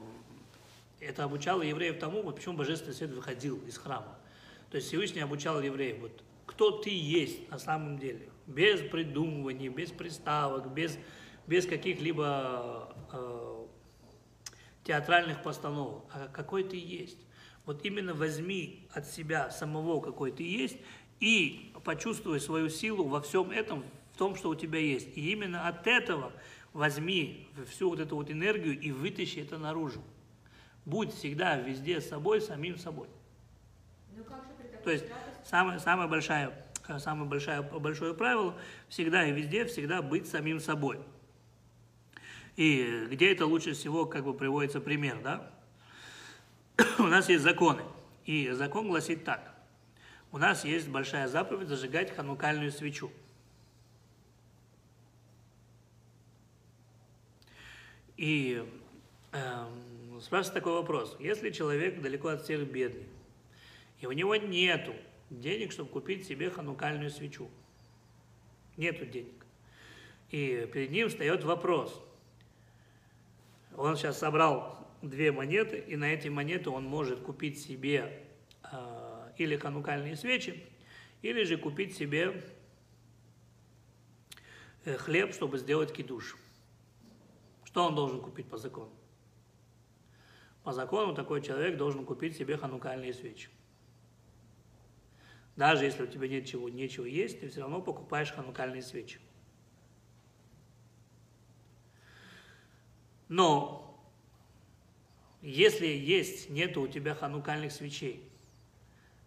это 0.99 1.23
обучало 1.23 1.61
евреев 1.61 1.99
тому, 1.99 2.21
вот 2.23 2.35
почему 2.35 2.55
Божественный 2.55 2.93
свет 2.93 3.11
выходил 3.11 3.57
из 3.67 3.77
храма. 3.77 4.17
То 4.69 4.77
есть 4.77 4.87
Всевышний 4.87 5.21
обучал 5.21 5.61
евреев, 5.61 5.99
вот 5.99 6.23
кто 6.45 6.71
ты 6.71 6.89
есть 6.89 7.49
на 7.49 7.59
самом 7.59 7.97
деле, 7.97 8.29
без 8.47 8.81
придумываний, 8.81 9.69
без 9.69 9.91
приставок, 9.91 10.73
без, 10.73 10.97
без 11.47 11.65
каких-либо 11.65 12.95
э, 13.11 13.62
театральных 14.83 15.41
постановок, 15.41 16.03
а 16.11 16.27
какой 16.27 16.63
ты 16.63 16.77
есть. 16.77 17.17
Вот 17.65 17.85
именно 17.85 18.13
возьми 18.13 18.87
от 18.93 19.07
себя 19.07 19.49
самого, 19.49 20.01
какой 20.01 20.31
ты 20.31 20.43
есть, 20.43 20.77
и 21.19 21.71
почувствуй 21.83 22.39
свою 22.41 22.69
силу 22.69 23.07
во 23.07 23.21
всем 23.21 23.51
этом, 23.51 23.83
в 24.13 24.17
том, 24.17 24.35
что 24.35 24.49
у 24.49 24.55
тебя 24.55 24.79
есть. 24.79 25.17
И 25.17 25.31
именно 25.31 25.67
от 25.67 25.87
этого 25.87 26.33
возьми 26.73 27.47
всю 27.69 27.89
вот 27.89 27.99
эту 27.99 28.15
вот 28.15 28.29
энергию 28.29 28.79
и 28.79 28.91
вытащи 28.91 29.39
это 29.39 29.57
наружу. 29.57 30.03
Будь 30.85 31.13
всегда 31.13 31.55
везде 31.55 32.01
собой, 32.01 32.41
самим 32.41 32.77
собой. 32.77 33.07
Ну, 34.15 34.23
как 34.25 34.43
же 34.43 34.77
То 34.83 34.91
есть 34.91 35.05
самое, 35.45 35.79
самое, 35.79 36.09
большое, 36.09 36.51
самое 36.99 37.29
большое, 37.29 37.61
большое 37.61 38.13
правило 38.13 38.55
всегда 38.89 39.25
и 39.25 39.31
везде 39.31 39.65
всегда 39.65 40.01
быть 40.01 40.27
самим 40.27 40.59
собой. 40.59 40.99
И 42.55 43.07
где 43.09 43.31
это 43.31 43.45
лучше 43.45 43.73
всего 43.73 44.05
как 44.05 44.25
бы 44.25 44.33
приводится 44.33 44.79
пример, 44.79 45.19
да? 45.23 45.51
У 46.99 47.03
нас 47.03 47.29
есть 47.29 47.43
законы. 47.43 47.83
И 48.25 48.51
закон 48.51 48.87
гласит 48.87 49.23
так. 49.23 49.53
У 50.31 50.37
нас 50.37 50.65
есть 50.65 50.87
большая 50.87 51.27
заповедь 51.27 51.67
зажигать 51.67 52.15
ханукальную 52.15 52.71
свечу. 52.71 53.11
И 58.17 58.63
эм, 59.31 60.21
спрашивается 60.21 60.53
такой 60.53 60.73
вопрос. 60.73 61.15
Если 61.19 61.49
человек 61.49 62.01
далеко 62.01 62.29
от 62.29 62.43
всех 62.43 62.61
бедный, 62.71 63.07
и 63.99 64.07
у 64.07 64.11
него 64.11 64.35
нету 64.35 64.93
денег, 65.29 65.71
чтобы 65.71 65.89
купить 65.89 66.25
себе 66.25 66.49
ханукальную 66.49 67.09
свечу, 67.09 67.49
нету 68.77 69.05
денег, 69.05 69.45
и 70.29 70.67
перед 70.71 70.91
ним 70.91 71.09
встает 71.09 71.43
вопрос. 71.43 72.01
Он 73.77 73.95
сейчас 73.95 74.19
собрал 74.19 74.87
две 75.01 75.31
монеты, 75.31 75.77
и 75.79 75.95
на 75.95 76.05
эти 76.05 76.27
монеты 76.27 76.69
он 76.69 76.85
может 76.85 77.21
купить 77.21 77.61
себе 77.61 78.25
э, 78.71 79.31
или 79.37 79.57
ханукальные 79.57 80.15
свечи, 80.15 80.63
или 81.21 81.43
же 81.43 81.57
купить 81.57 81.95
себе 81.95 82.43
э, 84.85 84.97
хлеб, 84.97 85.33
чтобы 85.33 85.57
сделать 85.57 85.91
кидуш. 85.91 86.37
Что 87.63 87.85
он 87.85 87.95
должен 87.95 88.21
купить 88.21 88.47
по 88.47 88.57
закону? 88.57 88.93
По 90.63 90.71
закону 90.71 91.13
такой 91.13 91.41
человек 91.41 91.77
должен 91.77 92.05
купить 92.05 92.37
себе 92.37 92.57
ханукальные 92.57 93.13
свечи. 93.13 93.49
Даже 95.55 95.85
если 95.85 96.03
у 96.03 96.07
тебя 96.07 96.27
нет 96.27 96.45
чего, 96.45 96.69
нечего 96.69 97.05
есть, 97.05 97.41
ты 97.41 97.49
все 97.49 97.61
равно 97.61 97.81
покупаешь 97.81 98.31
ханукальные 98.31 98.81
свечи. 98.81 99.19
Но 103.27 103.83
если 105.41 105.87
есть, 105.87 106.49
нету 106.49 106.81
у 106.81 106.87
тебя 106.87 107.15
ханукальных 107.15 107.71
свечей, 107.71 108.23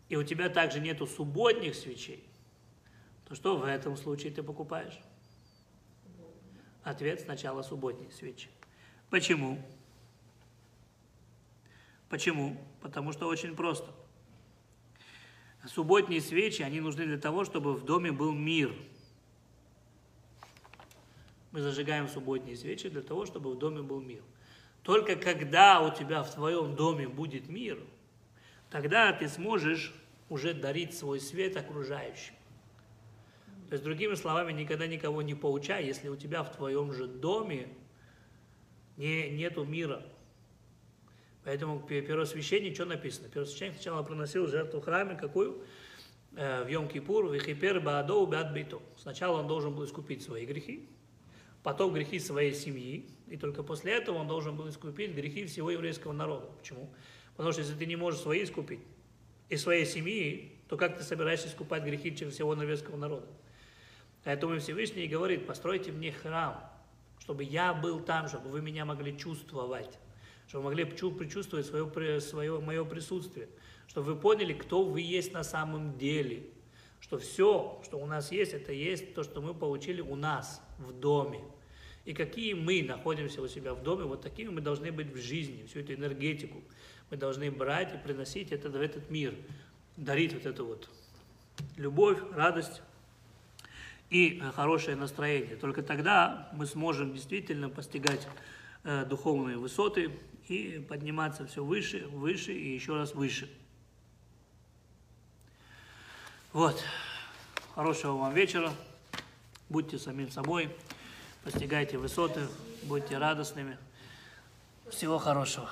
и 0.08 0.16
у 0.16 0.22
тебя 0.22 0.48
также 0.48 0.80
нету 0.80 1.06
субботних 1.06 1.74
свечей, 1.74 2.24
то 3.28 3.34
что 3.34 3.56
в 3.56 3.64
этом 3.64 3.96
случае 3.96 4.32
ты 4.32 4.42
покупаешь? 4.42 4.98
Ответ 6.82 7.20
сначала 7.20 7.62
субботние 7.62 8.10
свечи. 8.12 8.48
Почему? 9.10 9.60
Почему? 12.08 12.56
Потому 12.80 13.12
что 13.12 13.26
очень 13.26 13.56
просто. 13.56 13.92
Субботние 15.66 16.20
свечи, 16.20 16.62
они 16.62 16.80
нужны 16.80 17.04
для 17.04 17.18
того, 17.18 17.44
чтобы 17.44 17.74
в 17.74 17.84
доме 17.84 18.12
был 18.12 18.32
мир. 18.32 18.72
Мы 21.56 21.62
зажигаем 21.62 22.06
субботние 22.06 22.54
свечи 22.54 22.90
для 22.90 23.00
того, 23.00 23.24
чтобы 23.24 23.50
в 23.50 23.56
доме 23.56 23.80
был 23.80 24.02
мир. 24.02 24.20
Только 24.82 25.16
когда 25.16 25.80
у 25.80 25.90
тебя 25.90 26.22
в 26.22 26.34
твоем 26.34 26.76
доме 26.76 27.08
будет 27.08 27.48
мир, 27.48 27.82
тогда 28.68 29.10
ты 29.14 29.26
сможешь 29.26 29.94
уже 30.28 30.52
дарить 30.52 30.94
свой 30.94 31.18
свет 31.18 31.56
окружающим. 31.56 32.34
То 33.70 33.72
есть, 33.72 33.84
другими 33.84 34.16
словами, 34.16 34.52
никогда 34.52 34.86
никого 34.86 35.22
не 35.22 35.34
поучай, 35.34 35.82
если 35.86 36.10
у 36.10 36.16
тебя 36.16 36.42
в 36.42 36.54
твоем 36.54 36.92
же 36.92 37.06
доме 37.06 37.70
не, 38.98 39.30
нету 39.30 39.64
мира. 39.64 40.04
Поэтому 41.42 41.80
первосвященник, 41.80 42.74
что 42.74 42.84
написано? 42.84 43.30
Первосвященник 43.30 43.76
сначала 43.76 44.02
приносил 44.02 44.46
жертву 44.46 44.82
в 44.82 44.84
храме, 44.84 45.14
какую? 45.14 45.64
Э, 46.34 46.64
в 46.64 46.66
Йом-Кипур, 46.66 47.32
Вихипер, 47.32 47.80
Баадоу, 47.80 48.26
Беат 48.26 48.52
Бейто. 48.52 48.82
Сначала 48.98 49.40
он 49.40 49.46
должен 49.46 49.74
был 49.74 49.86
искупить 49.86 50.22
свои 50.22 50.44
грехи, 50.44 50.86
потом 51.66 51.92
грехи 51.92 52.20
своей 52.20 52.54
семьи, 52.54 53.10
и 53.26 53.36
только 53.36 53.64
после 53.64 53.94
этого 53.94 54.18
он 54.18 54.28
должен 54.28 54.54
был 54.54 54.68
искупить 54.68 55.10
грехи 55.10 55.46
всего 55.46 55.68
еврейского 55.72 56.12
народа. 56.12 56.46
Почему? 56.56 56.88
Потому 57.34 57.50
что 57.50 57.62
если 57.62 57.74
ты 57.74 57.86
не 57.86 57.96
можешь 57.96 58.20
свои 58.20 58.44
искупить, 58.44 58.78
и 59.48 59.56
своей 59.56 59.84
семьи, 59.84 60.52
то 60.68 60.76
как 60.76 60.96
ты 60.96 61.02
собираешься 61.02 61.48
искупать 61.48 61.82
грехи 61.82 62.14
всего 62.14 62.52
еврейского 62.52 62.96
народа? 62.96 63.26
Поэтому 64.22 64.56
Всевышний 64.60 65.08
говорит, 65.08 65.44
постройте 65.44 65.90
мне 65.90 66.12
храм, 66.12 66.70
чтобы 67.18 67.42
я 67.42 67.74
был 67.74 67.98
там, 67.98 68.28
чтобы 68.28 68.48
вы 68.50 68.62
меня 68.62 68.84
могли 68.84 69.18
чувствовать, 69.18 69.98
чтобы 70.46 70.66
вы 70.66 70.70
могли 70.70 70.84
предчувствовать 70.84 71.66
свое, 71.66 72.20
свое, 72.20 72.60
мое 72.60 72.84
присутствие, 72.84 73.48
чтобы 73.88 74.14
вы 74.14 74.20
поняли, 74.20 74.52
кто 74.52 74.84
вы 74.84 75.00
есть 75.00 75.32
на 75.32 75.42
самом 75.42 75.98
деле, 75.98 76.46
что 77.00 77.18
все, 77.18 77.82
что 77.84 77.98
у 77.98 78.06
нас 78.06 78.30
есть, 78.30 78.52
это 78.52 78.70
есть 78.70 79.14
то, 79.14 79.24
что 79.24 79.42
мы 79.42 79.52
получили 79.52 80.00
у 80.00 80.14
нас 80.14 80.62
в 80.78 80.92
доме. 80.92 81.40
И 82.06 82.14
какие 82.14 82.54
мы 82.54 82.82
находимся 82.82 83.42
у 83.42 83.48
себя 83.48 83.74
в 83.74 83.82
доме, 83.82 84.04
вот 84.04 84.22
такими 84.22 84.48
мы 84.48 84.60
должны 84.60 84.92
быть 84.92 85.12
в 85.12 85.20
жизни, 85.20 85.66
всю 85.66 85.80
эту 85.80 85.92
энергетику. 85.92 86.62
Мы 87.10 87.16
должны 87.16 87.50
брать 87.50 87.94
и 87.94 87.98
приносить 87.98 88.52
это 88.52 88.70
в 88.70 88.76
этот 88.76 89.10
мир, 89.10 89.34
дарить 89.96 90.32
вот 90.32 90.46
эту 90.46 90.66
вот 90.66 90.88
любовь, 91.76 92.18
радость, 92.32 92.80
и 94.08 94.40
хорошее 94.54 94.96
настроение. 94.96 95.56
Только 95.56 95.82
тогда 95.82 96.48
мы 96.52 96.66
сможем 96.66 97.12
действительно 97.12 97.68
постигать 97.68 98.28
э, 98.84 99.04
духовные 99.04 99.56
высоты 99.56 100.12
и 100.46 100.84
подниматься 100.88 101.44
все 101.46 101.64
выше, 101.64 102.06
выше 102.12 102.52
и 102.52 102.72
еще 102.72 102.94
раз 102.94 103.14
выше. 103.14 103.50
Вот. 106.52 106.82
Хорошего 107.74 108.12
вам 108.12 108.32
вечера. 108.32 108.72
Будьте 109.68 109.98
самим 109.98 110.30
собой. 110.30 110.70
Постигайте 111.46 111.96
высоты. 111.96 112.40
Будьте 112.82 113.18
радостными. 113.18 113.78
Всего 114.90 115.16
хорошего. 115.18 115.70